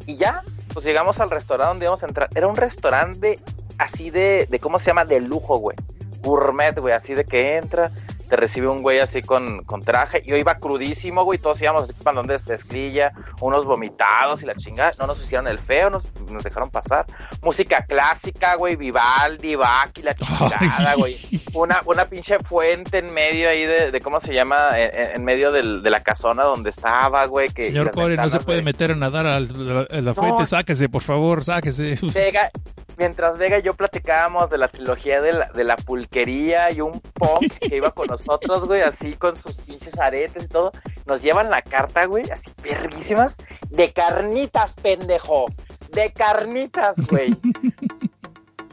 [0.07, 0.43] Y ya,
[0.73, 2.29] pues llegamos al restaurante donde íbamos a entrar.
[2.35, 3.39] Era un restaurante
[3.79, 5.05] así de, de ¿cómo se llama?
[5.05, 5.77] De lujo, güey.
[6.23, 7.91] Gourmet, güey, así de que entra,
[8.31, 10.23] te recibe un güey así con, con traje.
[10.25, 14.93] Yo iba crudísimo, güey, todos íbamos así con pantalón de unos vomitados y la chingada.
[14.99, 17.05] No nos hicieron el feo, nos, nos dejaron pasar.
[17.43, 21.15] Música clásica, güey, Vivaldi, Bach y la chingada, güey.
[21.53, 24.71] Una, una pinche fuente en medio ahí de, de ¿cómo se llama?
[24.79, 27.51] En, medio del- de la casona donde estaba, güey.
[27.51, 28.65] Que, Señor las Core, no se puede güey.
[28.73, 30.15] meter a nadar al- a la, No.
[30.15, 30.47] fuente.
[30.47, 31.99] Sáquese, por favor, sáquese.
[32.15, 32.51] Vega,
[32.97, 37.01] mientras Vega y yo platicábamos de la trilogía de la, de la pulquería y un
[37.01, 40.73] punk que iba con nosotros, güey, así con sus pinches aretes y todo,
[41.07, 43.37] nos llevan la carta, güey, así perrísimas,
[43.71, 45.47] de carnitas, pendejo,
[45.93, 47.37] de carnitas, güey.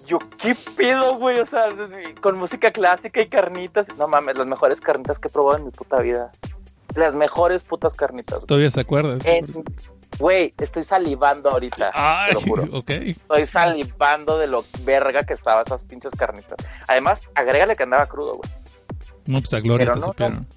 [0.08, 1.40] Yo, ¿qué pedo, güey?
[1.40, 1.70] O sea,
[2.22, 3.88] con música clásica y carnitas.
[3.98, 6.32] No mames, las mejores carnitas que he probado en mi puta vida.
[6.96, 8.40] Las mejores putas carnitas.
[8.40, 8.48] güey.
[8.48, 9.18] Todavía se acuerda.
[9.24, 9.46] En-
[10.20, 11.92] Güey, estoy salivando ahorita.
[11.94, 12.64] Ay, te lo juro.
[12.78, 12.90] ok.
[12.90, 16.58] Estoy salivando de lo verga que estaba esas pinches carnitas.
[16.88, 18.52] Además, agrégale que andaba crudo, güey.
[19.26, 20.48] No, pues a Gloria Pero te no, supieron.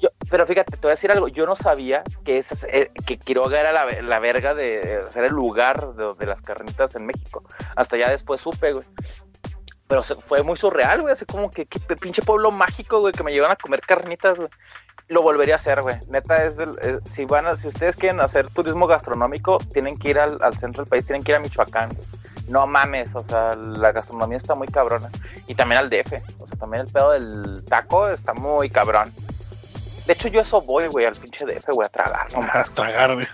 [0.00, 1.28] Yo- pero fíjate, te voy a decir algo.
[1.28, 5.32] Yo no sabía que, ese, eh, que Quiroga era la, la verga de ser el
[5.32, 7.44] lugar de, de las carnitas en México.
[7.76, 8.86] Hasta ya después supe, güey.
[9.86, 11.12] Pero se- fue muy surreal, güey.
[11.12, 14.48] Así como que, que pinche pueblo mágico, güey, que me llevan a comer carnitas, güey.
[15.12, 15.96] Lo volvería a hacer, güey.
[16.08, 20.08] Neta, es del, eh, si van a- si ustedes quieren hacer turismo gastronómico, tienen que
[20.08, 21.90] ir al, al centro del país, tienen que ir a Michoacán.
[21.90, 22.08] güey.
[22.48, 25.10] No mames, o sea, la gastronomía está muy cabrona.
[25.46, 26.14] Y también al DF.
[26.38, 29.12] O sea, también el pedo del taco está muy cabrón.
[30.06, 33.14] De hecho, yo eso voy, güey, al pinche DF, güey, a tragar, no A tragar,
[33.14, 33.26] güey.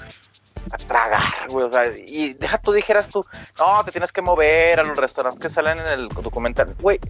[0.70, 3.24] a tragar, güey, o sea, y deja tú dijeras tú,
[3.58, 7.00] no, te tienes que mover a los restaurantes que salen en el documental, güey,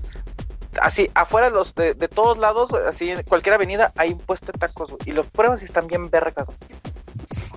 [0.82, 4.58] así, afuera los, de, de todos lados, así, en cualquier avenida, hay un puesto de
[4.58, 6.48] tacos, y los pruebas y están bien vergas.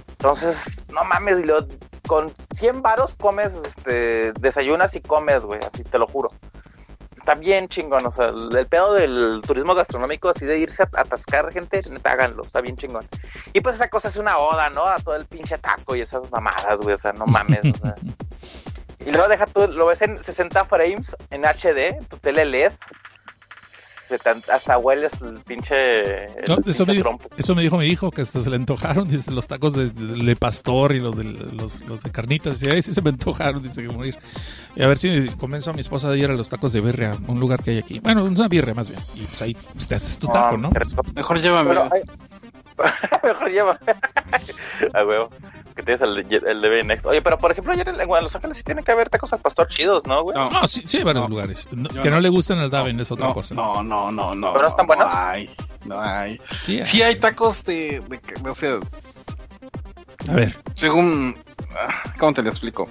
[0.09, 1.67] Entonces, no mames, y lo,
[2.07, 6.31] con 100 varos comes, este, desayunas y comes, güey, así te lo juro.
[7.17, 10.89] Está bien chingón, o sea, el, el pedo del turismo gastronómico, así de irse a,
[10.93, 13.07] atascar gente, háganlo, está bien chingón.
[13.53, 14.85] Y pues esa cosa es una oda, ¿no?
[14.87, 17.95] A todo el pinche taco y esas mamadas, güey, o sea, no mames, o sea.
[19.05, 22.71] Y luego deja tú, lo ves en 60 frames, en HD, tu tele LED,
[24.17, 27.27] se te- hasta hueles el pinche, el No, eso, me pinche dijo, trompo.
[27.37, 30.23] eso me dijo mi hijo, que hasta se le antojaron, dice, los tacos de, de-
[30.23, 32.59] de pastor y los de, los, los de carnitas.
[32.59, 34.17] Dice, ay, sí se me antojaron, dice que morir.
[34.75, 37.11] Y a ver si convenzo a mi esposa de ir a los tacos de birria,
[37.27, 37.99] un lugar que hay aquí.
[37.99, 39.01] Bueno, una birria más bien.
[39.15, 40.71] Y pues ahí pues, te haces tu taco, ¿no?
[41.15, 41.69] Mejor llévame.
[41.69, 42.01] Pero, ay,
[43.23, 43.79] mejor lleva.
[44.93, 45.29] A huevo.
[45.81, 46.01] Que tienes
[46.31, 47.05] el, el de Next.
[47.05, 49.67] Oye, pero por ejemplo, ayer en Los Ángeles sí tiene que haber tacos al pastor
[49.67, 50.37] chidos, ¿no, güey?
[50.37, 51.29] No, No, sí, sí hay varios No.
[51.29, 51.67] lugares.
[51.71, 52.21] No- que no, no.
[52.21, 53.55] le gustan al Daven es otra no, cosa.
[53.55, 54.53] no, no, no, no.
[54.53, 55.07] ¿Pero no están buenos?
[55.13, 55.49] No hay,
[55.85, 56.39] no hay.
[56.63, 58.01] Sí, Sí hay tacos de,
[58.49, 58.79] o sea,
[60.29, 61.35] A ver, según,
[61.75, 62.87] ah, ¿cómo te lo explico?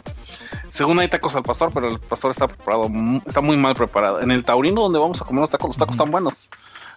[0.71, 4.21] Según hay tacos al pastor, pero el pastor está preparado, mu- está muy mal preparado.
[4.21, 6.49] En el taurino donde vamos a comer los tacos, los tacos están buenos.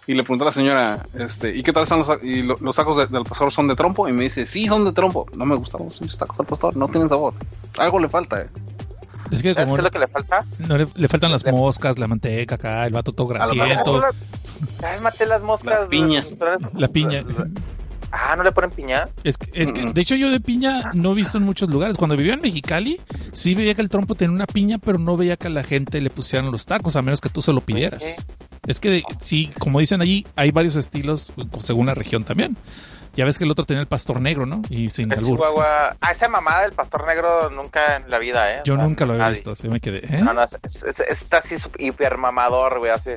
[0.06, 2.76] Y le pregunté a la señora, este, ¿y qué tal están los, y lo- los
[2.76, 4.06] tacos de- del pastor son de trompo?
[4.08, 5.26] Y me dice, sí, son de trompo.
[5.36, 7.32] No me gustan los tacos al pastor, no tienen sabor.
[7.78, 8.48] Algo le falta, eh.
[9.30, 10.44] es que ¿Sabes como qué es lo que le falta?
[10.68, 14.02] no le, le faltan las Le- moscas, la manteca acá, el vato todo grasiento,
[14.80, 15.80] Cálmate las moscas.
[15.82, 16.24] La piña.
[16.74, 17.24] la piña.
[18.12, 19.08] Ah, ¿no le ponen piña?
[19.24, 19.92] Es que, es que, Mm.
[19.92, 21.96] de hecho, yo de piña no he visto en muchos lugares.
[21.96, 23.00] Cuando vivía en Mexicali,
[23.32, 26.00] sí veía que el trompo tenía una piña, pero no veía que a la gente
[26.00, 28.24] le pusieran los tacos, a menos que tú se lo pidieras.
[28.66, 32.56] Es que, sí, como dicen allí, hay varios estilos según la región también.
[33.14, 34.60] Ya ves que el otro tenía el pastor negro, ¿no?
[34.70, 35.36] Y sin En albur.
[35.36, 35.96] Chihuahua.
[36.00, 38.62] Ah, esa mamada del pastor negro nunca en la vida, ¿eh?
[38.64, 39.34] Yo O sea, nunca lo había nadie.
[39.34, 39.98] visto, así me quedé.
[39.98, 40.20] ¿eh?
[40.20, 43.10] No, no, es, es- es- está así hiper mamador, güey, así.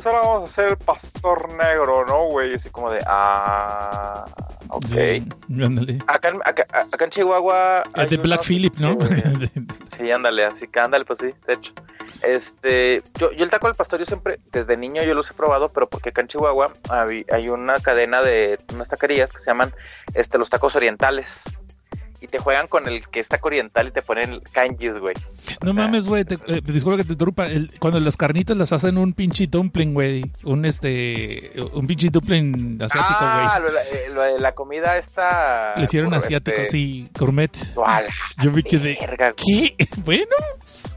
[0.00, 2.54] Solo vamos a hacer el pastor negro, ¿no, güey?
[2.54, 4.24] Así como de, ah,
[4.68, 4.86] ok.
[4.86, 5.26] Sí,
[5.62, 5.98] ándale.
[6.06, 7.82] Acá, en- acá, acá en Chihuahua.
[7.96, 8.96] El de Black unos Phillip, ¿no?
[9.98, 11.72] Sí, ándale, así que ándale, pues sí, de hecho.
[12.22, 15.70] Este, yo, yo el taco del pastor, yo siempre, desde niño yo los he probado,
[15.70, 19.72] pero porque acá en Chihuahua hay, hay una cadena de unas taquerías que se llaman
[20.14, 21.42] este, los tacos orientales.
[22.22, 25.14] Y te juegan con el que es taco oriental y te ponen kanjis, güey.
[25.62, 27.46] No mames, güey, te, eh, disculpa que te interrumpa.
[27.46, 30.30] El- cuando las carnitas las hacen un pinche dumpling, güey.
[30.44, 33.46] Un este, un pinche dumpling asiático, güey.
[33.48, 35.72] ah, lo, eh, lo la comida esta.
[35.78, 37.56] Le hicieron asiático, este, sí, gourmet.
[38.42, 39.32] Yo me quedé, verga.
[39.34, 39.74] ¿qué?
[40.04, 40.94] Bueno, pues,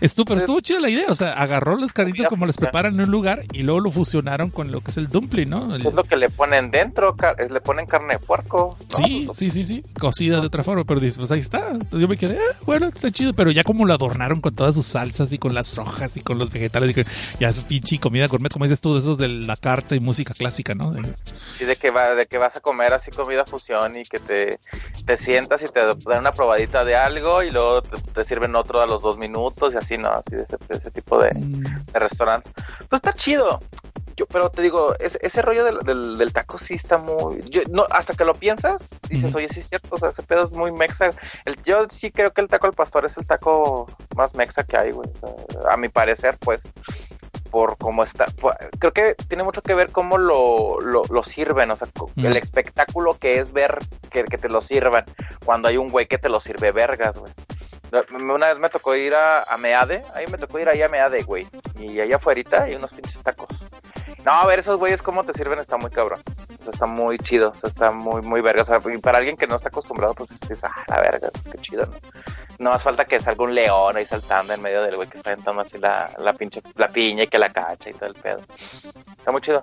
[0.00, 3.00] Estuvo, pero estuvo chida la idea, o sea, agarró las caritas como las preparan en
[3.02, 5.74] un lugar y luego lo fusionaron con lo que es el dumpling, ¿no?
[5.74, 8.76] El- Es lo que le ponen dentro, es- le ponen carne de puerco.
[8.80, 8.96] ¿no?
[8.96, 11.68] Sí, sí, sí, sí, cocida de otra forma, pero dices, pues ahí está.
[11.70, 14.74] Entonces yo me quedé, ah, bueno, está chido, pero ya como lo adornaron con todas
[14.74, 17.02] sus salsas y con las hojas y con los vegetales, y
[17.40, 20.34] ya es pinche comida gourmet, como dices tú, de esos de la carta y música
[20.34, 20.92] clásica, ¿no?
[20.92, 21.14] De-
[21.54, 24.60] Sí, de que, va, de que vas a comer así comida fusión y que te,
[25.04, 28.80] te sientas y te dan una probadita de algo y luego te, te sirven otro
[28.80, 30.10] a los dos minutos y así, ¿no?
[30.10, 31.62] Así de ese, de ese tipo de, Mm,
[31.92, 32.52] de restaurantes.
[32.88, 33.60] Pues está chido.
[34.16, 37.40] Yo, pero te digo, ese, ese rollo del, del, del taco sí está muy...
[37.48, 39.38] Yo, no, hasta que lo piensas, dices, Ujú.
[39.38, 41.08] oye, sí es cierto, o sea, ese pedo es muy mexa.
[41.46, 43.86] El, yo sí creo que el taco al pastor es el taco
[44.16, 45.08] más mexa que hay, güey.
[45.22, 46.60] O sea, a mi parecer, pues,
[47.50, 48.26] por cómo está.
[48.26, 52.12] por- creo que tiene mucho que ver cómo lo, lo, lo sirven, o sea, Ujú.
[52.16, 53.78] el espectáculo que es ver
[54.10, 55.04] que, que te lo sirvan
[55.46, 57.32] cuando hay un güey que te lo sirve vergas, güey.
[58.12, 61.22] Una vez me tocó ir a, a Meade, ahí me tocó ir ahí a Meade,
[61.22, 61.46] güey.
[61.78, 63.48] Y allá afuera hay unos pinches tacos.
[64.24, 66.20] No, a ver, esos güeyes cómo te sirven está muy cabrón.
[66.60, 68.62] O sea, está muy chido, o sea, está muy, muy verga.
[68.62, 71.58] O sea, y para alguien que no está acostumbrado, pues es, ah, la verga, qué
[71.58, 71.92] chido, ¿no?
[72.58, 75.30] No más falta que salga un león ahí saltando en medio del güey que está
[75.30, 78.40] aventando así la, la pinche, la piña y que la cacha y todo el pedo.
[79.18, 79.62] Está muy chido.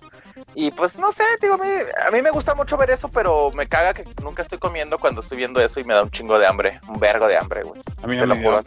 [0.56, 1.70] Y pues no sé, digo, a mí,
[2.08, 5.22] a mí me gusta mucho ver eso, pero me caga que nunca estoy comiendo cuando
[5.22, 7.80] estoy viendo eso y me da un chingo de hambre, un vergo de hambre, güey.
[8.02, 8.62] A mí lo me juro.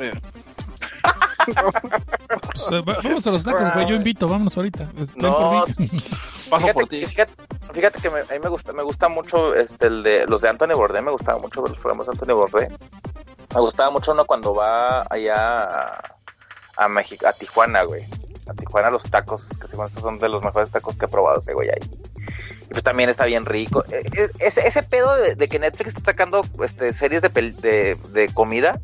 [2.85, 4.89] Pues, vamos a los tacos, güey, yo invito, vámonos ahorita.
[5.17, 5.61] No, por mí.
[5.69, 7.01] Paso fíjate, por ti.
[7.01, 7.33] que- Fíjate,
[7.73, 10.49] fíjate que me, a mí me gusta, me gusta mucho este el de los de
[10.49, 12.77] Anthony Bourdain, me gustaba mucho ver los programas de Anthony Bourdain.
[13.55, 15.37] Me gustaba mucho uno cuando va allá
[15.97, 16.15] a,
[16.77, 18.05] a México, a Tijuana, güey.
[18.49, 21.41] A Tijuana los tacos, que según esos son de los mejores tacos que he probado
[21.41, 21.91] ese güey ahí.
[22.65, 23.85] Y pues también está bien rico.
[23.91, 27.97] Eh, eh, Ese, ese pedo de, de que Netflix está sacando este, series de, de,
[28.13, 28.81] de comida,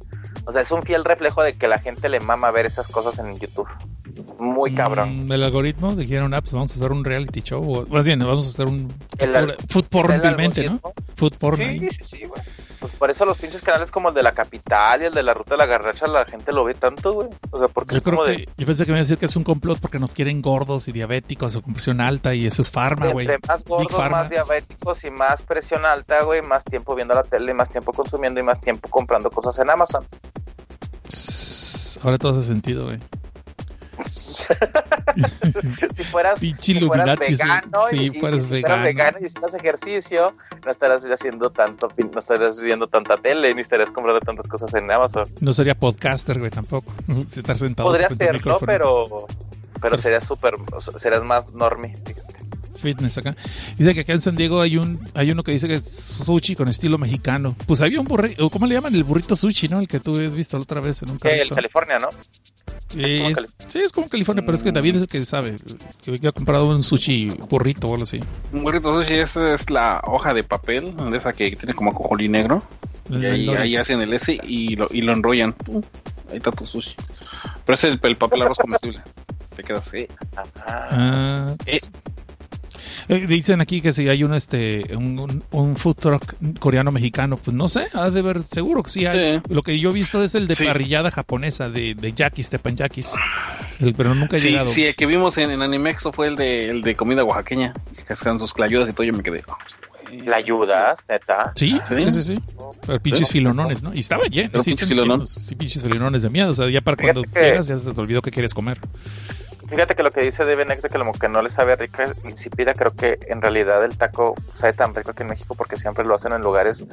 [0.47, 3.18] o sea, es un fiel reflejo de que la gente le mama ver esas cosas
[3.18, 3.68] en YouTube.
[4.38, 5.26] Muy cabrón.
[5.26, 8.18] Mm, el algoritmo dijeron, ah, pues vamos a hacer un reality show, o más bien,
[8.20, 10.80] vamos a hacer un El food porn el vilmente, ¿no?
[11.16, 11.80] Food porn ahí.
[11.80, 12.43] Sí, sí, sí, güey.
[12.78, 15.32] Pues por eso los pinches canales como el de la capital y el de la
[15.32, 17.28] ruta de la garracha, la gente lo ve tanto, güey.
[17.51, 18.48] O sea, porque Yo es como de.
[18.56, 20.86] yo pensé que me iba a decir que es un complot porque nos quieren gordos
[20.88, 23.26] y diabéticos o con presión alta y eso es farma, güey.
[23.26, 27.55] entre más gordos, más diabéticos y más presión alta, güey, más tiempo viendo la tele,
[27.55, 30.05] más tiempo consumiendo y más tiempo comprando cosas en Amazon.
[32.02, 32.98] Ahora todo hace sentido, güey.
[34.05, 34.44] Si
[36.05, 38.82] fueras, si fueras vegano, Sí, y, fueras y si vegano.
[38.82, 43.90] vegano y hicieras ejercicio, no estarás haciendo tanto, no estarás viendo tanta tele, ni estarías
[43.90, 45.28] comprando tantas cosas en Amazon.
[45.40, 46.93] No sería podcaster, güey, tampoco.
[47.36, 48.66] Estar sentado Podría serlo, micrófono.
[48.66, 49.27] pero,
[49.81, 50.55] pero serías súper,
[50.97, 52.36] serías más normie, fíjate.
[52.81, 53.35] Fitness acá.
[53.78, 56.55] Dice que acá en San Diego hay un hay uno que dice que es sushi
[56.55, 57.56] con estilo mexicano.
[57.66, 58.94] Pues había un burrito, ¿cómo le llaman?
[58.94, 59.81] El burrito sushi, ¿no?
[59.81, 61.48] El que tú has visto la otra vez en un el.
[61.48, 62.10] California, ¿no?
[62.94, 65.56] Es, sí, es como California, pero es que David es el que sabe.
[66.02, 68.20] Que había comprado un sushi burrito o algo así.
[68.52, 72.28] Un burrito sushi es, es la hoja de papel, de esa que tiene como cojolí
[72.28, 72.62] negro.
[73.10, 75.52] Y ahí, ahí hacen el S y lo, y lo enrollan.
[75.52, 75.82] Pum,
[76.30, 76.94] ahí está tu sushi.
[77.64, 79.00] Pero es el, el papel arroz comestible.
[79.54, 80.06] Te quedas así.
[80.36, 80.86] Ajá.
[80.90, 81.80] Ah, Eh.
[83.09, 87.37] Eh, dicen aquí que si hay un este un, un- un food truck coreano mexicano,
[87.37, 89.37] pues no sé, ha de ver, seguro que sí hay.
[89.37, 89.43] Sí.
[89.49, 90.65] Lo que yo he visto es el de Sí.
[90.65, 92.51] parrillada japonesa de, de yakis.
[93.81, 94.69] El- pero nunca he Sí, llegado.
[94.69, 97.73] sí, el que vimos en, en Animexo fue el de, el de comida oaxaqueña.
[98.07, 99.05] Que hacen sus clayudas y todo.
[99.05, 99.43] Yo me quedé.
[99.49, 99.57] "Ah,
[100.09, 100.24] güey".
[100.24, 101.53] ¿La ayudas, neta?
[101.57, 102.11] Sí, ¿Sí?
[102.12, 102.39] sí, sí.
[102.87, 103.93] Pero pinches filonones, ¿no?
[103.93, 104.51] Y estaba lleno.
[104.53, 105.31] Pero sí, pinches filonones.
[105.31, 106.51] Sí, pinches filonones de miedo.
[106.51, 108.78] O sea, ya para Fíjate cuando que- llegas ya se te olvidó que quieres comer.
[109.68, 112.12] Fíjate que lo que dice David Nex de que, lo que no le sabe rica
[112.24, 116.05] insípida, creo que en realidad el taco sabe tan rico aquí en México porque siempre
[116.05, 116.84] lo hacen en lugares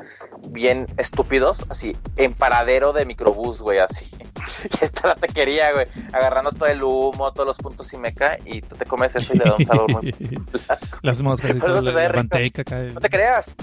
[0.48, 4.10] bien estúpidos, así, en paradero de microbús, güey, así.
[4.64, 8.62] Y está la taquería, güey, agarrando todo el humo, todos los puntos y meca, y
[8.62, 10.14] tú te comes eso y le da un sabor muy...
[11.02, 12.82] Las moscas y todo, la, manteca acá.
[12.94, 13.54] No te creas.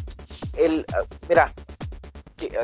[0.57, 1.53] El, ah, mira,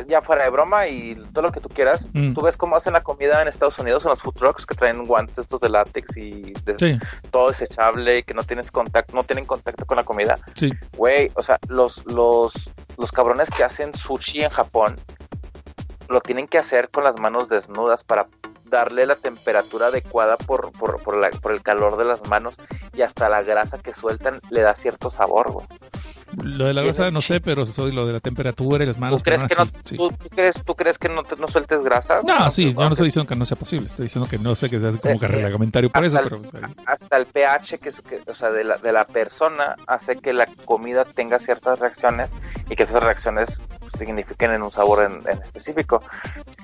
[0.08, 2.32] ya fuera de broma y todo lo que tú quieras, Mm.
[2.34, 5.04] tú ves cómo hacen la comida en Estados Unidos en los food trucks que traen
[5.04, 6.98] guantes estos de látex y de- Sí,
[7.30, 10.38] todo desechable y que no tienes contacto, no tienen contacto con la comida.
[10.54, 10.70] sí.
[10.96, 14.96] Güey, o sea, los, los, los cabrones que hacen sushi en Japón
[16.08, 18.26] lo tienen que hacer con las manos desnudas para
[18.64, 22.56] darle la temperatura adecuada por, por, por, la- por el calor de las manos
[22.94, 25.66] y hasta la grasa que sueltan le da cierto sabor, güey.
[26.42, 29.00] Lo de la grasa no sé, pero soy lo de la temperatura y las ¿Tú
[29.00, 29.22] manos.
[29.22, 29.96] crees, pero que no, sí.
[29.96, 32.20] ¿tú, tú crees, ¿Tú crees que no, te- no sueltes grasa?
[32.24, 34.68] No, sí, yo no estoy diciendo que no sea posible, estoy diciendo que no sé
[34.68, 37.78] que se hace como que Eh, eh, reglamentario por eso, hasta pero hasta el pH
[37.78, 41.38] que, es- que- o sea, de, la, de la persona hace que la comida tenga
[41.38, 42.32] ciertas reacciones
[42.68, 43.62] y que esas reacciones
[43.96, 46.02] signifiquen en un sabor en, en específico.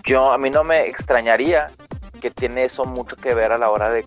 [0.05, 1.69] Yo a mí no me extrañaría
[2.20, 4.05] que tiene eso mucho que ver a la hora de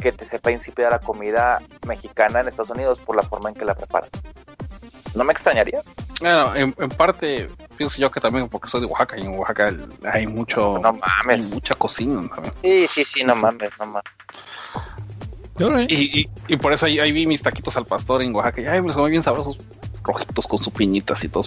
[0.00, 3.64] que te sepa insípida la comida mexicana en Estados Unidos por la forma en que
[3.64, 4.08] la preparan.
[5.14, 5.82] ¿No me extrañaría?
[6.20, 9.74] Bueno, en, en parte pienso yo que también porque soy de Oaxaca y en Oaxaca
[10.12, 11.46] hay mucho No mames.
[11.46, 12.54] hay mucha cocina también.
[12.62, 14.12] Sí, sí, sí, no mames, no mames.
[15.60, 15.90] Alright.
[15.92, 18.66] Y, y, y por eso ahí, ahí vi mis taquitos al pastor en Oaxaca y
[18.66, 19.58] ay, me son bien sabrosos,
[20.02, 21.44] rojitos con su piñitas y todo.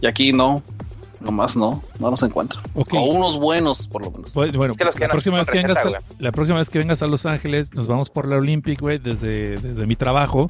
[0.00, 0.62] Y aquí no,
[1.20, 2.60] nomás no, no los encuentro.
[2.74, 2.94] Ok.
[2.94, 4.32] O unos buenos, por lo menos.
[4.32, 6.78] Bueno, bueno, Es que la, no próxima vez que vengas a, la próxima vez que
[6.78, 10.46] vengas a Los Ángeles, nos vamos por la Olympic, güey, desde, desde mi trabajo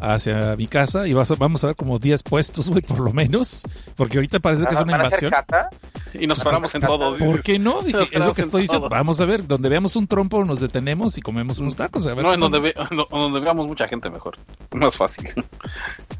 [0.00, 3.12] hacia mi casa y vas a- vamos a ver como 10 puestos, güey, por lo
[3.12, 3.62] menos.
[3.96, 5.30] Porque ahorita parece que es una ¿Van a hacer invasión.
[5.30, 5.70] cata?
[6.14, 7.16] Y nos paramos en todo.
[7.16, 7.82] ¿Por qué no?
[7.82, 8.88] Dije, es lo que estoy diciendo.
[8.88, 8.96] todo.
[8.96, 12.06] Vamos a ver, donde veamos un trompo nos detenemos y comemos unos tacos.
[12.06, 14.36] A ver No, en donde, ve, no, donde veamos mucha gente mejor.
[14.72, 15.32] Más fácil.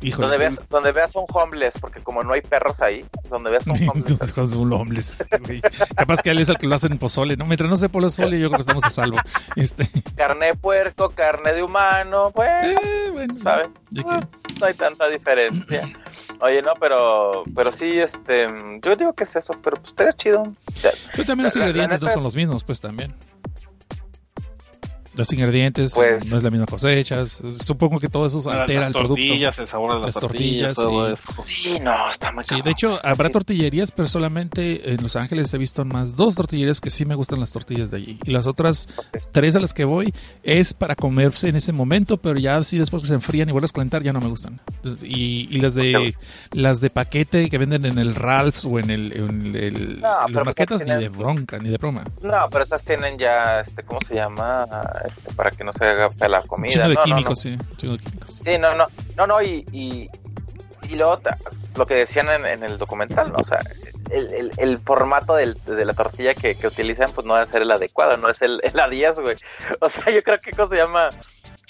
[0.00, 0.26] Híjole.
[0.28, 3.88] Donde veas, donde veas un homeless, porque como no hay perros ahí, donde veas un
[3.88, 4.18] homeless.
[4.50, 5.60] Su homeless, güey.
[5.96, 7.46] Capaz que él es el que lo hace en pozole, ¿no?
[7.46, 9.18] Mientras no se pozole, yo creo que estamos a salvo.
[9.56, 13.65] Este, carne de puerco, carne de humano, pues, eh, bueno, ¿sabes?
[13.90, 14.20] ¿De qué?
[14.60, 15.82] No hay tanta diferencia.
[16.40, 18.46] Oye, no, pero, pero sí, este,
[18.82, 20.42] yo digo que es eso, pero pues estaría chido.
[21.12, 23.14] Pero también los ingredientes no son los mismos, pues también.
[25.16, 27.24] Los ingredientes Pues- no es la misma cosecha.
[27.26, 29.14] Supongo que todo eso altera las el producto.
[29.14, 31.44] tortillas, el sabor de las, Las tortillas, tortillas, todo eso.
[31.46, 33.32] Sí, no, está muy Sí, de hecho, habrá Sí.
[33.32, 37.40] tortillerías, pero solamente en Los Ángeles he visto más dos tortillerías que sí me gustan
[37.40, 38.18] las tortillas de allí.
[38.24, 38.88] Y las otras
[39.32, 40.12] tres a las que voy
[40.42, 43.70] es para comerse en ese momento, pero ya así después que se enfrían y vuelves
[43.70, 44.60] a calentar ya no me gustan.
[45.02, 46.14] Y, y las de
[46.52, 50.26] las de paquete que venden en el Ralph's o en el, en el- No, las
[50.26, 52.04] pero marquetas pues ni de bronca, ni de broma.
[52.22, 54.66] No, pero esas tienen ya, este, ¿cómo se llama?
[55.06, 56.72] Este, para que no se haga la comida.
[56.72, 57.34] chingo de no, químicos, no.
[57.36, 57.48] sí.
[57.50, 58.42] Un chingo de químicos.
[58.44, 60.10] Sí, no, no, no, no, y, y,
[60.88, 61.38] y luego ta-
[61.76, 63.38] lo que decían en, en el documental, ¿no?
[63.38, 63.58] O sea,
[64.10, 67.62] el, el, el formato del, de la tortilla que, que utilizan, pues no debe ser
[67.62, 69.36] el adecuado, no es el, el A10, güey.
[69.80, 71.08] O sea, yo creo que cosa se llama...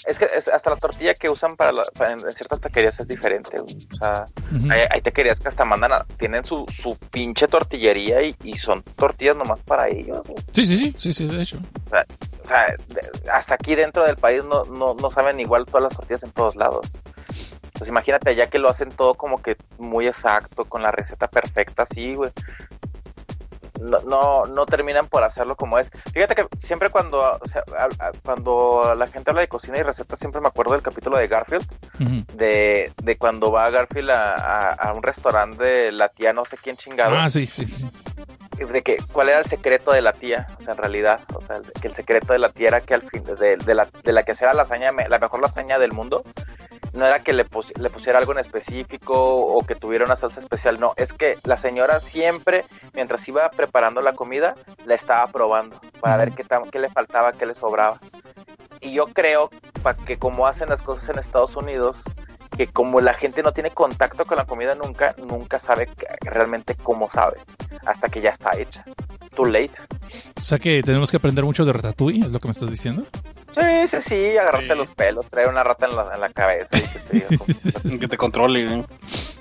[0.05, 3.07] Es que es- hasta la tortilla que usan para, la- para- en, ciertas taquerías es
[3.07, 3.75] diferente, güey.
[3.93, 4.25] O sea,
[4.71, 8.83] hay, hay taquerías que hasta mandan a, tienen su, su pinche tortillería y, y son
[8.95, 10.43] tortillas nomás para ellos, güey.
[10.51, 11.57] Sí, sí, sí, sí, sí, de hecho.
[12.43, 15.95] O sea, de- hasta aquí dentro del país no, no, no saben igual todas las
[15.95, 16.91] tortillas en todos lados.
[17.63, 21.83] Entonces imagínate allá que lo hacen todo como que muy exacto, con la receta perfecta,
[21.83, 22.31] así, güey.
[23.81, 25.89] No, no, no terminan por hacerlo como es.
[26.13, 29.83] Fíjate que siempre cuando, o sea, a- a- cuando la gente habla de cocina y
[29.83, 31.65] recetas, siempre me acuerdo del capítulo de Garfield,
[32.35, 36.57] de, de cuando va Garfield a, a- a un restaurante de la tía no sé
[36.61, 37.89] quién chingado Ah, sí, sí, sí.
[38.57, 41.59] de que cuál era el secreto de la tía, o sea, en realidad, o sea,
[41.81, 44.23] que el secreto de la tía era que al fin de, de la, de la
[44.23, 46.23] que hacía la lasaña, la mejor lasaña del mundo,
[46.97, 50.39] no era que le, pus- le pusiera algo en específico o que tuviera una salsa
[50.39, 54.55] especial, no, es que la señora siempre, mientras iba preparando la comida,
[54.85, 57.99] la estaba probando para ver qué, qué le faltaba, qué le sobraba.
[58.81, 59.49] Y yo creo
[60.05, 62.03] que como hacen las cosas en Estados Unidos,
[62.57, 65.87] que como la gente no tiene contacto con la comida nunca, nunca sabe
[66.21, 67.37] realmente cómo sabe,
[67.85, 68.83] hasta que ya está hecha.
[69.37, 69.71] Too late.
[70.35, 73.03] O sea que tenemos que aprender mucho de Ratatouille, es lo que me estás diciendo.
[73.53, 74.77] Sí, sí, sí, agarrarte Sí.
[74.77, 78.07] los pelos, traer una rata en la, en la cabeza y que te, diga Que
[78.07, 78.65] te controle.
[78.65, 78.83] ¿eh?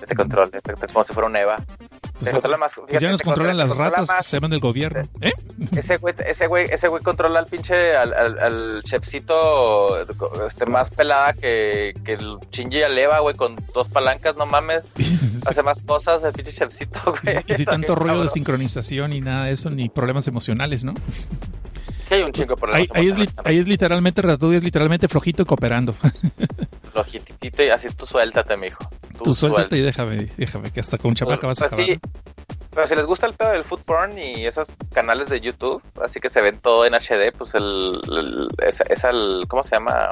[0.01, 1.57] que te controle, te- te- como si fuera un Eva.
[1.57, 4.27] Pues, Te controla más- pues fíjate, ya nos te controlan controla- las controla ratas, más.
[4.27, 5.03] se llaman del gobierno.
[5.21, 5.33] ¿Eh?
[5.77, 9.99] Ese güey, ese güey, ese güey controla al pinche, al, al, al chefcito
[10.47, 14.85] este, más pelada que, que el Shinji Aleva, güey, con dos palancas, no mames.
[15.47, 17.45] Hace más cosas el pinche chefcito, güey.
[17.47, 20.95] y si tanto rollo de sincronización y nada de eso, ni problemas emocionales, ¿no?
[22.09, 23.19] Sí, hay un chingo de Ahí, problemas.
[23.19, 25.93] ahí es, ahí es literalmente Ratatouille, es literalmente flojito y cooperando.
[26.93, 28.89] Flojitito y así tú suéltate, mijo.
[29.23, 31.87] Tú suéltate y déjame, déjame, que hasta con chamaca vas a Pues acabar.
[31.87, 32.01] sí,
[32.75, 36.21] pero si les gusta el pedo del food porn y esos canales de YouTube, así
[36.21, 40.11] que se ven todo en HD, pues el, el- esa el- ¿cómo se llama?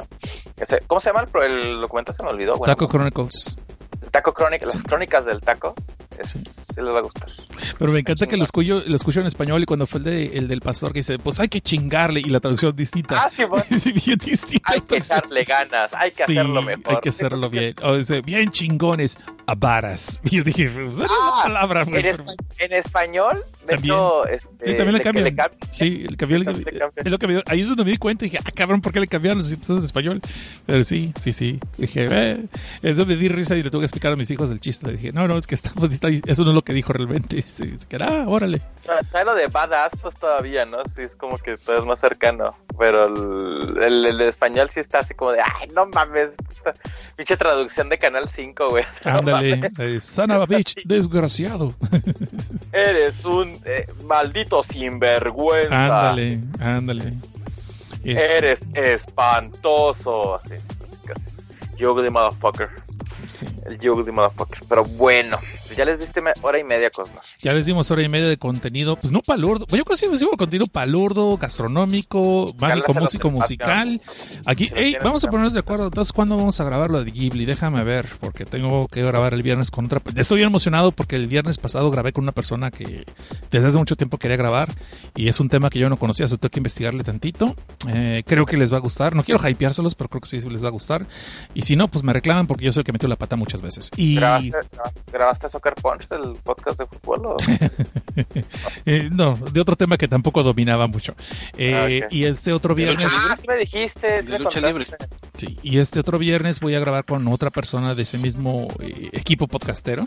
[0.57, 2.11] Ese, ¿Cómo se llama el, el documento?
[2.13, 2.67] Se me olvidó, güey.
[2.69, 3.57] Taco Chronicles.
[4.01, 5.73] El Taco Chronic, las crónicas del taco,
[6.19, 7.29] es, sí les va a gustar.
[7.77, 10.37] Pero me encanta que lo escucho, lo escucho en español y cuando fue el, de-
[10.37, 13.23] el del pastor que dice, pues hay que chingarle y la traducción distinta.
[13.25, 13.29] Ah,
[13.69, 14.71] sí, Sí, distinta.
[14.73, 16.83] hay que echarle ganas, hay que Sí, hacerlo mejor.
[16.95, 17.75] hay que hacerlo bien.
[17.83, 20.21] O dice, bien chingones, a varas.
[20.23, 21.81] Y yo dije, pues, es Ah, palabra.
[21.83, 23.93] En, espa- en español, de También.
[23.95, 25.35] hecho, este, Sí, también le cambian.
[25.71, 26.91] Sí, cambió, le cambian.
[26.95, 28.91] es lo que me- ahí es donde me di cuenta y dije, ah, cabrón, ¿por
[28.91, 30.21] qué le cambiaron empezó en español?
[30.65, 31.59] Pero sí, sí, sí.
[31.77, 32.45] Dije, eh,
[32.81, 34.87] eso me di risa y le tuve que explicar a mis hijos el chiste.
[34.87, 37.41] Le dije, no, no, es que está, está- eso no es lo que dijo realmente.
[37.43, 38.61] Se queda, ah, órale.
[39.11, 39.93] ¿Sabes lo de badass?
[40.01, 40.77] Pues todavía, ¿no?
[40.93, 42.55] Sí, es como que todo es más cercano.
[42.77, 46.31] Pero el, el, el español sí está así como de, ay, no mames.
[47.15, 48.83] Pinche traducción de Canal 5, güey.
[49.05, 50.19] Ándale, mames.
[50.19, 51.73] eh, bitch, desgraciado.
[52.73, 55.85] Eres un eh, maldito sinvergüenza.
[55.85, 57.13] ándale, ándale.
[58.03, 60.35] Eres espantoso.
[60.35, 60.55] Así,
[61.05, 61.21] casi.
[61.77, 62.69] You ugly motherfucker.
[63.31, 63.47] sí.
[63.65, 64.59] El you ugly motherfucker.
[64.69, 67.21] Pero bueno, pues ya les diste hora y media, Cosmos.
[67.41, 69.65] Ya les dimos hora y media de contenido, pues no palurdo.
[69.67, 74.01] Yo creo que sí hicimos contenido palurdo, gastronómico, mágico, músico, musical.
[74.45, 75.85] Aquí, hey, vamos a que- ponernos de acuerdo.
[75.87, 77.45] Entonces, ¿cuándo vamos a grabar lo de Ghibli?
[77.45, 80.01] Déjame ver, porque tengo que grabar el viernes con otra.
[80.15, 83.05] Estoy bien emocionado porque el viernes pasado grabé con una persona que
[83.51, 84.69] desde hace mucho tiempo quería grabar
[85.15, 87.55] y es un tema que yo no conocía, so tengo que investigarle tantito.
[87.87, 89.15] Eh, creo que les va a gustar.
[89.15, 91.05] No quiero hypeárselos, pero creo que sí les va a gustar.
[91.53, 93.61] Y si no, pues me reclaman porque yo soy el que metió la pata muchas
[93.61, 93.91] veces.
[93.97, 94.51] Y ¿Grabaste,
[95.11, 97.25] ¿Grabaste Soccer Punch, el podcast de fútbol?
[97.27, 97.37] o?
[98.85, 101.15] eh, no, de otro tema que tampoco dominaba mucho.
[101.57, 101.73] Eh,
[102.03, 102.07] Ah.
[102.11, 104.23] Y este otro viernes, ah, sí me dijiste.
[104.23, 104.59] Sí me lucha
[105.37, 109.09] sí, y este otro viernes voy a grabar con otra persona de ese mismo eh,
[109.13, 110.05] equipo podcastero.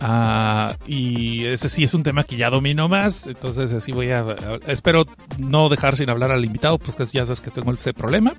[0.00, 4.20] Ah, y ese sí es un tema que ya domino más, entonces así voy a,
[4.20, 4.36] a-
[4.68, 5.06] espero
[5.38, 8.32] no dejar sin hablar al invitado, pues que ya sabes que tengo ese problema.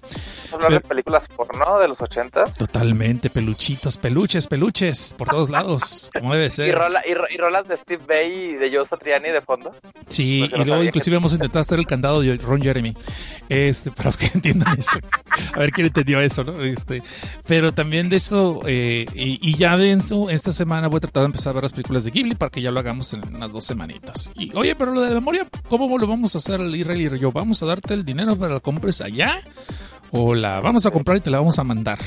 [0.54, 2.58] Hablar de Pero- películas porno de los ochentas.
[2.58, 7.78] Totalmente peluchitos, peluches, peluches por todos lados, como debe Y, rola, y, y rolas de
[7.78, 9.74] Steve Bay y de Joe Satriani de fondo.
[10.08, 12.94] Sí, Pues y luego inclusive vamos a intentar hacer el candado de Ron Jeremy.
[13.48, 15.00] Este, para los que entiendan eso.
[15.54, 16.62] A ver quién entendió eso, ¿no?
[16.64, 17.02] Este,
[17.48, 21.24] pero también de eso, eh, y, y ya de eso, esta semana voy a tratar
[21.24, 23.52] de empezar a ver las películas de Ghibli para que ya lo hagamos en unas
[23.52, 24.32] dos semanitas.
[24.36, 27.20] Y oye, pero lo de la memoria, ¿cómo lo vamos a hacer el Israel y
[27.20, 27.32] yo?
[27.32, 29.42] ¿Vamos a darte el dinero para que compres allá?
[30.12, 32.00] ¿O la vamos a comprar y te la vamos a mandar?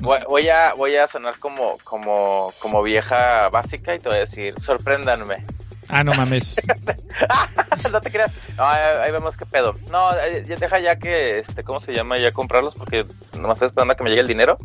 [0.00, 4.20] Voy, voy a, voy a sonar como, como, como vieja básica y te voy a
[4.20, 5.44] decir, sorpréndanme.
[5.88, 6.56] Ah, no mames.
[7.92, 8.30] no te creas.
[8.56, 9.74] No, ahí, ahí vemos qué pedo.
[9.90, 12.18] No, eh, ya deja ya que, este, ¿cómo se llama?
[12.18, 13.06] Ya comprarlos porque
[13.38, 14.58] nomás estoy esperando a que me llegue el dinero.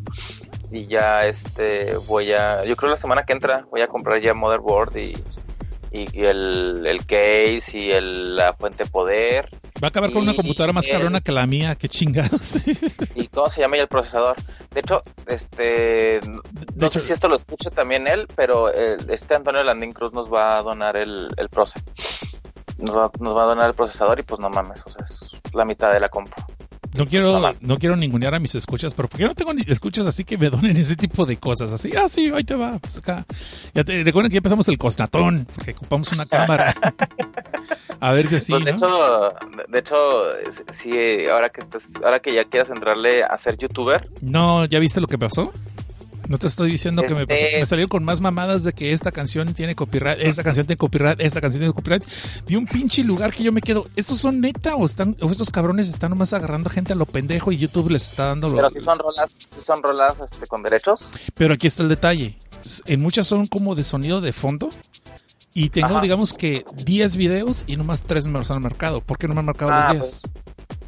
[0.71, 4.33] Y ya, este, voy a, yo creo la semana que entra voy a comprar ya
[4.33, 5.13] motherboard y,
[5.91, 9.47] y, y el, el case y el, la fuente poder.
[9.83, 12.65] Va a acabar con una Y computadora más cabrona que la mía, qué chingados.
[13.15, 14.37] y cómo se llama ya el procesador.
[14.71, 16.21] De hecho, este,
[16.75, 20.31] no sé si esto lo escucha también él, pero el- este Antonio Landín Cruz nos
[20.31, 21.81] va a donar el, el proce.
[22.77, 25.53] Nos va, nos va a donar el procesador y pues no mames, o sea, es
[25.53, 26.31] la mitad de la compu.
[26.95, 30.23] No quiero, no quiero ningunear a mis escuchas, pero porque no tengo ni escuchas así
[30.23, 31.71] que me donen ese tipo de cosas.
[31.71, 33.25] Así, ah, sí, ahí te va, pues acá.
[33.73, 36.75] Ya te recuerden que ya empezamos el cosnatón, porque ocupamos una cámara.
[37.99, 38.77] a ver si así, Pues, de ¿no?
[38.77, 39.33] hecho,
[39.69, 40.23] de hecho,
[40.73, 45.01] sí, ahora que estás, ahora que ya quieras entrarle a ser youtuber, No, ¿ya viste
[45.01, 45.51] lo que pasó?
[46.29, 47.43] No te estoy diciendo que me pasó.
[47.43, 50.77] Este- Me salieron con más mamadas de que esta canción tiene copyright, esta canción tiene
[50.77, 52.03] copyright, esta canción tiene copyright.
[52.47, 53.85] De un pinche lugar que yo me quedo.
[53.95, 57.51] ¿Estos son neta o están, o estos cabrones están nomás agarrando gente a lo pendejo
[57.51, 60.63] y YouTube les está dando lo- pero si son rolas, si son rolas este, con
[60.63, 62.37] derechos, Pero aquí está el detalle.
[62.85, 64.69] En muchas son como de sonido de fondo.
[65.55, 66.01] Y tengo, Ajá.
[66.01, 69.01] digamos que 10 videos y nomás 3 me los han marcado.
[69.01, 70.21] ¿Por qué no me han marcado Ah, los 10?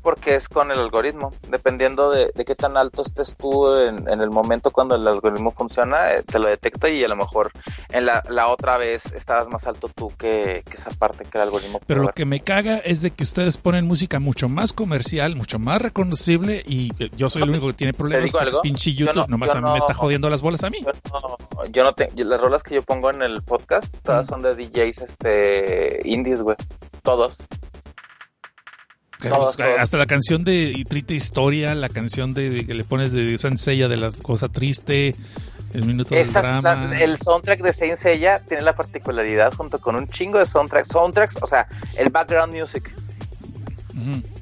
[0.06, 1.32] Porque es con el algoritmo.
[1.49, 5.52] Dependiendo de, de qué tan alto estés tú en, en el momento cuando el algoritmo
[5.52, 7.52] funciona, eh, te lo detecta y a lo mejor
[7.90, 11.44] en la, la otra vez estabas más alto tú que, que esa parte que el
[11.45, 12.14] algoritmo Pero lo ver.
[12.14, 16.61] que me caga es de que ustedes ponen música mucho más comercial, mucho más reconocible
[16.68, 18.61] y eh, yo soy el único que tiene problemas porque algo?
[18.61, 20.77] pinche Yo YouTube no- nomás a mí me está no- jodiendo las bolas a mí.
[20.84, 24.30] Yo no, yo no tengo, las rolas que yo pongo en el podcast, todas Mm.
[24.30, 26.56] son de DJs este, indies, güey.
[27.02, 27.38] Todos.
[29.34, 33.88] Hasta la canción de Triste Historia, la canción de, de que le pones de Sansella
[33.88, 35.15] de la cosa triste,
[35.73, 36.76] el minuto del Esas- drama.
[36.88, 40.88] la- el soundtrack de Saint Seiya tiene la particularidad junto con un chingo de soundtracks,
[40.89, 42.93] soundtracks, o sea, el background music.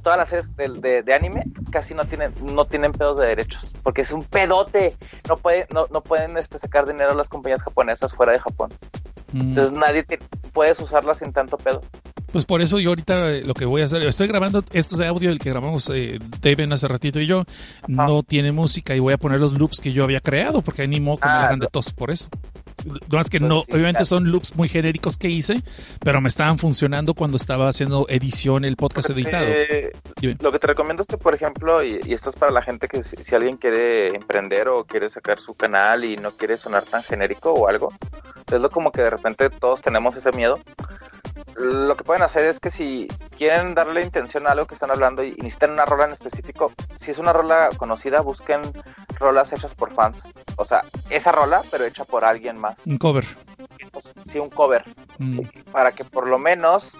[0.02, 3.72] Todas las series de, de- de anime casi no tienen no tienen pedos de derechos,
[3.84, 4.96] porque es un pedote.
[5.30, 8.72] No puede no, no pueden este, sacar dinero las compañías japonesas fuera de Japón.
[9.34, 10.20] Entonces nadie te-
[10.52, 11.82] puedes usarlas sin tanto pedo.
[12.34, 15.06] Pues por eso yo ahorita eh, lo que voy a hacer, estoy grabando estos de
[15.08, 17.46] audio, el que grabamos eh, David hace ratito y yo,
[17.88, 21.00] no tiene música y voy a poner los loops que yo había creado, porque ni
[21.00, 22.30] modo que me Ah, hagan de tos por eso.
[23.10, 24.06] No es que Pues no, sí, obviamente claro.
[24.06, 25.62] son loops muy genéricos que hice,
[26.00, 29.46] pero me estaban funcionando cuando estaba haciendo edición, el podcast editado.
[29.48, 29.92] Eh,
[30.42, 32.88] lo que te recomiendo es que, por ejemplo, y, y esto es para la gente
[32.88, 36.84] que si, si alguien quiere emprender o quiere sacar su canal y no quiere sonar
[36.84, 37.94] tan genérico o algo,
[38.52, 40.60] es lo como que de repente todos tenemos ese miedo.
[41.56, 43.08] Lo que pueden hacer es que si
[43.38, 47.12] quieren darle intención a algo que están hablando y, necesitan una rola en específico, si
[47.12, 48.62] es una rola conocida, busquen
[49.20, 50.28] rolas hechas por fans.
[50.58, 52.86] O sea, esa rola, pero hecha por alguien más.
[52.86, 53.26] Un cover.
[53.92, 54.84] Pues, sí, un cover.
[55.20, 55.42] Mm.
[55.72, 56.98] para que por lo menos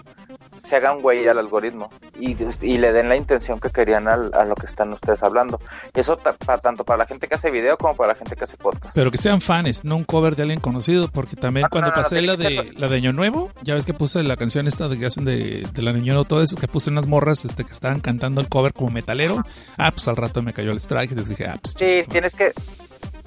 [0.58, 4.44] se hagan güey al algoritmo y, y le den la intención que querían al- a
[4.44, 5.60] lo que están ustedes hablando.
[5.92, 8.44] Eso ta- pa- tanto para la gente que hace video como para la gente que
[8.44, 8.94] hace podcast.
[8.94, 11.96] Pero que sean fans, no un cover de alguien conocido, porque también No, cuando no,
[11.96, 14.88] no, pasé la de la de Año Nuevo, ya ves que puse la canción esta
[14.88, 17.64] de que hacen de, de la Año Nuevo, todo eso, que puse unas morras este,
[17.64, 19.42] que estaban cantando el cover como metalero.
[19.76, 22.34] Ah, pues al rato me cayó el strike y les dije, ah, pues Sí, tienes
[22.34, 22.52] que...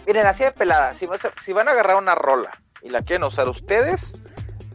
[0.05, 2.51] Miren, así de pelada, si, vas a- si van a agarrar una rola
[2.81, 4.13] y la quieren usar ustedes,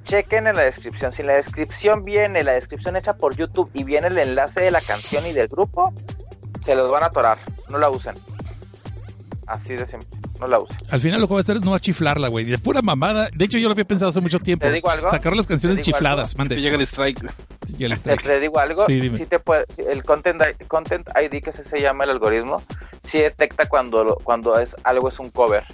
[0.05, 1.13] chequen en la descripción.
[1.13, 4.71] Si en la descripción viene la descripción hecha por YouTube y viene el enlace de
[4.71, 5.93] la canción y del grupo,
[6.65, 7.39] se los van a atorar.
[7.69, 8.15] No la usen.
[9.47, 10.09] Así de simple.
[10.41, 10.77] No la usen.
[10.89, 12.45] Al final lo que voy a hacer es no a chiflarla, güey.
[12.45, 13.29] De pura mamada.
[13.35, 14.67] De hecho, yo lo había pensado hace mucho tiempo.
[14.67, 15.09] ¿Te digo algo?
[15.09, 16.57] Sacar las canciones ¿Te digo chifladas, mande.
[16.61, 17.21] llega el strike.
[17.79, 18.23] Y el Te, strike.
[18.23, 19.17] te digo algo, Sí, dime.
[19.17, 22.63] sí te puede, sí, el content, ID que así se llama el algoritmo,
[23.03, 25.65] sí detecta cuando, lo- cuando es algo es un cover.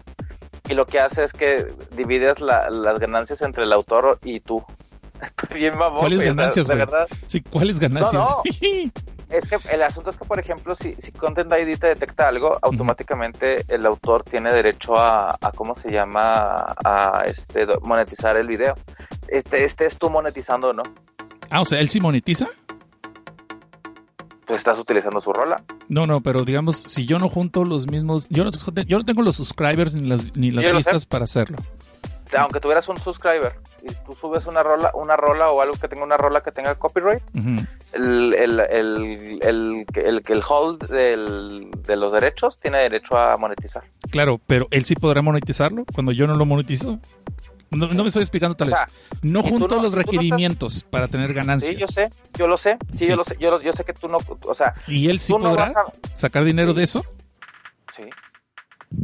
[0.68, 4.62] Y lo que hace es que divides la- las ganancias entre el autor y tú.
[5.22, 6.00] Está bien mamón.
[6.00, 6.84] ¿Cuáles ganancias, güey?
[7.26, 8.24] Sí, ¿cuáles ganancias?
[8.30, 8.42] No,
[9.30, 12.58] Es que el asunto es que, por ejemplo, si, si Content ID te detecta algo,
[12.62, 16.74] automáticamente el autor tiene derecho a, a ¿cómo se llama?
[16.82, 18.74] A este monetizar el video.
[19.26, 20.82] Este, este es tú monetizando, ¿no?
[21.50, 22.48] ah, o sea, ¿él sí monetiza?
[24.48, 25.62] Estás utilizando su rola.
[25.88, 28.50] No, no, pero digamos, si yo no junto los mismos, yo no,
[28.86, 31.58] yo no tengo los subscribers ni las, ni las vistas para hacerlo.
[32.36, 36.02] aunque tuvieras un subscriber y tú subes una rola, una rola o algo que tenga
[36.02, 37.22] una rola que tenga copyright,
[37.92, 43.84] el, el, el, el, el, el hold del, de los derechos tiene derecho a monetizar.
[44.10, 46.98] Claro, pero él sí podrá monetizarlo cuando yo no lo monetizo.
[47.70, 48.78] No, no me estoy explicando tal O vez.
[48.80, 48.88] sea,
[49.22, 51.72] No junto no- los no estás- requerimientos para tener ganancias.
[51.74, 53.06] Sí, yo sé, yo lo sé, sí, Sí.
[53.08, 55.32] yo lo sé, yo, lo- yo sé que tú no, o sea, ¿Y él sí
[55.34, 55.84] podrá a...
[56.16, 56.78] sacar dinero Sí.
[56.78, 57.04] de eso?
[57.94, 58.04] Sí,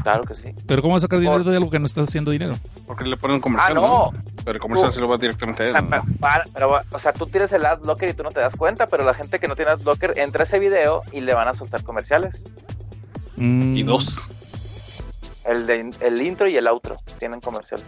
[0.02, 0.54] claro que sí.
[0.66, 2.54] Pero ¿cómo va a sacar dinero Por- de algo que no está haciendo dinero?
[2.86, 3.76] Porque le ponen un comercial.
[3.76, 4.12] Ah, no.
[4.44, 5.72] Pero el comercial Tú- se lo va directamente a O él.
[5.72, 5.90] sea, ¿no?
[5.90, 8.86] pa- para- pero, o sea, tú tienes el adblocker y tú no te das cuenta,
[8.86, 11.54] pero la gente que no tiene adblocker entra a ese video y le van a
[11.54, 12.44] soltar comerciales.
[13.36, 14.06] Mm, Y dos.
[15.44, 17.84] El, de, el intro y el outro tienen comerciales.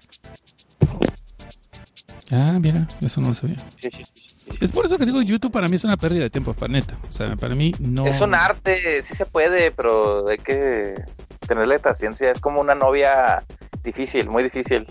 [2.33, 3.57] Ah, mira, eso no lo sabía.
[3.77, 4.51] Sí, sí, sí, sí, sí.
[4.61, 6.97] Es por eso que digo, YouTube para mí es una pérdida de tiempo, para neta.
[7.09, 8.07] O sea, para mí no...
[8.07, 11.05] Es un arte, sí se puede, pero hay que
[11.47, 12.31] tenerle paciencia.
[12.31, 13.45] Es como una novia
[13.87, 14.87] difícil, muy difícil.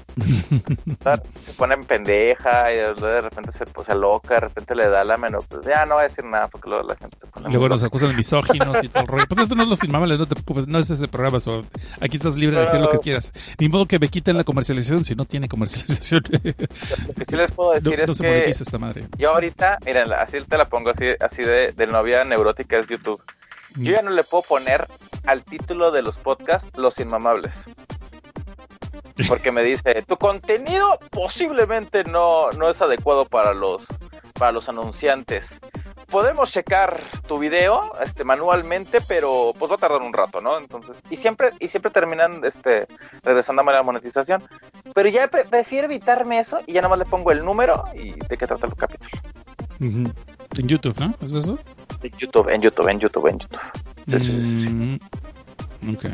[1.00, 4.40] O sea, se pone en pendeja y luego de repente se, pues, se aloca, de
[4.40, 5.46] repente le da la menor.
[5.48, 7.50] Pues ya no voy a decir nada porque luego la gente se pone.
[7.50, 7.88] Luego nos loca.
[7.88, 9.26] acusan de misóginos y todo el rollo.
[9.28, 11.40] Pues esto no es los inmamables, no te preocupes, no es ese programa.
[11.40, 11.64] so,
[12.02, 13.32] aquí estás libre de decir lo que quieras.
[13.60, 16.24] Ni modo que me quiten la comercialización si no tiene comercialización.
[16.32, 19.08] Lo que sí les puedo no decir no es se que monetiza esta madre.
[19.18, 23.22] yo ahorita, miren, así te la pongo así, así de, de novia neurótica es YouTube.
[23.78, 24.88] Yo ya no le puedo poner
[25.26, 27.54] al título de los podcasts Los Inmamables.
[29.28, 33.84] Porque me dice, tu contenido posiblemente no, no es adecuado para los,
[34.34, 35.60] para los anunciantes.
[36.08, 40.58] Podemos checar tu video este, manualmente, pero pues va a tardar un rato, ¿no?
[40.58, 42.88] Entonces, y siempre, y siempre terminan este,
[43.24, 44.44] regresando a la monetización.
[44.94, 48.12] Pero ya pre- prefiero evitarme eso y ya nada más le pongo el número y
[48.12, 49.10] de qué trata el capítulo.
[49.80, 50.14] En
[50.68, 51.14] YouTube, ¿no?
[51.22, 51.58] ¿Es eso?
[52.04, 53.60] En YouTube, en YouTube, en YouTube, en YouTube.
[54.08, 54.70] Sí, sí, sí, sí.
[54.70, 56.06] Mm, ok.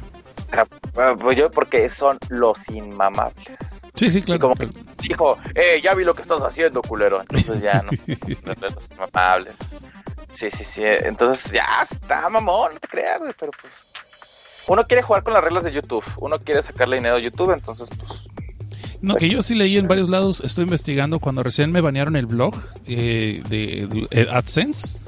[1.19, 3.81] Pues yo porque son los inmamables.
[3.93, 4.41] Sí, sí, claro.
[4.41, 4.71] como claro.
[5.01, 7.21] Dijo, eh, ya vi lo que estás haciendo, culero.
[7.21, 7.91] Entonces ya no,
[8.61, 9.55] los inmamables.
[10.29, 10.81] Sí, sí, sí.
[10.83, 13.73] Entonces ya está, mamón, no te creas, güey, pero pues.
[14.67, 17.89] Uno quiere jugar con las reglas de YouTube, uno quiere sacarle dinero a YouTube, entonces
[17.97, 18.21] pues.
[19.01, 22.27] No, que yo sí leí en varios lados, estoy investigando cuando recién me banearon el
[22.27, 22.53] blog
[22.85, 24.99] eh, de, de AdSense.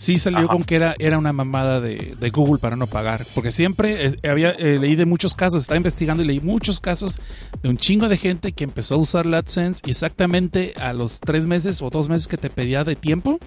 [0.00, 0.48] Sí salió Ajá.
[0.48, 3.26] con que era, era una mamada de, de Google para no pagar.
[3.34, 7.20] Porque siempre eh, había eh, leí de muchos casos, estaba investigando y leí muchos casos
[7.62, 11.82] de un chingo de gente que empezó a usar AdSense exactamente a los tres meses
[11.82, 13.38] o dos meses que te pedía de tiempo,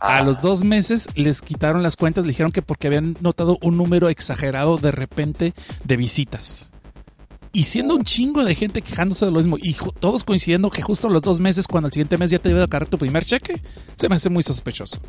[0.00, 3.56] a ah, los dos meses les quitaron las cuentas, le dijeron que porque habían notado
[3.62, 6.72] un número exagerado de repente de visitas.
[7.52, 11.06] Y siendo un chingo de gente quejándose de lo mismo y todos coincidiendo que justo
[11.06, 13.24] a los dos meses, cuando el siguiente mes ya te debe de cargar tu primer
[13.24, 13.62] cheque,
[13.94, 15.00] se me hace muy sospechoso.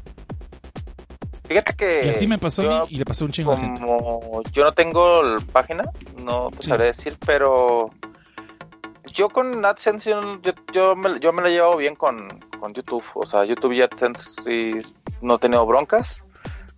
[1.52, 2.06] Fíjate que.
[2.06, 5.22] Y así me pasó yo- y le pasó un chingo como yo no tengo
[5.52, 5.84] página,
[6.24, 6.70] no te Sí.
[6.70, 7.90] sabré decir, pero
[9.14, 10.22] yo con AdSense yo,
[10.72, 12.28] yo, me, yo me la llevo bien con,
[12.60, 13.04] con YouTube.
[13.16, 14.72] O sea, YouTube y AdSense sí
[15.22, 16.22] no he tenido broncas.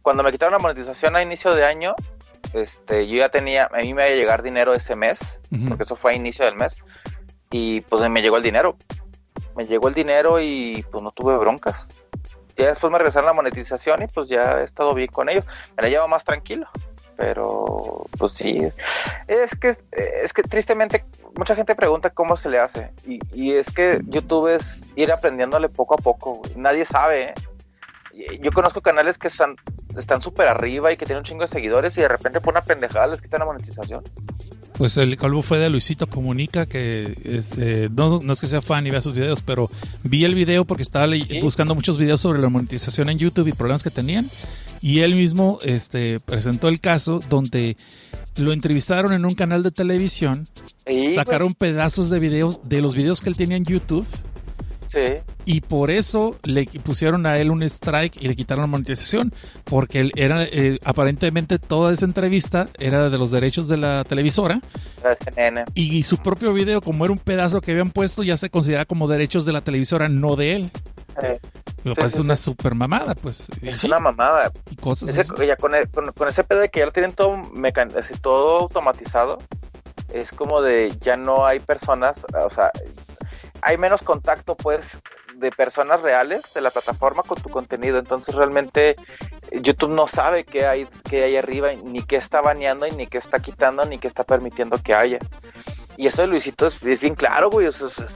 [0.02, 1.94] Cuando me quitaron la monetización a inicio de año,
[2.54, 5.20] este, yo ya tenía, a mí me iba a llegar dinero ese mes,
[5.52, 5.70] Ujú.
[5.70, 6.76] porque eso fue a inicio del mes,
[7.52, 8.76] y pues me llegó el dinero.
[9.56, 11.88] Me llegó el dinero y pues no tuve broncas.
[12.56, 15.46] Ya después me regresaron la monetización y pues ya he estado bien con ellos.
[15.76, 16.68] Me la llevo más tranquilo.
[17.16, 18.68] Pero, pues sí.
[19.28, 21.06] Es que, es que tristemente,
[21.36, 22.92] mucha gente pregunta cómo se le hace.
[23.06, 26.42] Y, y es que YouTube es ir aprendiéndole poco a poco.
[26.56, 27.34] Nadie sabe.
[28.14, 28.40] ¿eh?
[28.42, 29.56] Yo conozco canales que están
[29.98, 32.64] están súper arriba y que tienen un chingo de seguidores y de repente por una
[32.64, 34.04] pendejada les quitan la monetización.
[34.78, 38.88] Pues el colmo fue de Luisito Comunica, que este, no, no, es que sea fan
[38.88, 39.70] y vea sus videos, pero
[40.04, 41.40] vi el video porque estaba ¿Sí?
[41.42, 44.28] buscando muchos videos sobre la monetización en YouTube y problemas que tenían.
[44.82, 47.78] Y él mismo este, presentó el caso donde
[48.38, 50.48] lo entrevistaron en un canal de televisión,
[50.88, 54.06] ¿Sí, sacaron pedazos de videos de los videos que él tenía en YouTube.
[54.94, 55.16] Sí.
[55.46, 59.34] Y por eso le pusieron a él un strike y le quitaron la monetización.
[59.64, 64.62] Porque él era, eh, aparentemente toda esa entrevista era de los derechos de la televisora.
[65.24, 65.66] CNN.
[65.74, 69.08] Y su propio video, como era un pedazo que habían puesto, ya se considera como
[69.08, 70.72] derechos de la televisora, no de él.
[71.20, 71.50] Sí.
[71.84, 73.50] Lo sí, es una super mamada, pues.
[73.62, 73.88] Es sí.
[73.88, 74.52] una mamada.
[74.70, 77.14] Y cosas ese, ya con, el, con, con, ese pedo de que ya lo tienen
[77.14, 79.40] todo, mecan así, todo automatizado,
[80.14, 82.72] es como de ya no hay personas, o sea,
[83.64, 85.00] hay menos contacto, pues,
[85.36, 87.98] de personas reales de la plataforma con tu contenido.
[87.98, 88.96] Entonces, realmente,
[89.52, 93.40] YouTube no sabe qué hay, qué hay arriba, ni qué está baneando, ni qué está
[93.40, 95.20] quitando, ni qué está permitiendo que haya.
[95.98, 97.70] Y eso de Luisito es, es bien claro, güey.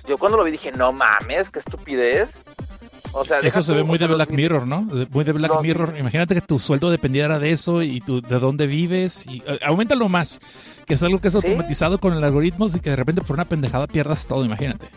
[0.07, 2.41] yo cuando lo vi dije, no mames, qué estupidez.
[3.13, 4.81] O sea, eso se ve muy de Black Mirror, ¿no?
[4.81, 5.95] Muy de Black Mirror.
[5.97, 9.25] Imagínate que tu sueldo dependiera de eso y tu, de dónde vives.
[9.27, 10.39] y uh, Aumentalo más,
[10.85, 12.01] que es algo que es automatizado ¿Sí?
[12.01, 14.87] con el algoritmo y que de repente por una pendejada pierdas todo, imagínate.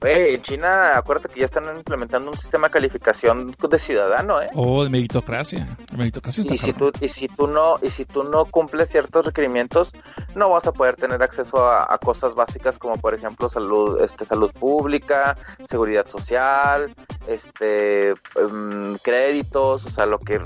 [0.00, 4.48] En China, acuérdate que ya están implementando un sistema de calificación de ciudadano, ¿eh?
[4.54, 5.66] Oh, de meritocracia.
[5.96, 9.26] meritocracia está y si tú y si tú no y si tú no cumples ciertos
[9.26, 9.92] requerimientos,
[10.36, 14.24] no vas a poder tener acceso a, a cosas básicas como por ejemplo salud, este,
[14.24, 15.36] salud pública,
[15.68, 16.94] seguridad social,
[17.26, 20.40] este, um, créditos, o sea, lo que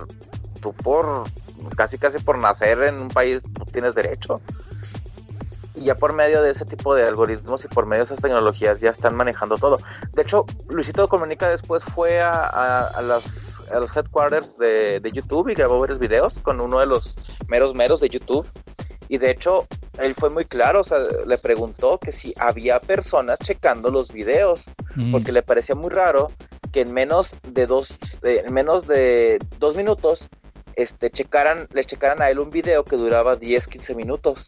[0.62, 1.24] tú por
[1.76, 3.42] casi casi por nacer en un país
[3.72, 4.40] tienes derecho
[5.82, 8.80] y ya por medio de ese tipo de algoritmos y por medio de esas tecnologías
[8.80, 9.78] ya están manejando todo.
[10.12, 15.12] De hecho, Luisito Comunica después fue a, a, a, las, a los headquarters de, de,
[15.12, 17.16] YouTube y grabó varios videos con uno de los
[17.48, 18.46] meros meros de YouTube.
[19.08, 19.66] Y de hecho,
[19.98, 24.64] él fue muy claro, o sea, le preguntó que si había personas checando los videos,
[24.94, 25.12] mm.
[25.12, 26.30] porque le parecía muy raro
[26.72, 30.28] que en menos de dos, en menos de dos minutos,
[30.76, 34.46] este, checaran, le checaran a él un video que duraba 10, 15 minutos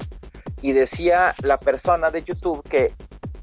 [0.65, 2.95] y decía la persona de YouTube que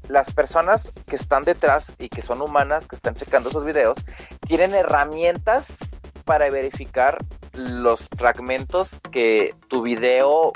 [0.08, 3.96] las personas que están detrás y que son humanas, que están checando esos videos,
[4.40, 5.78] tienen herramientas
[6.24, 7.18] para verificar
[7.52, 10.50] los fragmentos que tu video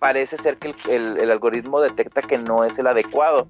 [0.00, 3.46] parece ser que el, el, el algoritmo detecta que no es el adecuado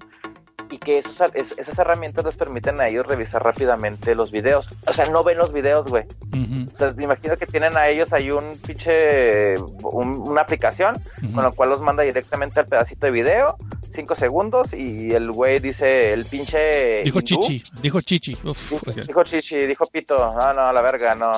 [0.73, 4.69] y que esos, esas herramientas les permiten a ellos revisar rápidamente los videos.
[4.87, 6.05] O sea, no ven los videos, güey.
[6.31, 6.73] Uh -huh.
[6.73, 11.25] O sea, me imagino que tienen a ellos ahí un pinche, un, una aplicación uh
[11.25, 11.33] -huh.
[11.35, 13.57] con la cual los manda directamente al pedacito de video,
[13.93, 17.03] cinco segundos, y el güey dice, el pinche...
[17.03, 18.37] Dijo hindú, Chichi, dijo Chichi.
[18.43, 21.31] Uf, dijo, dijo, Chichi, dijo Pito, no, no, la verga, no.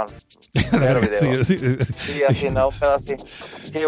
[0.54, 1.44] video.
[1.44, 3.16] Sí, sí, sí, así, no, un pedo así.
[3.64, 3.80] Sí,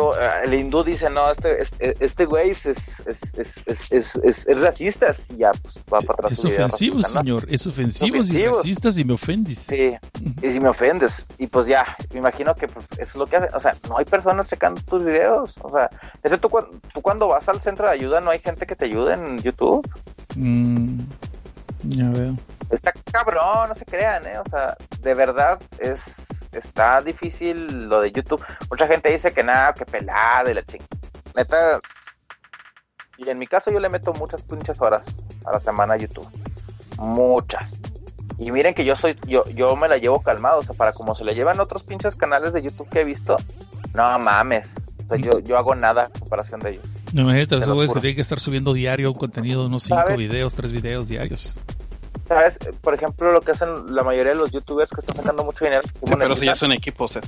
[0.44, 3.03] el hindú dice, no, este, este, este güey es, es,
[3.91, 6.31] es, es, racista, ya pues va para atrás.
[6.34, 7.48] Es ofensivo, racista, señor.
[7.48, 7.53] ¿no?
[7.53, 9.60] Es ofensivo, y racistas y me ofendes.
[9.60, 9.91] Sí,
[10.41, 11.26] y si me ofendes.
[11.38, 13.53] Y pues ya, me imagino que pues, eso es lo que hacen.
[13.53, 15.56] O sea, no hay personas checando tus videos.
[15.61, 15.89] O sea,
[16.23, 16.49] ese tú,
[16.94, 19.88] tú cuando vas al centro de ayuda, no hay gente que te ayude en YouTube.
[20.35, 20.99] Mm,
[21.84, 22.35] ya veo.
[22.69, 24.39] Está cabrón, no se crean, ¿eh?
[24.39, 28.43] O sea, de verdad es está difícil lo de YouTube.
[28.69, 30.81] Mucha gente dice que nada, que pelada y la ching.
[31.35, 31.79] Neta,
[33.17, 36.27] y en mi caso yo le meto muchas pinches horas a la semana a YouTube.
[36.97, 37.79] Muchas.
[38.38, 41.15] Y miren que yo soy, yo, yo me la llevo calmado, o sea, para como
[41.15, 43.38] se le llevan otros pinches canales de YouTube que he visto,
[43.93, 44.75] no mames.
[45.07, 46.85] O sea, yo, yo hago nada en comparación de ellos.
[47.13, 50.17] No, imagínate, esos güeyes que tienen que estar subiendo diario un contenido, unos cinco ¿Sabes?
[50.17, 51.57] videos, tres videos diarios.
[52.27, 52.59] ¿Sabes?
[52.81, 55.84] Por ejemplo, lo que hacen la mayoría de los youtubers que están sacando mucho dinero.
[55.93, 57.25] Sí, pero si ya son equipos, Seth.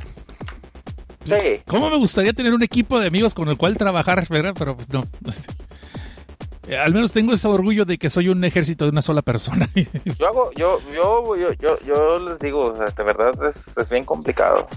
[1.26, 1.62] Sí.
[1.68, 4.54] ¿Cómo me gustaría tener un equipo de amigos con el cual trabajar, verdad?
[4.58, 5.06] Pero pues no.
[6.84, 9.70] Al menos tengo ese orgullo de que soy un ejército de una sola persona.
[10.20, 13.90] yo hago, yo, yo, yo, yo, yo les digo, o sea, de verdad es, es
[13.90, 14.68] bien complicado.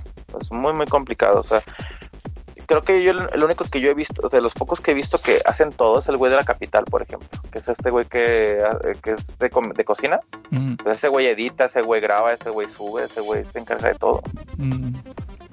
[0.40, 1.40] Es muy, muy complicado.
[1.40, 1.62] O sea,
[2.72, 4.94] creo que yo el único que yo he visto, o sea, los pocos que he
[4.94, 7.90] visto que hacen todo es el güey de la capital, por ejemplo, que es este
[7.90, 8.62] güey que,
[9.02, 10.20] que es de, de cocina.
[10.50, 10.76] Mm.
[10.76, 13.94] Pues ese güey edita, ese güey graba, ese güey sube, ese güey se encarga de
[13.96, 14.22] todo.
[14.56, 14.92] Mm.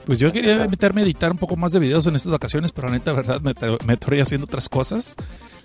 [0.09, 2.87] Pues yo quería meterme a editar un poco más de videos en estas vacaciones, pero
[2.87, 3.53] la neta, verdad, me,
[3.85, 5.15] me estoy haciendo otras cosas.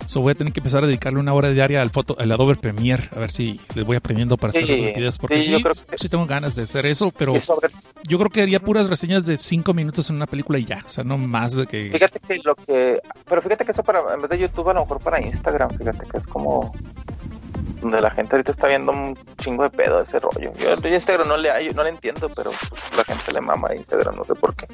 [0.05, 2.55] So voy a tener que empezar a dedicarle una hora diaria al foto, al Adobe
[2.55, 5.55] Premiere, a ver si les voy aprendiendo para hacer los videos, porque sí,
[5.97, 7.33] sí, tengo ganas de hacer eso, pero
[8.07, 10.89] yo creo que haría puras reseñas de cinco minutos en una película y ya, o
[10.89, 11.89] sea, no más de que...
[11.91, 13.01] Fíjate que lo que...
[13.27, 16.05] Pero fíjate que eso para, en vez de YouTube, a lo mejor para Instagram, fíjate
[16.07, 16.71] que es como
[17.85, 20.51] donde la gente ahorita está viendo un chingo de pedo ese rollo.
[20.53, 22.51] Yo Instagram no le no le entiendo, pero
[22.97, 24.67] la gente le mama a Instagram, no sé por qué.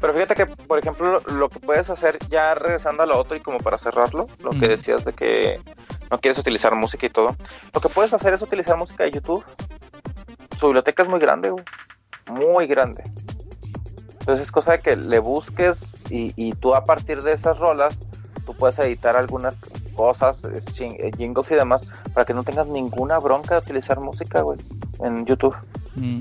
[0.00, 3.40] Pero fíjate que, por ejemplo, lo que puedes hacer ya regresando a lo otro y
[3.40, 5.60] como para cerrarlo, lo que decías de que
[6.10, 7.34] no quieres utilizar música y todo,
[7.72, 9.44] lo que puedes hacer es utilizar música de YouTube.
[10.58, 11.64] Su biblioteca es muy grande, güey.
[12.26, 13.02] Muy grande.
[14.20, 17.98] Entonces es cosa de que le busques y, y tú a partir de esas rolas,
[18.44, 19.56] tú puedes editar algunas
[19.96, 24.58] cosas, eh, jingles y demás, para que no tengas ninguna bronca de utilizar música, güey,
[25.00, 25.56] en YouTube.
[25.96, 26.20] Mm.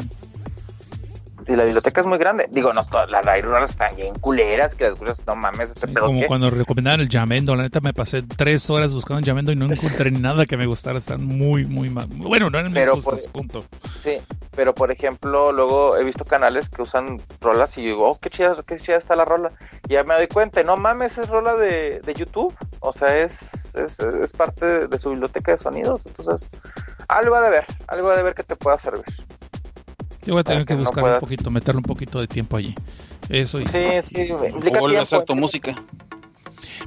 [1.48, 2.48] Y la biblioteca es muy grande.
[2.50, 6.08] Digo, no, las libraries están bien culeras, que las escuchas, no mames, este pedo.
[6.08, 9.56] Como cuando recomendaban el Yamendo, la neta me pasé tres horas buscando el Yamendo y
[9.56, 10.98] no encontré nada que me gustara.
[10.98, 12.08] Están muy, muy mal.
[12.10, 13.64] Bueno, no en mis gustos, punto.
[14.02, 14.18] Sí,
[14.56, 18.56] pero por ejemplo, luego he visto canales que usan rolas y digo, oh, qué chida,
[18.66, 19.52] qué chida está la rola.
[19.88, 22.56] Y ya me doy cuenta, no mames, es rola de, de YouTube.
[22.80, 26.02] O sea, es, es, es parte de su biblioteca de sonidos.
[26.06, 26.50] Entonces,
[27.08, 29.06] algo ha de ver, algo ha de ver que te pueda servir.
[30.26, 32.74] Yo voy a tener que, buscar un poquito, meterle un poquito de tiempo allí.
[33.30, 33.68] Eso y...
[33.68, 34.28] Sí, sí,
[34.80, 35.76] vuelve a hacer tu música.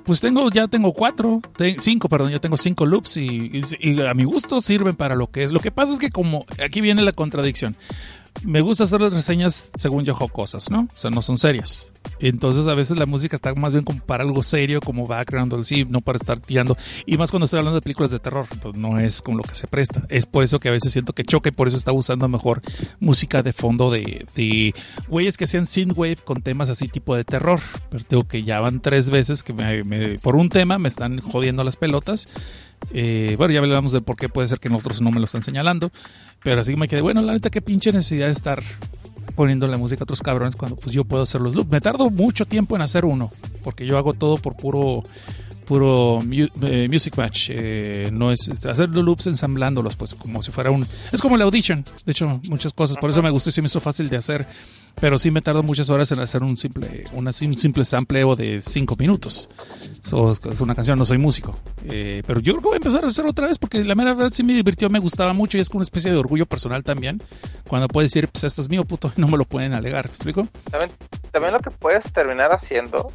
[0.04, 1.40] Pues tengo, ya tengo cuatro,
[1.78, 3.62] cinco, perdón, ya tengo cinco loops y,
[4.06, 5.52] a mi gusto sirven para lo que es.
[5.52, 7.76] Lo que pasa es que como, aquí viene la contradicción
[8.42, 10.88] me gusta hacer las reseñas según yo cosas, ¿no?
[10.94, 11.92] O sea, no son serias.
[12.20, 15.84] Entonces a veces la música está más bien como para algo serio, como background, sí,
[15.84, 16.76] no para estar tirando.
[17.06, 19.68] Y más cuando estoy hablando de películas de terror, no es con lo que se
[19.68, 20.04] presta.
[20.08, 22.62] Es por eso que a veces siento que choca y por eso está usando mejor
[23.00, 24.74] música de fondo de, de
[25.08, 27.60] güeyes que sean synthwave con temas así tipo de terror.
[27.90, 31.64] Pero tengo que ya van tres veces que me, por un tema me están jodiendo
[31.64, 32.28] las pelotas
[32.92, 35.42] eh, bueno, ya hablamos de por qué puede ser que nosotros no me lo están
[35.42, 35.90] señalando.
[36.42, 38.62] Pero así que me quedé, bueno, la neta, qué pinche necesidad de estar
[39.34, 41.70] poniendo la música a otros cabrones cuando pues yo puedo hacer los loops.
[41.70, 43.30] Me tardo mucho tiempo en hacer uno,
[43.62, 45.02] porque yo hago todo por puro
[45.68, 46.20] puro
[46.62, 50.70] eh, music match, eh, no es este, hacer los loops ensamblándolos, pues como si fuera
[50.70, 50.86] un...
[51.12, 53.66] Es como la audition, de hecho, muchas cosas, por eso me gustó y se me
[53.66, 54.46] hizo fácil de hacer,
[55.00, 58.60] pero sí me tardo muchas horas en hacer un simple, una, un simple sampleo de
[58.62, 59.48] cinco minutos.
[60.50, 63.08] es una canción, no soy músico, eh, pero yo creo que voy a empezar a
[63.08, 65.68] hacerlo otra vez porque la mera verdad sí me divirtió, me gustaba mucho y es
[65.68, 67.22] como una especie de orgullo personal también,
[67.68, 70.46] cuando puedes decir, pues esto es mío, puto, no me lo pueden alegar, ¿me explico?
[70.70, 70.90] También,
[71.30, 73.12] también lo que puedes terminar haciendo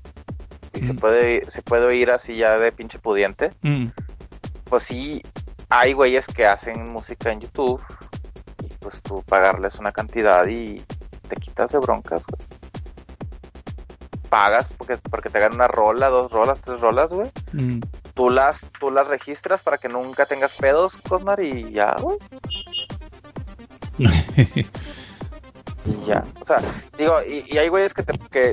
[0.73, 3.51] y se puede se puede ir así ya de pinche pudiente.
[4.65, 5.21] Pues sí,
[5.69, 7.81] hay güeyes que hacen música en YouTube
[8.63, 10.81] y pues tú pagarles una cantidad y
[11.27, 12.41] te quitas de broncas, güey.
[14.29, 17.31] Pagas porque, porque te hagan una rola, dos rolas, tres rolas, güey.
[18.13, 22.17] Tú las, tú las registras para que nunca tengas pedos, Cosmar, y ya, güey.
[25.85, 26.25] y ya.
[26.41, 26.59] O sea,
[26.97, 28.03] digo, y, hay güeyes que,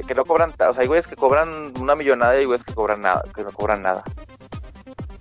[0.06, 2.74] que, no cobran, o sea, hay güeyes que cobran una millonada y hay güeyes que
[2.74, 4.04] cobran nada, que no cobran nada.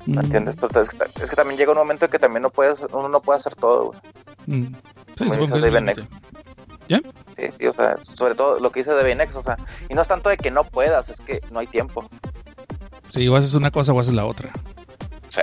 [0.05, 0.19] ¿Me mm.
[0.25, 0.55] entiendes?
[0.55, 3.37] Pero es, que, también llega un momento en que también no puedes, uno no puede
[3.37, 3.99] hacer todo, güey.
[4.47, 4.75] Mm.
[5.17, 5.29] Sí,
[6.87, 7.01] ¿Ya?
[7.39, 9.57] Sí, sí, o sea, sobre todo lo que dice de Benex, o sea,
[9.87, 12.07] y no es tanto de que no puedas, es que no hay tiempo.
[13.13, 14.51] Sí, o haces una cosa o haces la otra.
[15.29, 15.41] Sí.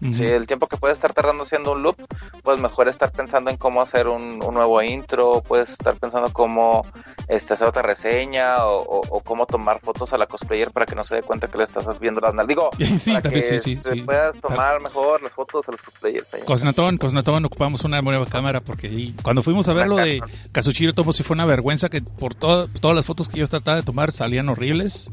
[0.00, 1.96] Si el tiempo que puede estar tardando haciendo un loop,
[2.42, 6.84] pues mejor estar pensando en cómo hacer un, nuevo intro, puedes estar pensando cómo
[7.28, 11.16] este, hacer otra reseña o, cómo tomar fotos a la cosplayer para que no se
[11.16, 12.48] dé cuenta que le estás viendo las nalgas.
[12.48, 16.28] Digo, sí, para también, que sí, sí, puedas tomar mejor las fotos a los cosplayers.
[16.44, 20.20] Cosnatón, Cosnatón, ocupamos una nueva cámara porque cuando fuimos a ver lo de
[20.52, 23.82] Kazuchiro Tomo, sí fue una vergüenza que por todas las fotos que yo trataba de
[23.82, 25.10] tomar salían horribles.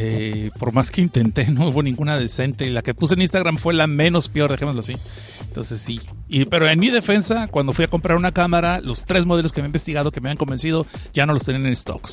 [0.00, 2.70] Eh, por más que intenté, no hubo ninguna decente.
[2.70, 4.94] La que puse en Instagram fue la menos peor, dejémoslo así.
[5.42, 6.00] Entonces sí.
[6.28, 9.60] Y, pero en mi defensa, cuando fui a comprar una cámara, los tres modelos que
[9.60, 12.08] me he investigado, que me han convencido, ya no los tenían en stock.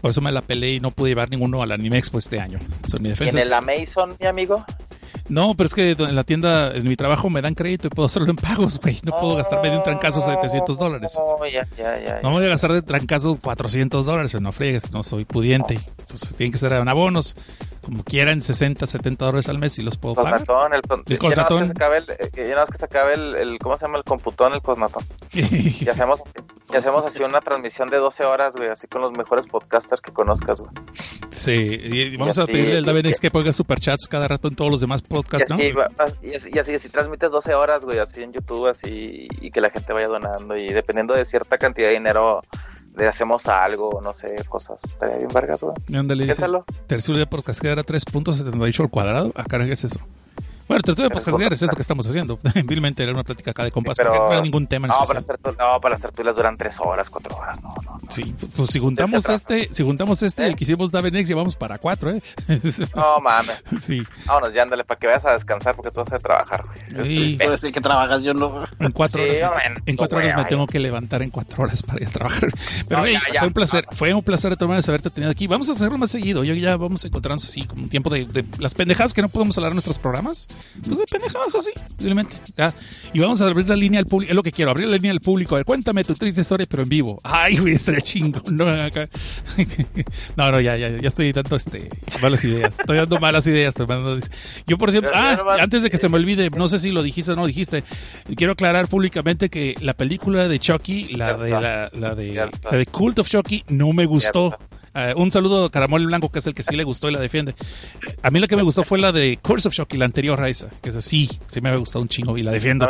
[0.00, 2.40] por eso me la peleé y no pude llevar ninguno a la Anime Expo este
[2.40, 2.58] año.
[2.58, 3.38] en mi defensa.
[3.38, 4.64] ¿Y en el Amazon, mi amigo?
[5.28, 8.06] No, pero es que en la tienda, en mi trabajo me dan crédito y puedo
[8.06, 8.98] hacerlo en pagos, güey.
[9.04, 11.18] No puedo gastarme de un trancazo 700 dólares.
[12.22, 15.74] No voy a gastar de trancazos 400 dólares, no friegues, no soy pudiente.
[15.98, 17.36] Entonces tienen que ser en abonos
[17.86, 20.42] como quieran, 60, 70 dólares al mes y los puedo pagar.
[20.72, 21.70] el, el cosnatón.
[21.70, 23.98] Eh, ya que se acabe el, ¿cómo se llama?
[23.98, 25.04] El computón, el cosnatón.
[25.32, 26.20] y, hacemos,
[26.72, 30.12] y hacemos así una transmisión de 12 horas, güey, así con los mejores podcasters que
[30.12, 30.72] conozcas, güey.
[31.30, 34.80] Sí, y vamos a pedirle al David que ponga superchats cada rato en todos los
[34.80, 35.56] demás podcasts, ¿no?
[35.62, 39.70] Y así, y así, transmites 12 horas, güey, así en YouTube, así, y que la
[39.70, 42.42] gente vaya donando, y dependiendo de cierta cantidad de dinero
[42.96, 44.82] le hacemos algo, no sé, cosas.
[44.84, 45.74] Estaría bien vergas, güey.
[45.94, 46.64] Ándale, Piénsalo.
[46.86, 49.32] tertulia por casquera 3.78 al cuadrado.
[49.36, 50.00] Ah, caray, ¿qué es eso?
[50.68, 52.38] Bueno, tertulia casquera es esto que estamos haciendo.
[52.64, 54.90] Vilmente era una plática acá de compas, Sí, pero- porque no era ningún tema en
[54.90, 55.24] No, especial.
[55.24, 58.00] para, hacer, tu- no, para las tertulias duran tres horas, cuatro horas, no, no.
[58.10, 60.46] Sí, pues, pues si juntamos Es que este, si juntamos este, ¿Eh?
[60.48, 62.22] el que hicimos Davenex, llevamos para cuatro, ¿eh?
[62.94, 63.62] No mames.
[63.80, 66.64] sí, Vámonos, ya ándale, para que vayas a descansar porque tú vas a trabajar.
[66.88, 67.36] Sí.
[67.40, 68.64] Eres el que trabajas, yo no.
[68.78, 69.62] en cuatro Sí, horas.
[69.86, 72.48] En cuatro horas me tengo que levantar en cuatro horas para ir a trabajar.
[72.88, 73.40] Pero No, hey, ya, ya.
[73.40, 75.46] fue un placer, fue un placer de todas maneras haberte tenido aquí.
[75.46, 76.44] Vamos a hacerlo más seguido.
[76.44, 79.28] Ya, ya vamos a encontrarnos así, como un tiempo de, de las pendejadas que no
[79.28, 80.48] podemos hablar en nuestros programas.
[80.84, 82.36] Pues de pendejadas así, simplemente.
[82.56, 82.72] ya.
[83.12, 84.30] Y vamos a abrir la línea al público.
[84.30, 85.54] Es lo que quiero, abrir la línea al público.
[85.54, 87.20] A ver, cuéntame tu triste historia, pero en vivo.
[87.22, 88.40] Ay, güey, estaría chingo.
[88.50, 89.08] No, acá.
[90.36, 91.88] no, no, ya, ya, ya estoy dando este,
[92.20, 92.78] malas ideas.
[92.78, 93.70] Estoy dando malas ideas.
[93.70, 94.26] estoy mandando-
[94.66, 97.32] Yo, por cierto, ah, antes de que se me olvide, no sé si lo dijiste
[97.32, 97.84] o no lo dijiste,
[98.36, 103.18] quiero aclarar públicamente que la película de Chucky, la de la, la de, la Cult
[103.18, 104.56] of Chucky, no me gustó.
[104.96, 107.20] Eh, un saludo a Caramol Blanco, que es el que sí le gustó y la
[107.20, 107.54] defiende.
[108.22, 110.46] A mí la que me gustó fue la de Curse of Chucky, la anterior a
[110.46, 112.88] que es así, sí me había gustado un chingo y la defiendo.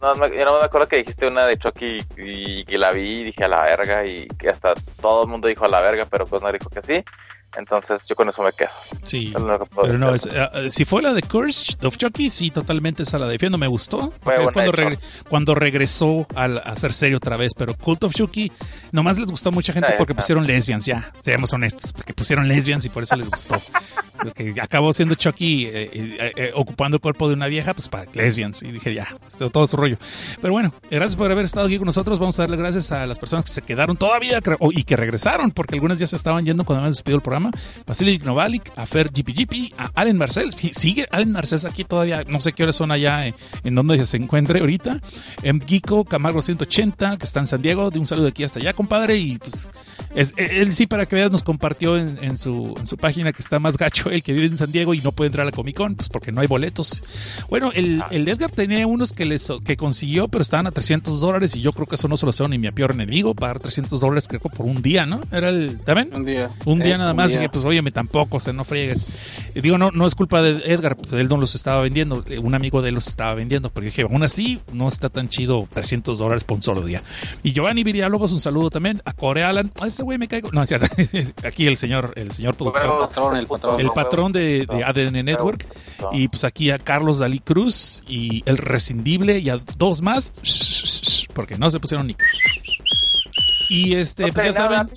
[0.00, 3.20] No, no, yo no me acuerdo que dijiste una de Chucky y, y la vi
[3.20, 6.06] y dije a la verga y que hasta todo el mundo dijo a la verga,
[6.08, 7.04] pero pues no dijo que sí.
[7.56, 8.68] Entonces yo con eso me quedo.
[9.04, 9.32] Sí.
[9.36, 13.02] Es que Pero no, es, eh, si fue la de Curse of Chucky, sí, totalmente
[13.02, 14.12] esa la defiendo, me gustó.
[14.40, 14.98] Es cuando, regre-
[15.28, 17.52] cuando regresó al, a ser serio otra vez.
[17.54, 18.50] Pero Cult of Chucky,
[18.92, 20.22] nomás les gustó a mucha gente ya porque está.
[20.22, 23.56] pusieron lesbians, ya, seamos honestos, porque pusieron lesbians y por eso les gustó.
[24.20, 28.04] Porque acabó siendo Chucky eh, eh, eh, ocupando el cuerpo de una vieja, pues para
[28.12, 28.62] lesbians.
[28.62, 29.96] Y dije, ya, esto- todo su rollo.
[30.42, 32.18] Pero bueno, gracias por haber estado aquí con nosotros.
[32.18, 34.40] Vamos a darle gracias a las personas que se quedaron todavía
[34.72, 37.39] y que regresaron, porque algunas ya se estaban yendo cuando habíamos despedido el programa.
[37.86, 40.50] Vasily Novalik, a Fer GPGP, a Allen Marcel.
[40.72, 42.24] Sigue Allen Marcel aquí todavía.
[42.28, 43.34] No sé qué horas son allá eh,
[43.64, 45.00] en donde se encuentre ahorita.
[45.42, 45.60] M.
[45.66, 47.90] Gico, Camargo 180, que está en San Diego.
[47.90, 49.16] De un saludo de aquí hasta allá, compadre.
[49.18, 49.70] Y pues,
[50.14, 53.42] es- él sí, para que veas, nos compartió en, en su, en su página que
[53.42, 55.52] está más gacho el que vive en San Diego y no puede entrar a la
[55.56, 57.02] Comic Con, pues porque no hay boletos.
[57.48, 61.54] Bueno, el, el Edgar tenía unos que, les, que consiguió, pero estaban a 300 dólares
[61.56, 64.00] y yo creo que eso no se lo hacía ni mi peor enemigo, pagar 300
[64.00, 65.20] dólares creo por un día, ¿no?
[65.30, 65.78] Era el...
[65.78, 66.10] ¿También?
[66.14, 66.50] Un día.
[66.64, 69.06] Un día Eh, nada un más, y que pues óyeme, tampoco, o sea, no friegues.
[69.54, 72.38] Y digo, no, no es culpa de Edgar, pues él no los estaba vendiendo, eh,
[72.38, 75.68] un amigo de él los estaba vendiendo, pero dije, aún así, no está tan chido
[75.72, 77.02] 300 dólares por un solo día.
[77.42, 80.62] Y Giovanni Virialobos, un saludo también, a Core Alan, a ese güey me caigo, no,
[80.62, 80.86] es cierto,
[81.46, 83.80] aquí el señor, el señor productor, patrón, el patrón.
[83.80, 85.64] el patrón de, de ADN Network,
[86.00, 86.10] No.
[86.12, 90.32] y pues aquí a Carlos Dalí Cruz, y el rescindible, y a dos más,
[91.34, 92.16] porque no se pusieron ni...
[93.68, 94.96] Y este, No pues ya nada, saben.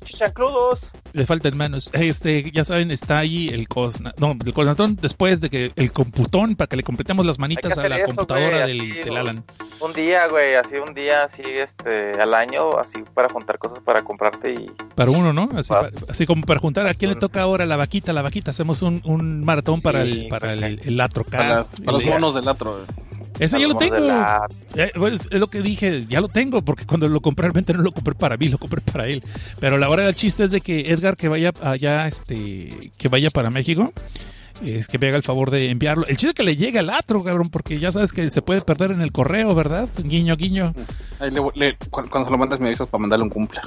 [1.13, 1.89] Le faltan manos.
[1.93, 6.55] Este, ya saben, está ahí el cosna, no, el cosnatón después de que el computón
[6.55, 9.19] para que le completemos las manitas a la eso, computadora del, así, del ¿no?
[9.19, 9.43] Alan.
[9.79, 14.03] Un día, güey, así un día, así, este, al año, así para juntar cosas para
[14.03, 14.71] comprarte y...
[14.95, 15.49] Para uno, ¿no?
[15.57, 18.21] Así, Ah, pa- así como para juntar a quién le toca ahora la vaquita, la
[18.21, 18.51] vaquita.
[18.51, 21.79] Hacemos un, un maratón para el, para el, el Para, Atrocast.
[21.79, 22.85] para los El- monos del otro.
[23.39, 23.97] Ese ya lo tengo.
[23.99, 27.73] la- Eh, bueno, es lo que dije, ya lo tengo, porque cuando lo compré realmente
[27.73, 29.23] no lo compré para mí, lo compré para él.
[29.59, 33.29] Pero la hora del chiste es de que Edgar que vaya allá, este, que vaya
[33.29, 33.91] para México,
[34.63, 36.03] es que me haga el favor de enviarlo.
[36.07, 38.61] El chiste es que le llegue al atro, cabrón, porque ya sabes que se puede
[38.61, 39.89] perder en el correo, ¿verdad?
[39.97, 40.73] Guiño, guiño.
[41.19, 43.59] Ahí le- le- cu- cuando se lo mandas me avisas para mandarle un cumple.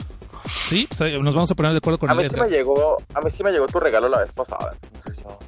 [0.65, 2.49] Sí, pues, nos vamos a poner de acuerdo con A el mí sí Edgar.
[2.49, 4.75] me llegó, a mí sí me llegó tu regalo la vez pasada.
[4.95, 5.39] Entonces yo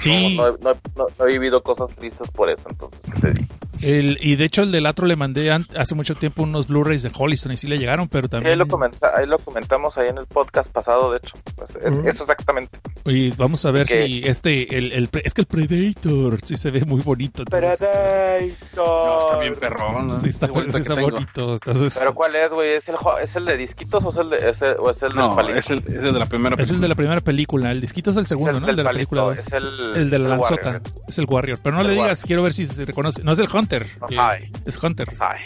[0.00, 3.46] Sí, no, no, he vivido cosas tristes por eso, entonces ¿qué te?
[3.82, 7.02] El, y de hecho el del atro le mandé an- hace mucho tiempo unos Blu-rays
[7.02, 8.58] de Holliston y sí le llegaron, pero Ahí también...
[8.58, 11.36] lo, comenta- ahí lo comentamos ahí en el podcast pasado, de hecho.
[11.56, 12.08] Pues, es, Ujú.
[12.08, 12.78] Eso exactamente.
[13.06, 14.06] Y vamos a ver ¿Qué?
[14.06, 17.42] si este, el, el es que el Predator sí se ve muy bonito.
[17.42, 17.80] entonces-
[18.76, 20.08] No, está bien perrón.
[20.08, 20.20] ¿no?
[20.20, 21.54] Sí está, sí está bonito.
[21.54, 22.72] Entonces, ¿Pero cuál es, güey?
[22.72, 25.18] ¿Es el, ¿Es el de disquitos o es el de, ese- o es el del
[25.18, 25.58] No, palito?
[25.58, 26.88] es el, es el de la primera es el de película.
[26.88, 27.72] la primera película.
[27.72, 28.68] El disquito es el segundo, Es el ¿no?
[28.68, 29.22] El de del la palito, película.
[29.22, 29.38] dos.
[29.38, 30.80] es el- el de es la el lanzota.
[31.08, 31.58] Es el Warrior.
[31.62, 32.26] Pero no El le digas, Warrior.
[32.26, 33.22] quiero ver si se reconoce.
[33.22, 33.86] No es el Hunter.
[34.00, 34.50] No Eh, sabe.
[34.66, 35.08] es Hunter.
[35.20, 35.40] Ay,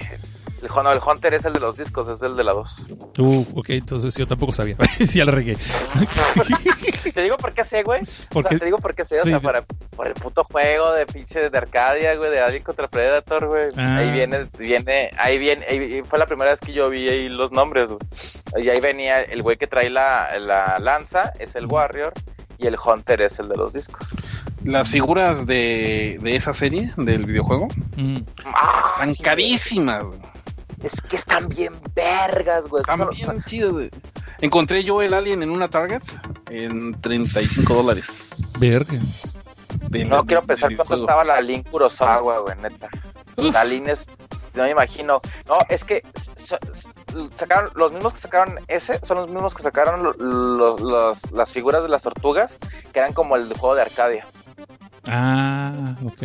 [0.63, 2.87] el, no, el Hunter es el de los discos, es el de la 2.
[3.19, 4.77] Uh, ok, entonces yo tampoco sabía.
[4.99, 5.57] ya la regué.
[7.15, 8.01] Te digo por qué sé, güey.
[8.33, 9.31] O sea, te digo por qué sé, o Sí.
[9.31, 13.47] sea, para, por el puto juego de pinche de Arcadia, güey, de Alien contra Predator,
[13.47, 13.69] güey.
[13.77, 13.99] Ah.
[13.99, 17.53] Ahí viene, viene, ahí viene, ahí fue la primera vez que yo vi ahí los
[17.53, 18.01] nombres, güey.
[18.65, 22.13] Y ahí venía el güey que trae la, la lanza, es el Warrior,
[22.59, 24.17] y el Hunter es el de los discos.
[24.65, 28.17] Las figuras de, de esa serie, del videojuego, mm,
[28.47, 30.05] Ah, están sí, carísimas.
[30.05, 30.19] güey.
[30.83, 32.81] Es que están bien vergas, güey.
[32.81, 33.71] Están Son- bien chidas.
[33.73, 33.91] güey.
[34.41, 36.03] Encontré yo el Alien en una Target
[36.51, 38.55] en 35 dólares.
[38.61, 38.95] verga.
[39.91, 42.89] Del- No quiero pensar cuánto estaba la Lin Kurosawa, güey, neta.
[43.37, 43.53] Uf.
[43.53, 44.07] La Lin es,
[44.55, 45.21] no me imagino.
[45.47, 46.03] No, es que
[46.37, 46.59] so-
[47.37, 51.53] sacaron, los mismos que sacaron ese son los mismos que sacaron lo- los- los- las
[51.53, 52.59] figuras de las tortugas,
[52.93, 54.27] que eran como el juego de Arcadia.
[55.07, 56.23] Ah, ok.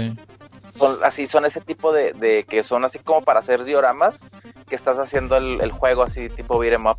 [0.77, 4.21] Son, así son ese tipo de, de que son así como para hacer dioramas,
[4.69, 6.95] que estás haciendo el, el juego así tipo beat 'em up.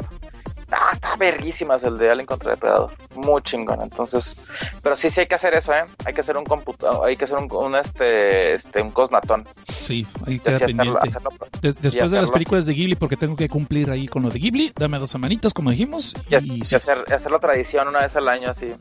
[0.73, 2.93] Ah, está verguísimas el de Alien contra Depredador.
[3.16, 3.81] Muy chingón.
[3.82, 4.36] Entonces,
[4.82, 5.82] pero sí, sí hay que hacer eso, ¿eh?
[6.05, 9.48] Hay que hacer un computador, hay que hacer un, un, este, este, un cosnatón.
[9.66, 11.09] Sí, ahí Y queda así hacerlo- pendiente.
[11.09, 11.31] hacerlo-
[11.61, 14.39] De- después de las películas de Ghibli, porque tengo que cumplir ahí con lo de
[14.39, 16.15] Ghibli, dame dos semanitas, como dijimos.
[16.28, 18.73] y, Y, y sí, hacer, hacer la tradición una vez al año, así.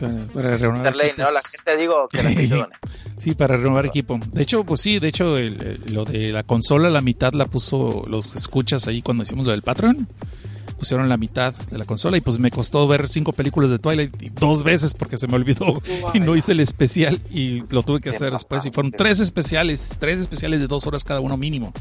[0.00, 2.74] Para, para renovar la gente, digo, que la done.
[3.18, 4.18] Sí, para renovar equipo.
[4.32, 7.46] De hecho, pues sí, de hecho, el- el- lo de la consola, la mitad la
[7.46, 10.06] puso los escuchas ahí cuando hicimos lo del Patreon.
[10.78, 14.22] Pusieron la mitad de la consola y pues me costó ver cinco películas de Twilight
[14.22, 15.82] y dos veces porque se me olvidó
[16.14, 18.64] y no hice el especial y lo tuve que hacer después.
[18.66, 21.72] Y fueron tres especiales, tres especiales de dos horas cada uno mínimo.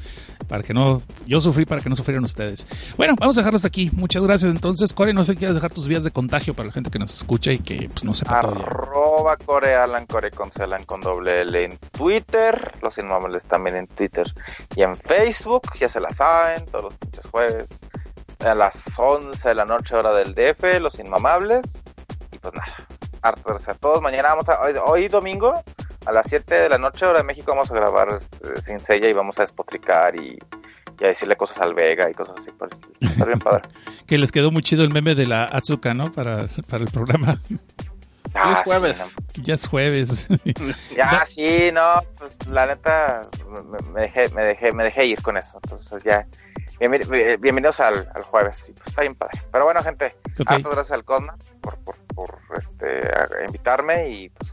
[0.48, 2.68] Para que no, yo sufrí para que no sufrieran ustedes.
[2.98, 3.90] Bueno, vamos a dejarlo hasta aquí.
[3.94, 4.52] Muchas gracias.
[4.52, 6.99] Entonces, Core, no sé si quieres dejar tus vías de contagio para la gente que
[6.99, 8.65] nos escucha y que pues no sepa todavía.
[8.65, 13.76] Arroba Core Alan Core con C, Alan con doble L en Twitter, los inmamables también
[13.76, 14.34] en Twitter
[14.76, 17.80] y en Facebook, ya se la saben, todos los pinches jueves
[18.39, 21.84] a las 11 de la noche hora del DF, los inmamables
[22.31, 22.76] y pues nada,
[23.22, 25.53] harto gracias a todos, mañana vamos a, hoy, hoy domingo
[26.05, 29.09] a las 7 de la noche hora de México vamos a grabar este, sin sella
[29.09, 30.38] y vamos a despotricar y,
[30.99, 32.69] y a decirle cosas al Vega y cosas así, por
[33.01, 33.64] está bien padre.
[34.07, 36.09] Que les quedó muy chido el meme de la Azuka, ¿no?
[36.14, 37.41] Para, para el programa.
[38.34, 38.97] Ah, Es sí, jueves.
[38.97, 40.27] no Que ya es jueves.
[40.95, 45.35] Ya, sí, no, pues la neta me, me dejé, me dejé, me dejé ir con
[45.35, 45.59] eso.
[45.61, 46.26] Entonces ya,
[46.79, 48.55] bienven- bien- bienvenidos al, al jueves.
[48.57, 49.41] Sí, pues, está bien padre.
[49.51, 50.51] Pero bueno, gente, Ok.
[50.51, 53.09] hartas gracias al Cosma por, por, por este
[53.45, 54.51] invitarme y pues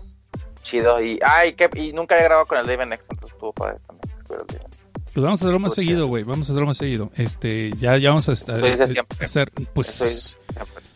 [0.63, 1.01] chido.
[1.03, 4.15] Y ay, que y nunca he grabado con el Dave Next, entonces estuvo padre también.
[4.27, 6.25] Pues vamos a hacerlo más seguido, güey.
[6.25, 7.11] Vamos a hacerlo más seguido.
[7.15, 9.25] Este, ya, ya vamos a estar, siempre.
[9.25, 10.39] hacer, pues.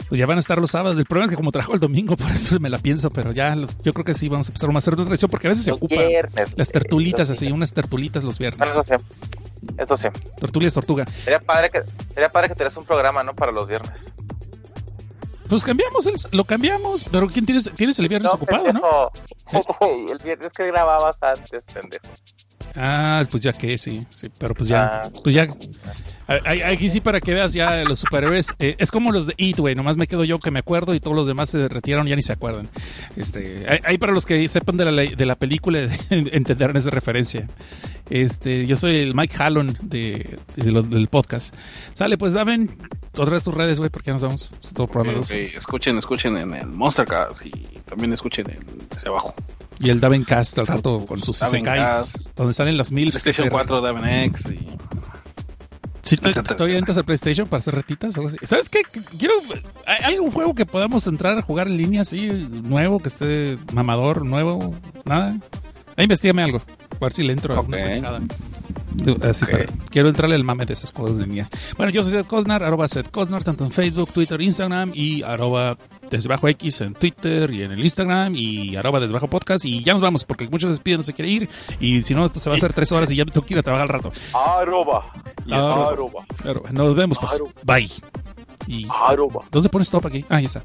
[0.09, 0.99] Pues ya van a estar los sábados.
[0.99, 3.55] El problema es que como trabajo el domingo, por eso me la pienso, pero ya
[3.57, 5.65] los- yo creo que sí vamos a empezar a hacer otra tradición porque a veces
[5.65, 6.53] se ocupa viernes.
[6.57, 8.71] las tertulitas así, unas tertulitas los Bueno, viernes.
[8.75, 8.95] eso sí.
[9.77, 10.09] Eso sí.
[10.41, 11.05] Tertulias tortuga.
[11.25, 11.83] Sería padre que,
[12.15, 13.35] sería padre que tuvieras un programa, ¿no?
[13.35, 14.13] Para los viernes.
[15.49, 17.71] Pues cambiamos, el, lo cambiamos, pero ¿quién tienes?
[17.75, 18.81] Tienes el viernes ocupado, ¿no?
[19.51, 20.09] pendejo.
[20.13, 22.05] El viernes que grababas antes, pendejo.
[22.77, 25.11] Ah, pues ya que sí, sí, pero pues ya, Ah.
[25.23, 25.49] pues ya.
[26.67, 28.55] Aquí sí para que veas ya los superhéroes.
[28.59, 29.75] eh, es como los de It, güey.
[29.75, 32.23] Nomás me quedo yo que me acuerdo y todos los demás se retiraron ya ni
[32.23, 32.69] se acuerdan.
[33.17, 36.91] Este, hay, hay para los que sepan de la, de la película de, entenderán esa
[36.91, 37.47] referencia.
[38.11, 41.55] Este, yo soy el Mike Hallon de, de lo- del podcast.
[41.95, 42.77] Sale, pues Daven,
[43.17, 44.51] otras tus redes, güey, porque ya nos vamos.
[44.65, 45.55] Es todo programa de dos Ok, horas.
[45.55, 47.51] Escuchen, escuchen en el Monstercast y
[47.85, 48.65] también escuchen en,
[48.97, 49.35] hacia abajo.
[49.81, 52.17] Y el Daven Cast al rato con sus Cast.
[52.35, 53.11] donde salen las mil.
[53.11, 54.67] PlayStation 4, Daven X y
[56.03, 58.39] Sí, te- etcétera, todavía entras al PlayStation para hacer retitas algo así.
[58.45, 58.81] ¿Sabes qué?
[59.19, 59.35] Quiero.
[59.87, 62.29] ¿Hay algún juego que podamos entrar a jugar en línea así,
[62.63, 64.75] nuevo, que esté mamador, nuevo?
[65.05, 65.37] Nada.
[65.97, 66.63] Ahí investigame algo.
[67.01, 67.79] A ver si le entro a alguna
[69.23, 71.51] Así para- quiero entrarle al mame de esas cosas de líneas.
[71.77, 75.77] Bueno, yo soy Seth Cosnar, arroba Seth Cosnar, tanto en Facebook, Twitter, Instagram y arroba
[76.11, 79.65] desde bajo X en Twitter y en el Instagram y arroba desde bajo podcast.
[79.65, 81.49] Y ya nos vamos porque muchos despiden, no se quiere ir.
[81.81, 83.55] Y si no, esto se va a hacer tres horas y ya me tengo que
[83.55, 84.13] ir a trabajar al rato.
[85.51, 85.89] Aroba.
[85.93, 86.27] Aroba.
[86.43, 87.41] Pero nos vemos, pues.
[87.63, 87.91] Bye.
[88.67, 88.87] Y.
[89.53, 90.25] ¿Dónde pones stop aquí?
[90.29, 90.65] Ah, ahí está.